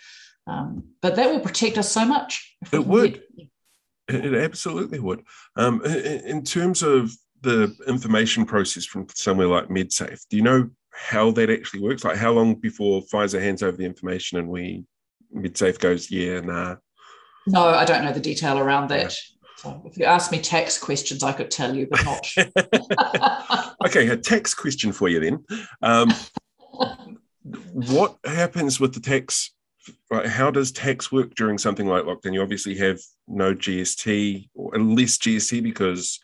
Um, 0.46 0.84
but 1.02 1.16
that 1.16 1.32
will 1.32 1.40
protect 1.40 1.80
us 1.80 1.92
so 1.92 2.06
much. 2.06 2.56
It 2.72 2.86
would. 2.86 3.14
get- 3.36 3.48
It, 4.10 4.34
absolutely 4.34 5.00
would. 5.00 5.24
Um, 5.56 5.84
in 5.86 6.44
terms 6.44 6.82
of 6.82 7.12
the 7.42 7.74
information 7.88 8.46
process 8.46 8.86
from 8.86 9.08
somewhere 9.14 9.48
like 9.48 9.70
MedSafe, 9.70 10.22
do 10.30 10.38
you 10.38 10.44
know 10.44 10.70
how 10.92 11.32
that 11.32 11.50
actually 11.50 11.82
works? 11.82 12.04
Like 12.04 12.18
how 12.18 12.32
long 12.32 12.56
before 12.56 13.02
Pfizer 13.04 13.42
hands 13.42 13.64
over 13.64 13.78
the 13.78 13.86
information 13.86 14.40
and 14.40 14.50
we 14.50 14.86
MedSafe 15.36 15.80
goes, 15.80 16.10
yeah, 16.10 16.40
nah. 16.42 16.76
No, 17.48 17.64
I 17.64 17.86
don't 17.86 18.04
know 18.04 18.14
the 18.14 18.20
detail 18.20 18.60
around 18.60 18.90
that. 18.90 19.16
So 19.58 19.82
if 19.86 19.98
you 19.98 20.06
ask 20.06 20.32
me 20.32 20.40
tax 20.40 20.78
questions, 20.78 21.24
I 21.24 21.34
could 21.34 21.52
tell 21.52 21.76
you, 21.76 21.88
but 21.90 22.04
not. 22.06 23.76
okay, 23.86 24.08
a 24.08 24.18
tax 24.18 24.54
question 24.54 24.92
for 24.92 25.10
you 25.10 25.20
then. 25.20 25.46
Um, 25.82 26.14
what 27.74 28.18
happens 28.24 28.80
with 28.80 28.94
the 28.94 29.00
tax? 29.00 29.52
Right, 30.12 30.26
how 30.26 30.52
does 30.52 30.72
tax 30.72 31.12
work 31.12 31.36
during 31.36 31.58
something 31.58 31.88
like 31.88 32.04
lockdown? 32.04 32.34
You 32.34 32.42
obviously 32.42 32.76
have 32.78 33.00
no 33.28 33.54
GST 33.54 34.50
or 34.56 34.78
less 34.80 35.18
GST 35.18 35.62
because 35.64 36.20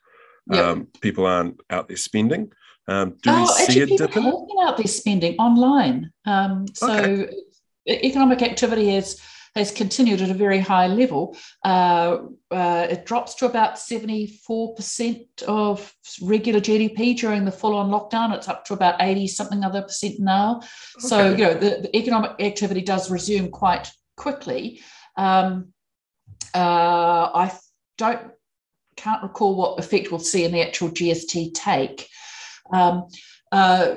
Yep. 0.48 0.64
um, 0.64 0.88
people 1.02 1.26
aren't 1.26 1.60
out 1.72 1.88
there 1.88 1.98
spending. 1.98 2.52
Um, 2.88 3.16
do 3.24 3.32
oh, 3.32 3.40
we 3.42 3.46
see 3.48 3.64
actually, 3.64 3.82
a 3.82 3.88
people 3.88 4.08
dip 4.08 4.16
in? 4.16 4.24
been 4.24 4.68
out 4.68 4.78
there 4.78 4.88
spending 4.88 5.36
online. 5.38 6.12
Um, 6.26 6.68
so 6.74 6.92
Okay. 6.94 7.30
economic 7.88 8.44
activity 8.44 8.90
has 8.92 9.20
has 9.56 9.72
continued 9.72 10.22
at 10.22 10.30
a 10.30 10.34
very 10.34 10.60
high 10.60 10.88
level. 10.88 11.38
Uh, 11.64 12.18
uh, 12.52 12.88
it 12.90 13.06
drops 13.06 13.36
to 13.36 13.46
about 13.46 13.80
seventy 13.80 14.28
four 14.46 14.76
percent 14.76 15.26
of 15.48 15.94
regular 16.22 16.60
GDP 16.60 17.18
during 17.18 17.46
the 17.46 17.52
full 17.52 17.76
on 17.76 17.90
lockdown. 17.90 18.36
It's 18.36 18.50
up 18.50 18.66
to 18.66 18.74
about 18.74 19.02
eighty 19.02 19.28
something 19.28 19.64
other 19.64 19.82
percent 19.82 20.20
now. 20.20 20.62
So 21.00 21.32
you 21.32 21.46
know 21.46 21.54
the, 21.54 21.82
the 21.84 21.98
economic 21.98 22.32
activity 22.40 22.82
does 22.82 23.10
resume 23.10 23.50
quite 23.50 23.92
quickly. 24.18 24.82
Um, 25.16 25.74
uh, 26.54 27.30
I 27.34 27.52
don't 27.98 28.32
can't 28.98 29.24
recall 29.24 29.56
what 29.56 29.80
effect 29.80 30.12
we'll 30.12 30.20
see 30.20 30.44
in 30.44 30.52
the 30.52 30.62
actual 30.62 30.90
GST 30.90 31.54
take. 31.54 32.08
Um, 32.72 33.08
uh, 33.52 33.96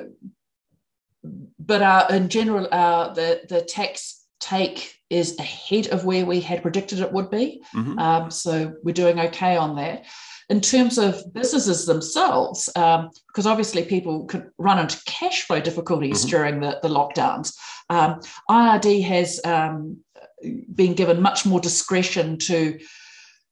but 1.59 1.81
uh, 1.81 2.07
in 2.11 2.29
general, 2.29 2.67
uh, 2.71 3.13
the 3.13 3.41
the 3.49 3.61
tax 3.61 4.25
take 4.39 4.98
is 5.09 5.37
ahead 5.39 5.87
of 5.87 6.05
where 6.05 6.25
we 6.25 6.39
had 6.39 6.61
predicted 6.61 6.99
it 6.99 7.11
would 7.11 7.29
be. 7.29 7.61
Mhm. 7.75 7.99
Um, 7.99 8.31
so 8.31 8.73
we're 8.83 8.93
doing 8.93 9.19
okay 9.19 9.57
on 9.57 9.75
that. 9.77 10.05
In 10.49 10.61
terms 10.61 10.97
of 10.97 11.31
businesses 11.33 11.85
themselves, 11.85 12.69
um, 12.75 13.09
because 13.27 13.45
obviously 13.45 13.83
people 13.83 14.25
could 14.25 14.49
run 14.57 14.79
into 14.79 14.99
cash 15.05 15.43
flow 15.43 15.59
difficulties 15.59 16.25
Mhm. 16.25 16.29
during 16.29 16.59
the, 16.59 16.79
the 16.81 16.87
lockdowns, 16.89 17.53
um, 17.89 18.19
IRD 18.49 19.01
has 19.03 19.39
um, 19.45 19.97
been 20.73 20.93
given 20.93 21.21
much 21.21 21.45
more 21.45 21.59
discretion 21.59 22.37
to 22.37 22.79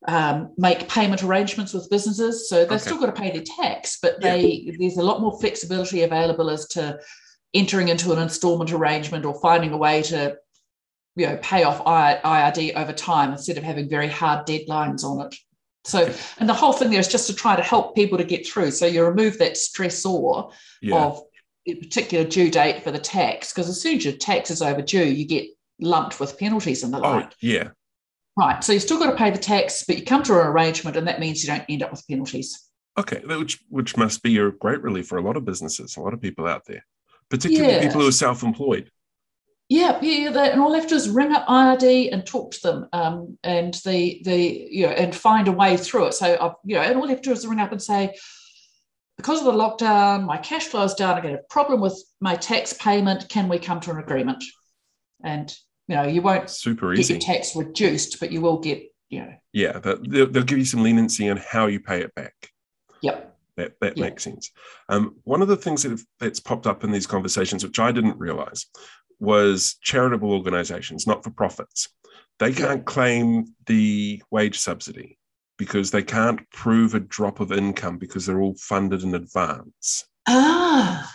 um, 0.07 0.51
make 0.57 0.87
payment 0.87 1.23
arrangements 1.23 1.73
with 1.73 1.89
businesses. 1.89 2.47
So 2.47 2.57
they've 2.57 2.71
Okay. 2.73 2.77
still 2.77 2.99
got 2.99 3.07
to 3.07 3.19
pay 3.21 3.31
their 3.31 3.43
tax, 3.43 3.97
but 4.01 4.15
Yeah. 4.21 4.37
there's 4.79 4.95
a 4.97 5.03
lot 5.03 5.19
more 5.21 5.37
flexibility 5.39 6.03
available 6.03 6.49
as 6.51 6.67
to 6.69 6.99
entering 7.53 7.87
into 7.89 8.13
an 8.13 8.19
installment 8.19 8.71
arrangement 8.71 9.25
or 9.25 9.39
finding 9.41 9.73
a 9.73 9.77
way 9.77 10.03
to 10.03 10.35
you 11.17 11.25
know 11.27 11.37
pay 11.41 11.63
off 11.63 11.83
IRD 11.83 12.75
over 12.75 12.93
time 12.93 13.31
instead 13.33 13.57
of 13.57 13.63
having 13.63 13.89
very 13.89 14.07
hard 14.07 14.45
deadlines 14.47 15.03
on 15.03 15.25
it. 15.27 15.35
So 15.83 16.13
and 16.37 16.47
the 16.47 16.53
whole 16.53 16.73
thing 16.73 16.89
there 16.91 16.99
is 16.99 17.07
just 17.07 17.27
to 17.27 17.35
try 17.35 17.55
to 17.55 17.63
help 17.63 17.95
people 17.95 18.17
to 18.17 18.23
get 18.23 18.47
through. 18.47 18.71
So 18.71 18.85
you 18.85 19.03
remove 19.03 19.37
that 19.39 19.53
stressor 19.53 20.51
Yeah. 20.81 20.95
of 21.03 21.21
a 21.65 21.75
particular 21.75 22.23
due 22.25 22.49
date 22.51 22.83
for 22.83 22.91
the 22.91 22.99
tax 22.99 23.51
because 23.51 23.67
as 23.69 23.81
soon 23.81 23.97
as 23.97 24.05
your 24.05 24.13
tax 24.15 24.51
is 24.51 24.61
overdue, 24.61 25.05
you 25.05 25.25
get 25.25 25.47
lumped 25.79 26.19
with 26.19 26.37
penalties 26.37 26.83
and 26.83 26.93
the 26.93 26.97
Oh, 26.99 27.11
like. 27.17 27.33
yeah. 27.41 27.69
Right. 28.37 28.63
So 28.63 28.71
you've 28.73 28.83
still 28.83 28.99
got 28.99 29.09
to 29.11 29.17
pay 29.17 29.31
the 29.31 29.37
tax, 29.39 29.83
but 29.87 29.97
you 29.97 30.05
come 30.05 30.21
to 30.23 30.33
an 30.39 30.47
arrangement, 30.47 30.95
and 30.95 31.07
that 31.07 31.19
means 31.19 31.43
you 31.43 31.47
don't 31.49 31.65
end 31.67 31.81
up 31.83 31.91
with 31.91 32.07
penalties. 32.07 32.69
Okay, 32.97 33.21
which 33.25 33.59
which 33.69 33.95
must 33.97 34.21
be 34.23 34.37
a 34.37 34.51
great 34.51 34.81
relief 34.81 35.07
for 35.07 35.17
a 35.17 35.21
lot 35.23 35.37
of 35.37 35.45
businesses, 35.45 35.97
a 35.97 36.01
lot 36.01 36.13
of 36.13 36.21
people 36.21 36.47
out 36.47 36.65
there, 36.65 36.83
particularly 37.29 37.73
Yeah. 37.73 37.81
people 37.87 38.01
who 38.01 38.07
are 38.07 38.11
self-employed. 38.11 38.91
Yeah, 39.69 39.99
yeah. 40.01 40.31
They, 40.31 40.51
and 40.51 40.61
all 40.61 40.71
they 40.71 40.79
have 40.79 40.87
to 40.87 40.91
do 40.91 40.95
is 40.95 41.09
ring 41.09 41.33
up 41.33 41.45
IRD 41.47 42.13
and 42.13 42.25
talk 42.25 42.51
to 42.51 42.61
them, 42.61 42.89
um, 42.93 43.37
and 43.43 43.73
the 43.85 44.21
the 44.23 44.67
you 44.71 44.87
know 44.87 44.93
and 44.93 45.13
find 45.13 45.47
a 45.47 45.51
way 45.51 45.75
through 45.75 46.07
it. 46.07 46.13
So 46.13 46.37
I've, 46.39 46.53
you 46.63 46.75
know, 46.75 46.81
and 46.81 46.97
all 46.97 47.03
they 47.03 47.13
have 47.13 47.21
to 47.21 47.29
do 47.29 47.33
is 47.33 47.45
ring 47.45 47.59
up 47.59 47.73
and 47.73 47.81
say, 47.81 48.15
because 49.17 49.39
of 49.39 49.45
the 49.45 49.51
lockdown, 49.51 50.25
my 50.25 50.37
cash 50.37 50.67
flow 50.67 50.83
is 50.83 50.93
down. 50.93 51.17
I 51.17 51.21
get 51.21 51.33
a 51.33 51.41
problem 51.49 51.81
with 51.81 52.01
my 52.21 52.35
tax 52.35 52.73
payment. 52.73 53.27
Can 53.27 53.49
we 53.49 53.59
come 53.59 53.81
to 53.81 53.91
an 53.91 53.97
agreement? 53.97 54.43
And 55.23 55.53
you 55.87 55.95
know, 55.95 56.03
you 56.03 56.21
won't 56.21 56.49
Super 56.49 56.93
easy 56.93 57.15
get 57.15 57.23
your 57.23 57.35
tax 57.35 57.55
reduced, 57.55 58.19
but 58.21 58.31
you 58.31 58.39
will 58.39 58.59
get 58.59 58.83
you 59.09 59.21
know, 59.21 59.33
Yeah, 59.53 59.79
but 59.79 60.09
they'll, 60.09 60.27
they'll 60.27 60.43
give 60.43 60.57
you 60.57 60.65
some 60.65 60.83
leniency 60.83 61.29
on 61.29 61.37
how 61.37 61.67
you 61.67 61.79
pay 61.79 62.01
it 62.01 62.13
back. 62.15 62.33
yep, 63.01 63.37
That 63.55 63.79
that 63.81 63.97
makes 63.97 64.23
sense. 64.23 64.51
Um, 64.89 65.15
one 65.23 65.41
of 65.41 65.47
the 65.47 65.57
things 65.57 65.83
that 65.83 65.91
have, 65.91 66.03
that's 66.19 66.39
popped 66.39 66.67
up 66.67 66.83
in 66.83 66.91
these 66.91 67.07
conversations, 67.07 67.63
which 67.63 67.79
I 67.79 67.91
didn't 67.91 68.17
realize, 68.17 68.65
was 69.19 69.75
charitable 69.81 70.31
organizations, 70.31 71.07
not 71.07 71.23
for 71.23 71.31
profits. 71.31 71.89
They 72.39 72.53
can't 72.53 72.85
claim 72.85 73.55
the 73.65 74.21
wage 74.29 74.59
subsidy 74.59 75.17
because 75.57 75.89
they 75.89 76.03
can't 76.03 76.47
prove 76.51 76.93
a 76.93 76.99
drop 76.99 77.39
of 77.39 77.51
income 77.51 77.97
because 77.97 78.25
they're 78.25 78.41
all 78.41 78.55
funded 78.59 79.03
in 79.03 79.15
advance. 79.15 80.05
ah. 80.27 81.13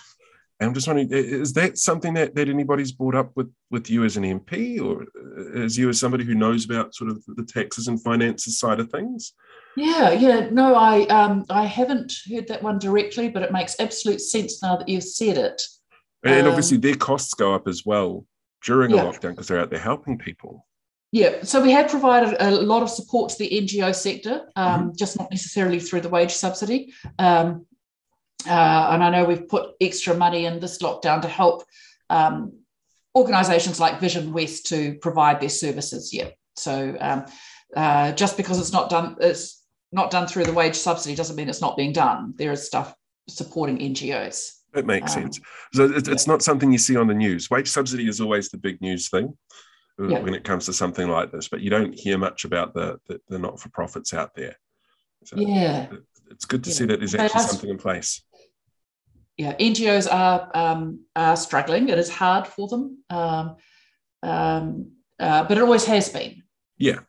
And 0.60 0.68
I'm 0.68 0.74
just 0.74 0.86
wondering, 0.86 1.08
is 1.10 1.54
that 1.54 1.76
something 1.76 2.14
that, 2.14 2.36
that 2.36 2.48
anybody's 2.48 2.92
brought 2.92 3.16
up 3.16 3.32
with, 3.34 3.52
with 3.72 3.90
you 3.90 4.04
as 4.04 4.16
an 4.16 4.22
MP 4.22 4.80
or 4.80 5.06
as 5.60 5.76
you 5.76 5.88
as 5.88 5.98
somebody 5.98 6.24
who 6.24 6.36
knows 6.36 6.64
about 6.64 6.94
sort 6.94 7.10
of 7.10 7.20
the 7.26 7.44
taxes 7.44 7.88
and 7.88 8.00
finances 8.00 8.60
side 8.60 8.78
of 8.78 8.88
things? 8.88 9.32
Yeah, 9.76 10.12
yeah. 10.12 10.50
No, 10.52 10.76
I 10.76 11.06
um 11.06 11.46
I 11.50 11.64
haven't 11.64 12.12
heard 12.30 12.46
that 12.46 12.62
one 12.62 12.78
directly, 12.78 13.28
but 13.28 13.42
it 13.42 13.50
makes 13.50 13.74
absolute 13.80 14.20
sense 14.20 14.62
now 14.62 14.76
that 14.76 14.88
you've 14.88 15.02
said 15.02 15.36
it. 15.36 15.60
And 16.24 16.42
Um, 16.42 16.48
obviously 16.48 16.76
their 16.78 16.94
costs 16.94 17.34
go 17.34 17.54
up 17.54 17.66
as 17.66 17.84
well 17.84 18.26
during 18.64 18.92
a 18.92 18.96
lockdown 18.96 19.30
because 19.30 19.48
they're 19.48 19.58
out 19.60 19.70
there 19.70 19.78
helping 19.80 20.18
people. 20.18 20.66
Yeah, 21.10 21.42
so 21.42 21.60
we 21.60 21.72
have 21.72 21.90
provided 21.90 22.36
a 22.40 22.50
lot 22.50 22.82
of 22.82 22.88
support 22.88 23.30
to 23.30 23.38
the 23.38 23.50
NGO 23.50 23.94
sector, 23.94 24.48
um, 24.56 24.80
Mm-hmm. 24.80 24.90
just 24.96 25.18
not 25.18 25.30
necessarily 25.30 25.78
through 25.80 26.00
the 26.02 26.08
wage 26.08 26.32
subsidy. 26.32 26.94
Um, 27.18 27.66
uh, 28.46 28.88
and 28.92 29.04
I 29.04 29.10
know 29.10 29.24
we've 29.24 29.46
put 29.48 29.72
extra 29.80 30.14
money 30.14 30.46
in 30.46 30.58
this 30.58 30.78
lockdown 30.78 31.20
to 31.22 31.28
help 31.28 31.64
um, 32.08 32.52
organisations 33.14 33.78
like 33.78 34.00
Vision 34.00 34.32
West 34.32 34.66
to 34.68 34.94
provide 35.02 35.40
their 35.40 35.50
services. 35.50 36.14
Yeah, 36.14 36.30
so 36.56 36.96
um, 37.00 37.26
uh, 37.76 38.12
just 38.12 38.36
because 38.36 38.58
it's 38.58 38.72
not 38.72 38.88
done, 38.88 39.16
it's 39.20 39.62
not 39.92 40.10
done 40.10 40.26
through 40.26 40.44
the 40.44 40.52
wage 40.54 40.76
subsidy 40.76 41.14
doesn't 41.14 41.36
mean 41.36 41.48
it's 41.50 41.60
not 41.60 41.76
being 41.76 41.92
done. 41.92 42.32
There 42.36 42.52
is 42.52 42.64
stuff 42.66 42.94
supporting 43.28 43.78
NGOs. 43.78 44.52
It 44.74 44.86
makes 44.86 45.14
Um, 45.16 45.22
sense. 45.24 45.40
So 45.74 45.84
it, 45.84 46.08
it's 46.08 46.26
not 46.26 46.42
something 46.42 46.72
you 46.72 46.78
see 46.78 46.96
on 46.96 47.06
the 47.06 47.14
news. 47.14 47.50
Wage 47.50 47.68
subsidy 47.68 48.08
is 48.08 48.20
always 48.20 48.48
the 48.48 48.58
big 48.58 48.80
news 48.80 49.08
thing 49.10 49.36
uh, 50.00 50.08
Yeah. 50.08 50.20
when 50.20 50.34
it 50.34 50.44
comes 50.44 50.66
to 50.66 50.72
something 50.72 51.08
like 51.08 51.30
this, 51.32 51.48
but 51.48 51.60
you 51.60 51.70
don't 51.70 51.94
hear 51.94 52.16
much 52.18 52.44
about 52.44 52.72
the, 52.74 52.98
the, 53.06 53.20
the 53.28 53.38
not 53.38 53.60
for 53.60 53.68
profits 53.70 54.14
out 54.14 54.34
there. 54.34 54.56
So 55.24 55.36
Yeah. 55.36 55.90
it- 55.92 56.02
it's 56.30 56.46
good 56.46 56.64
to 56.64 56.70
Yeah. 56.70 56.76
see 56.76 56.84
that 56.86 56.98
there's 57.00 57.14
actually 57.14 57.42
something 57.42 57.70
in 57.70 57.78
place. 57.78 58.22
yeah, 59.36 59.54
NGOs 59.58 60.06
are 60.10 60.50
um, 60.54 61.00
are 61.16 61.36
struggling. 61.36 61.88
It 61.88 61.98
is 61.98 62.08
hard 62.10 62.46
for 62.46 62.68
them, 62.68 62.98
um, 63.10 63.56
um, 64.22 64.92
uh, 65.18 65.44
but 65.44 65.56
it 65.58 65.62
always 65.62 65.84
has 65.86 66.08
been. 66.10 66.42
Yeah. 66.78 67.00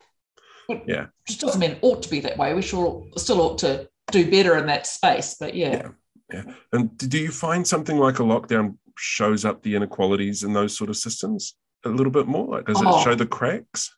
Yeah. 0.88 1.08
Which 1.28 1.38
doesn't 1.40 1.60
mean 1.60 1.72
it 1.72 1.80
ought 1.82 2.02
to 2.04 2.10
be 2.10 2.20
that 2.22 2.38
way. 2.38 2.54
We 2.54 2.62
sure 2.62 3.06
still 3.18 3.42
ought 3.42 3.58
to 3.60 3.88
do 4.12 4.30
better 4.32 4.58
in 4.58 4.66
that 4.68 4.88
space. 4.88 5.36
But 5.40 5.54
yeah, 5.56 5.90
Yeah. 6.34 6.44
And 6.72 6.98
do 6.98 7.20
you 7.20 7.32
find 7.32 7.66
something 7.68 7.98
like 7.98 8.20
a 8.20 8.24
lockdown 8.24 8.78
shows 8.98 9.46
up 9.46 9.62
the 9.64 9.76
inequalities 9.76 10.44
in 10.44 10.54
those 10.54 10.76
sort 10.78 10.90
of 10.90 10.98
systems 10.98 11.56
a 11.86 11.90
little 11.90 12.12
bit 12.12 12.28
more? 12.28 12.48
Like, 12.48 12.66
does 12.66 12.82
Oh. 12.84 13.00
it 13.00 13.04
show 13.04 13.16
the 13.16 13.26
cracks? 13.26 13.96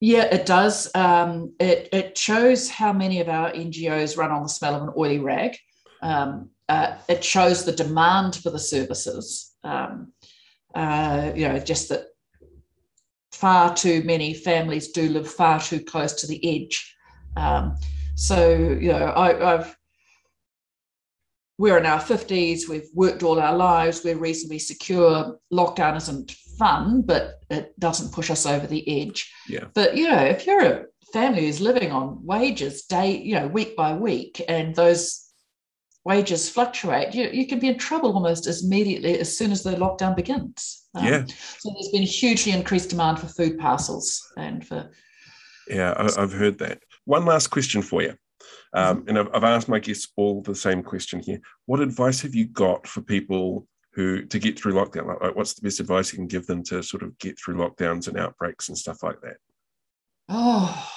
yeah, 0.00 0.24
it 0.24 0.44
does. 0.44 0.90
Um, 0.94 1.54
it 1.58 1.88
it 1.92 2.18
shows 2.18 2.68
how 2.68 2.92
many 2.92 3.20
of 3.20 3.28
our 3.30 3.50
NGOs 3.52 4.18
run 4.18 4.30
on 4.30 4.42
the 4.42 4.48
smell 4.48 4.74
of 4.74 4.82
an 4.82 4.92
oily 4.98 5.18
rag. 5.18 5.56
Um, 6.02 6.50
uh, 6.68 6.96
it 7.08 7.24
shows 7.24 7.64
the 7.64 7.72
demand 7.72 8.36
for 8.36 8.50
the 8.50 8.58
services. 8.58 9.52
Um, 9.62 10.12
uh, 10.74 11.32
you 11.34 11.48
know, 11.48 11.58
just 11.58 11.88
that 11.88 12.08
far 13.32 13.74
too 13.74 14.02
many 14.04 14.34
families 14.34 14.88
do 14.88 15.08
live 15.08 15.30
far 15.30 15.60
too 15.60 15.80
close 15.80 16.12
to 16.14 16.26
the 16.26 16.40
edge. 16.44 16.94
Um, 17.36 17.76
so, 18.14 18.50
you 18.80 18.92
know, 18.92 19.06
I, 19.06 19.54
I've 19.54 19.76
we're 21.58 21.78
in 21.78 21.86
our 21.86 22.00
50s, 22.00 22.68
we've 22.68 22.88
worked 22.94 23.22
all 23.22 23.38
our 23.38 23.56
lives, 23.56 24.02
we're 24.04 24.16
reasonably 24.16 24.58
secure. 24.58 25.38
Lockdown 25.52 25.96
isn't 25.96 26.32
fun, 26.58 27.02
but 27.02 27.40
it 27.50 27.78
doesn't 27.78 28.12
push 28.12 28.30
us 28.30 28.46
over 28.46 28.66
the 28.66 29.02
edge. 29.02 29.32
Yeah. 29.48 29.66
But, 29.74 29.96
you 29.96 30.08
know, 30.08 30.22
if 30.22 30.46
you're 30.46 30.64
a 30.64 30.84
family 31.12 31.46
who's 31.46 31.60
living 31.60 31.92
on 31.92 32.24
wages 32.24 32.84
day, 32.86 33.16
you 33.16 33.38
know, 33.38 33.46
week 33.46 33.76
by 33.76 33.94
week, 33.94 34.42
and 34.48 34.74
those 34.74 35.32
wages 36.04 36.50
fluctuate, 36.50 37.14
you, 37.14 37.28
you 37.32 37.46
can 37.46 37.60
be 37.60 37.68
in 37.68 37.78
trouble 37.78 38.12
almost 38.12 38.46
as 38.46 38.64
immediately 38.64 39.18
as 39.18 39.36
soon 39.36 39.52
as 39.52 39.62
the 39.62 39.76
lockdown 39.76 40.16
begins. 40.16 40.82
Um, 40.94 41.06
Yeah. 41.06 41.24
So 41.58 41.72
there's 41.72 41.92
been 41.92 42.02
hugely 42.02 42.52
increased 42.52 42.90
demand 42.90 43.20
for 43.20 43.28
food 43.28 43.58
parcels 43.58 44.22
and 44.36 44.66
for 44.66 44.90
Yeah, 45.68 45.92
I, 45.96 46.22
I've 46.22 46.32
heard 46.32 46.58
that. 46.58 46.80
One 47.04 47.24
last 47.24 47.48
question 47.48 47.80
for 47.80 48.02
you. 48.02 48.14
Um, 48.74 49.04
and 49.06 49.18
I've, 49.18 49.28
I've 49.32 49.44
asked 49.44 49.68
my 49.68 49.78
guests 49.78 50.12
all 50.16 50.42
the 50.42 50.54
same 50.54 50.82
question 50.82 51.20
here. 51.20 51.40
What 51.66 51.80
advice 51.80 52.20
have 52.22 52.34
you 52.34 52.46
got 52.46 52.86
for 52.86 53.02
people 53.02 53.68
who 53.92 54.24
to 54.24 54.38
get 54.40 54.58
through 54.58 54.74
lockdown? 54.74 55.06
Like, 55.06 55.20
like, 55.20 55.36
what's 55.36 55.54
the 55.54 55.62
best 55.62 55.78
advice 55.78 56.12
you 56.12 56.18
can 56.18 56.26
give 56.26 56.46
them 56.46 56.64
to 56.64 56.82
sort 56.82 57.04
of 57.04 57.16
get 57.18 57.38
through 57.38 57.54
lockdowns 57.54 58.08
and 58.08 58.18
outbreaks 58.18 58.68
and 58.68 58.76
stuff 58.76 59.02
like 59.04 59.20
that? 59.22 59.36
Oh. 60.28 60.90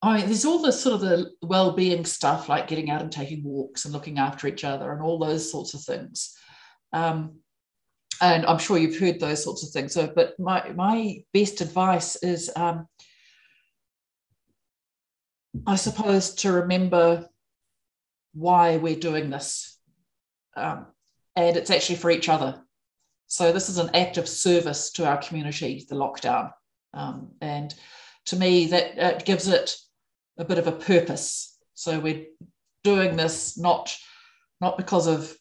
I 0.00 0.16
mean, 0.16 0.26
there's 0.26 0.44
all 0.44 0.62
the 0.62 0.72
sort 0.72 0.94
of 0.94 1.00
the 1.00 1.32
well-being 1.42 2.04
stuff, 2.04 2.48
like 2.48 2.68
getting 2.68 2.88
out 2.88 3.02
and 3.02 3.12
taking 3.12 3.42
walks 3.44 3.84
and 3.84 3.92
looking 3.92 4.18
after 4.18 4.46
each 4.46 4.64
other 4.64 4.92
and 4.92 5.02
all 5.02 5.18
those 5.18 5.50
sorts 5.50 5.74
of 5.74 5.82
things. 5.82 6.34
Um, 6.92 7.40
and 8.22 8.46
I'm 8.46 8.58
sure 8.58 8.78
you've 8.78 8.98
heard 8.98 9.20
those 9.20 9.44
sorts 9.44 9.64
of 9.64 9.70
things. 9.70 9.92
So, 9.92 10.10
but 10.14 10.38
my 10.38 10.72
my 10.74 11.18
best 11.34 11.60
advice 11.60 12.16
is, 12.16 12.50
um, 12.56 12.86
I 15.66 15.76
suppose, 15.76 16.34
to 16.36 16.52
remember 16.52 17.28
why 18.34 18.76
we're 18.76 18.96
doing 18.96 19.30
this, 19.30 19.78
um, 20.56 20.86
and 21.36 21.56
it's 21.56 21.70
actually 21.70 21.96
for 21.96 22.10
each 22.10 22.28
other. 22.28 22.62
So 23.26 23.52
this 23.52 23.68
is 23.68 23.78
an 23.78 23.90
act 23.94 24.16
of 24.16 24.28
service 24.28 24.90
to 24.92 25.06
our 25.06 25.18
community, 25.18 25.86
the 25.88 25.96
lockdown. 25.96 26.52
Um, 26.94 27.32
and 27.40 27.74
to 28.26 28.36
me, 28.36 28.66
that 28.66 28.98
uh, 28.98 29.18
gives 29.18 29.48
it 29.48 29.76
a 30.38 30.44
bit 30.44 30.58
of 30.58 30.66
a 30.66 30.72
purpose. 30.72 31.58
So 31.74 31.98
we're 31.98 32.26
doing 32.84 33.16
this 33.16 33.58
not, 33.58 33.94
not 34.60 34.78
because 34.78 35.06
of 35.06 35.36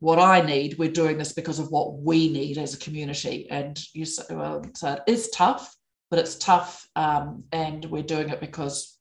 what 0.00 0.18
I 0.18 0.40
need, 0.42 0.78
we're 0.78 0.90
doing 0.90 1.18
this 1.18 1.32
because 1.32 1.58
of 1.58 1.70
what 1.70 1.98
we 1.98 2.28
need 2.28 2.58
as 2.58 2.74
a 2.74 2.78
community. 2.78 3.48
And 3.50 3.78
you 3.94 4.04
say, 4.04 4.22
well, 4.30 4.62
so 4.74 4.92
it 4.92 5.02
is 5.06 5.30
tough, 5.30 5.74
but 6.10 6.18
it's 6.18 6.36
tough. 6.36 6.86
Um, 6.94 7.44
and 7.52 7.84
we're 7.86 8.02
doing 8.02 8.28
it 8.28 8.40
because 8.40 8.97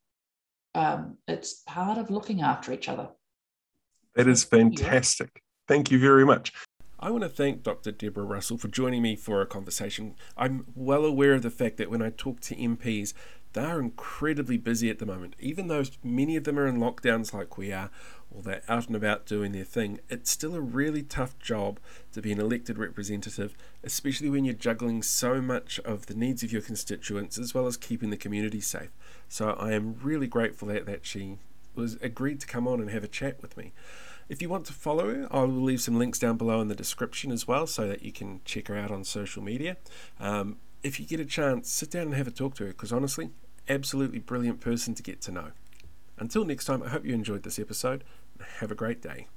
um, 0.78 1.18
it's 1.28 1.64
part 1.66 1.98
of 1.98 2.12
looking 2.12 2.42
after 2.42 2.72
each 2.72 2.88
other. 2.88 3.10
That 4.16 4.28
is 4.28 4.44
fantastic. 4.44 5.42
Thank 5.68 5.92
you 5.92 6.00
very 6.00 6.26
much. 6.26 6.54
I 7.00 7.10
want 7.12 7.24
to 7.24 7.30
thank 7.30 7.64
Dr. 7.64 7.92
Deborah 7.92 8.24
Russell 8.24 8.58
for 8.58 8.68
joining 8.68 9.02
me 9.02 9.16
for 9.16 9.42
a 9.42 9.46
conversation. 9.46 10.16
I'm 10.36 10.66
well 10.76 11.06
aware 11.06 11.34
of 11.34 11.42
the 11.42 11.52
fact 11.52 11.78
that 11.78 11.92
when 11.92 12.02
I 12.02 12.10
talk 12.10 12.40
to 12.42 12.56
MPs, 12.56 13.14
they 13.54 13.62
are 13.62 13.80
incredibly 13.80 14.58
busy 14.58 14.90
at 14.90 15.00
the 15.00 15.06
moment. 15.06 15.36
Even 15.40 15.68
though 15.68 15.84
many 16.04 16.36
of 16.36 16.44
them 16.44 16.60
are 16.60 16.68
in 16.68 16.78
lockdowns 16.78 17.34
like 17.34 17.58
we 17.58 17.72
are, 17.72 17.90
or 18.30 18.42
they're 18.42 18.64
out 18.68 18.88
and 18.88 18.96
about 18.96 19.26
doing 19.26 19.52
their 19.52 19.64
thing, 19.64 20.00
it's 20.10 20.30
still 20.32 20.56
a 20.56 20.62
really 20.62 21.04
tough 21.04 21.38
job 21.40 21.80
to 22.14 22.22
be 22.22 22.32
an 22.32 22.40
elected 22.40 22.78
representative, 22.78 23.56
especially 23.84 24.30
when 24.30 24.46
you're 24.46 24.54
juggling 24.54 25.02
so 25.02 25.42
much 25.42 25.80
of 25.80 26.06
the 26.08 26.14
needs 26.14 26.44
of 26.44 26.52
your 26.52 26.62
constituents 26.62 27.38
as 27.38 27.54
well 27.54 27.68
as 27.68 27.78
keeping 27.78 28.10
the 28.10 28.18
community 28.18 28.62
safe. 28.62 28.92
So 29.30 29.52
I 29.52 29.74
am 29.74 29.98
really 30.02 30.28
grateful 30.28 30.68
that, 30.70 30.86
that 30.86 31.06
she 31.06 31.38
was 31.76 31.96
agreed 32.02 32.40
to 32.42 32.48
come 32.48 32.68
on 32.68 32.80
and 32.80 32.90
have 32.90 33.04
a 33.04 33.08
chat 33.08 33.42
with 33.42 33.56
me. 33.56 33.72
If 34.30 34.42
you 34.42 34.50
want 34.50 34.66
to 34.66 34.74
follow 34.74 35.14
her, 35.14 35.28
I 35.32 35.42
will 35.42 35.62
leave 35.62 35.82
some 35.82 35.98
links 35.98 36.20
down 36.20 36.36
below 36.36 36.60
in 36.60 36.68
the 36.68 36.76
description 36.76 37.32
as 37.32 37.48
well 37.48 37.66
so 37.66 37.88
that 37.88 38.04
you 38.04 38.12
can 38.12 38.42
check 38.44 38.68
her 38.68 38.78
out 38.78 38.92
on 38.92 39.04
social 39.06 39.42
media. 39.42 39.78
Um, 40.20 40.58
if 40.84 41.00
you 41.00 41.06
get 41.06 41.20
a 41.20 41.26
chance, 41.26 41.70
sit 41.72 41.92
down 41.92 42.08
and 42.08 42.16
have 42.16 42.28
a 42.28 42.32
talk 42.32 42.56
to 42.56 42.66
her 42.66 42.70
because 42.70 42.92
honestly, 42.92 43.30
absolutely 43.70 44.20
brilliant 44.20 44.60
person 44.60 44.94
to 44.96 45.04
get 45.04 45.22
to 45.22 45.32
know. 45.32 45.52
Until 46.18 46.46
next 46.46 46.66
time, 46.66 46.82
I 46.84 46.90
hope 46.90 47.06
you 47.06 47.14
enjoyed 47.14 47.44
this 47.44 47.60
episode. 47.60 48.04
Have 48.60 48.72
a 48.72 48.76
great 48.76 49.02
day. 49.02 49.28